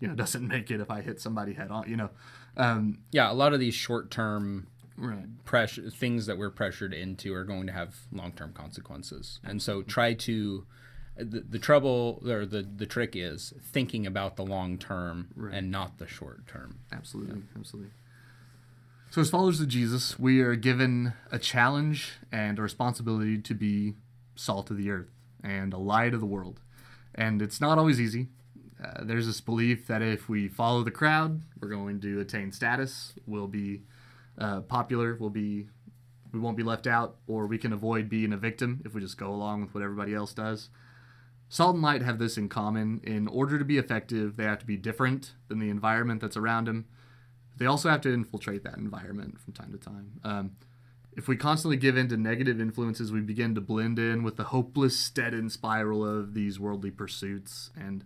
you 0.00 0.08
know, 0.08 0.14
doesn't 0.16 0.46
make 0.46 0.70
it 0.70 0.80
if 0.80 0.90
I 0.90 1.00
hit 1.00 1.20
somebody 1.20 1.54
head 1.54 1.70
on, 1.70 1.88
you 1.88 1.96
know. 1.96 2.10
Um, 2.56 2.98
Yeah, 3.12 3.30
a 3.30 3.34
lot 3.34 3.52
of 3.52 3.60
these 3.60 3.74
short-term 3.74 4.66
right. 4.96 5.44
pressure 5.44 5.90
things 5.90 6.26
that 6.26 6.38
we're 6.38 6.50
pressured 6.50 6.92
into 6.92 7.34
are 7.34 7.44
going 7.44 7.66
to 7.66 7.72
have 7.72 7.96
long-term 8.12 8.52
consequences. 8.52 9.38
And 9.44 9.62
so 9.62 9.82
try 9.82 10.14
to 10.14 10.66
the, 11.18 11.40
the 11.40 11.58
trouble 11.58 12.22
or 12.26 12.46
the 12.46 12.62
the 12.62 12.86
trick 12.86 13.14
is 13.14 13.52
thinking 13.60 14.06
about 14.06 14.36
the 14.36 14.44
long 14.44 14.78
term 14.78 15.28
and 15.52 15.70
not 15.70 15.98
the 15.98 16.06
short 16.06 16.46
term. 16.46 16.78
Absolutely, 16.92 17.42
absolutely. 17.58 17.90
So, 19.10 19.22
as 19.22 19.30
followers 19.30 19.60
of 19.60 19.68
Jesus, 19.68 20.18
we 20.18 20.40
are 20.40 20.54
given 20.54 21.14
a 21.32 21.38
challenge 21.38 22.12
and 22.30 22.58
a 22.58 22.62
responsibility 22.62 23.38
to 23.38 23.54
be 23.54 23.94
salt 24.36 24.70
of 24.70 24.76
the 24.76 24.90
earth 24.90 25.08
and 25.42 25.72
a 25.72 25.78
light 25.78 26.14
of 26.14 26.20
the 26.20 26.26
world. 26.26 26.60
And 27.14 27.42
it's 27.42 27.60
not 27.60 27.78
always 27.78 28.00
easy. 28.00 28.28
Uh, 28.82 29.02
there's 29.02 29.26
this 29.26 29.40
belief 29.40 29.86
that 29.88 30.02
if 30.02 30.28
we 30.28 30.48
follow 30.48 30.84
the 30.84 30.90
crowd, 30.90 31.42
we're 31.60 31.68
going 31.68 32.00
to 32.00 32.20
attain 32.20 32.52
status, 32.52 33.12
we'll 33.26 33.48
be 33.48 33.82
uh, 34.38 34.60
popular, 34.60 35.16
we'll 35.18 35.30
be, 35.30 35.66
we 36.32 36.38
won't 36.38 36.56
be 36.56 36.62
left 36.62 36.86
out, 36.86 37.16
or 37.26 37.46
we 37.46 37.58
can 37.58 37.72
avoid 37.72 38.08
being 38.08 38.32
a 38.32 38.36
victim 38.36 38.80
if 38.84 38.94
we 38.94 39.00
just 39.00 39.18
go 39.18 39.30
along 39.30 39.62
with 39.62 39.74
what 39.74 39.82
everybody 39.82 40.14
else 40.14 40.32
does. 40.32 40.68
Salt 41.48 41.74
and 41.74 41.82
light 41.82 42.02
have 42.02 42.18
this 42.18 42.36
in 42.36 42.48
common. 42.48 43.00
In 43.02 43.26
order 43.26 43.58
to 43.58 43.64
be 43.64 43.78
effective, 43.78 44.36
they 44.36 44.44
have 44.44 44.58
to 44.60 44.66
be 44.66 44.76
different 44.76 45.32
than 45.48 45.58
the 45.58 45.70
environment 45.70 46.20
that's 46.20 46.36
around 46.36 46.66
them. 46.66 46.86
They 47.56 47.66
also 47.66 47.88
have 47.88 48.02
to 48.02 48.12
infiltrate 48.12 48.62
that 48.64 48.76
environment 48.76 49.40
from 49.40 49.54
time 49.54 49.72
to 49.72 49.78
time. 49.78 50.20
Um, 50.22 50.50
if 51.18 51.26
we 51.26 51.36
constantly 51.36 51.76
give 51.76 51.96
in 51.96 52.08
to 52.10 52.16
negative 52.16 52.60
influences, 52.60 53.10
we 53.10 53.20
begin 53.20 53.52
to 53.56 53.60
blend 53.60 53.98
in 53.98 54.22
with 54.22 54.36
the 54.36 54.44
hopeless, 54.44 55.10
dead-end 55.10 55.50
spiral 55.50 56.06
of 56.06 56.32
these 56.32 56.60
worldly 56.60 56.92
pursuits. 56.92 57.70
And 57.76 58.04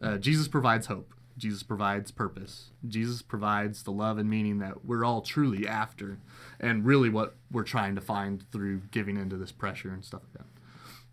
uh, 0.00 0.16
Jesus 0.16 0.48
provides 0.48 0.86
hope. 0.86 1.12
Jesus 1.36 1.62
provides 1.62 2.10
purpose. 2.10 2.70
Jesus 2.88 3.20
provides 3.20 3.82
the 3.82 3.92
love 3.92 4.16
and 4.16 4.30
meaning 4.30 4.58
that 4.60 4.86
we're 4.86 5.04
all 5.04 5.20
truly 5.20 5.68
after, 5.68 6.18
and 6.58 6.86
really 6.86 7.10
what 7.10 7.36
we're 7.52 7.62
trying 7.62 7.94
to 7.94 8.00
find 8.00 8.50
through 8.50 8.80
giving 8.90 9.18
into 9.18 9.36
this 9.36 9.52
pressure 9.52 9.90
and 9.90 10.02
stuff 10.02 10.22
like 10.22 10.46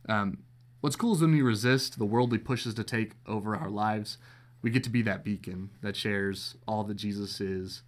that. 0.08 0.14
Um, 0.14 0.38
what's 0.80 0.96
cool 0.96 1.14
is 1.14 1.20
when 1.20 1.34
we 1.34 1.42
resist 1.42 2.00
the 2.00 2.06
worldly 2.06 2.38
pushes 2.38 2.74
to 2.76 2.86
take 2.86 3.16
over 3.28 3.54
our 3.54 3.70
lives, 3.70 4.18
we 4.62 4.70
get 4.70 4.86
to 4.86 4.90
be 4.90 5.02
that 5.02 5.26
beacon 5.26 5.72
that 5.82 5.98
shares 5.98 6.56
all 6.66 6.86
that 6.86 6.96
Jesus 6.96 7.42
is. 7.42 7.84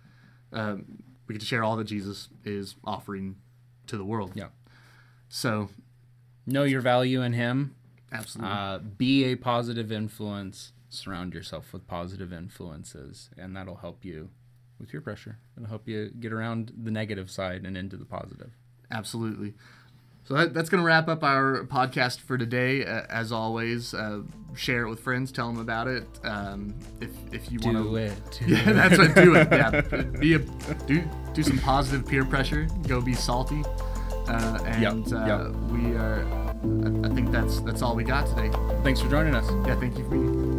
Um, 0.52 1.04
we 1.26 1.36
get 1.36 1.40
to 1.40 1.48
share 1.48 1.64
all 1.64 1.78
that 1.78 1.86
Jesus 1.88 2.28
is 2.44 2.76
offering 2.84 3.38
to 3.88 3.98
the 3.98 4.06
world. 4.06 4.32
Yeah. 4.36 4.48
So, 5.30 5.70
Know 6.46 6.64
your 6.64 6.82
value 6.82 7.22
in 7.24 7.34
him. 7.34 7.76
absolutely. 8.12 8.52
Uh, 8.54 8.78
be 8.80 9.24
a 9.26 9.36
positive 9.36 9.92
influence. 9.92 10.72
Surround 10.90 11.34
yourself 11.34 11.74
with 11.74 11.88
positive 11.88 12.32
influences, 12.32 13.30
and 13.38 13.56
that'll 13.56 13.78
help 13.78 14.06
you 14.06 14.30
with 14.80 14.94
your 14.94 15.02
pressure. 15.02 15.40
It'll 15.58 15.68
help 15.70 15.88
you 15.88 16.10
get 16.20 16.32
around 16.32 16.72
the 16.78 16.92
negative 16.92 17.30
side 17.32 17.66
and 17.66 17.76
into 17.76 17.98
the 17.98 18.06
positive. 18.06 18.52
Absolutely. 18.92 19.56
So 20.26 20.34
that, 20.34 20.54
that's 20.54 20.70
going 20.70 20.82
to 20.82 20.86
wrap 20.86 21.08
up 21.08 21.24
our 21.24 21.66
podcast 21.66 22.20
for 22.20 22.38
today. 22.38 22.84
Uh, 22.86 23.04
as 23.10 23.32
always, 23.32 23.94
uh, 23.94 24.22
share 24.56 24.84
it 24.86 24.90
with 24.90 25.00
friends. 25.00 25.32
Tell 25.32 25.48
them 25.52 25.60
about 25.60 25.88
it. 25.88 26.04
Um, 26.24 26.74
if 27.00 27.12
if 27.32 27.52
you 27.52 27.60
want 27.64 27.78
to, 27.78 27.84
do 27.84 27.96
it. 27.96 28.42
yeah, 28.48 28.72
that's 28.74 28.98
what 28.98 29.14
do 29.16 29.36
it. 29.36 29.48
Yeah, 29.52 29.82
be 30.20 30.34
a 30.34 30.40
do 30.88 31.04
do 31.34 31.44
some 31.44 31.60
positive 31.60 32.08
peer 32.08 32.26
pressure. 32.26 32.68
Go 32.88 33.02
be 33.02 33.14
salty. 33.14 33.64
Uh, 34.28 34.60
and 34.66 35.06
Yep, 35.08 35.14
uh, 35.22 35.26
yep. 35.28 35.56
we 35.72 35.94
are. 35.96 36.26
I, 36.26 37.08
I 37.08 37.14
think 37.14 37.32
that's 37.32 37.60
that's 37.60 37.84
all 37.84 37.96
we 37.96 38.04
got 38.04 38.26
today. 38.26 38.50
Thanks 38.84 39.00
for 39.02 39.10
joining 39.10 39.36
us. 39.36 39.46
Yeah, 39.68 39.80
thank 39.80 39.96
you 39.98 40.04
for 40.06 40.10
being. 40.12 40.55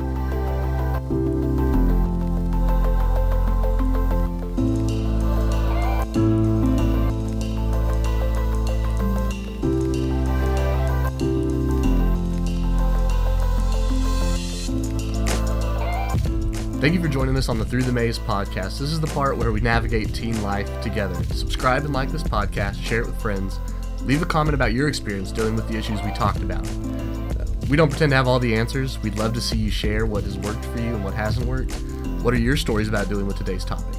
Thank 16.87 16.95
you 16.95 17.03
for 17.03 17.09
joining 17.09 17.37
us 17.37 17.49
on 17.49 17.59
the 17.59 17.65
Through 17.65 17.83
the 17.83 17.91
Maze 17.91 18.17
podcast. 18.17 18.79
This 18.79 18.93
is 18.93 19.01
the 19.01 19.09
part 19.09 19.37
where 19.37 19.51
we 19.51 19.61
navigate 19.61 20.15
teen 20.15 20.41
life 20.41 20.71
together. 20.83 21.21
Subscribe 21.35 21.85
and 21.85 21.93
like 21.93 22.13
this 22.13 22.23
podcast, 22.23 22.81
share 22.81 23.01
it 23.01 23.07
with 23.07 23.21
friends, 23.21 23.59
leave 24.03 24.23
a 24.23 24.25
comment 24.25 24.55
about 24.55 24.73
your 24.73 24.87
experience 24.87 25.33
dealing 25.33 25.57
with 25.57 25.67
the 25.67 25.77
issues 25.77 26.01
we 26.03 26.13
talked 26.13 26.43
about. 26.43 26.65
We 27.69 27.77
don't 27.77 27.89
pretend 27.89 28.11
to 28.11 28.17
have 28.17 28.29
all 28.29 28.39
the 28.39 28.55
answers. 28.55 29.03
We'd 29.03 29.19
love 29.19 29.35
to 29.35 29.41
see 29.41 29.57
you 29.57 29.69
share 29.69 30.07
what 30.07 30.23
has 30.23 30.39
worked 30.39 30.65
for 30.67 30.79
you 30.79 30.95
and 30.95 31.03
what 31.03 31.13
hasn't 31.13 31.49
worked. 31.49 31.73
What 32.23 32.33
are 32.35 32.39
your 32.39 32.57
stories 32.57 32.87
about 32.87 33.09
dealing 33.09 33.27
with 33.27 33.37
today's 33.37 33.65
topic? 33.65 33.99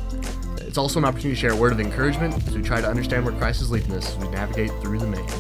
It's 0.62 0.78
also 0.78 0.98
an 1.00 1.04
opportunity 1.04 1.36
to 1.36 1.42
share 1.42 1.52
a 1.52 1.58
word 1.58 1.74
of 1.74 1.82
encouragement 1.82 2.36
as 2.48 2.56
we 2.56 2.64
try 2.64 2.80
to 2.80 2.88
understand 2.88 3.26
where 3.26 3.36
Christ 3.36 3.62
is 3.62 3.70
leading 3.70 3.92
us 3.92 4.12
as 4.12 4.16
we 4.16 4.30
navigate 4.30 4.72
through 4.82 5.00
the 5.00 5.08
maze. 5.08 5.37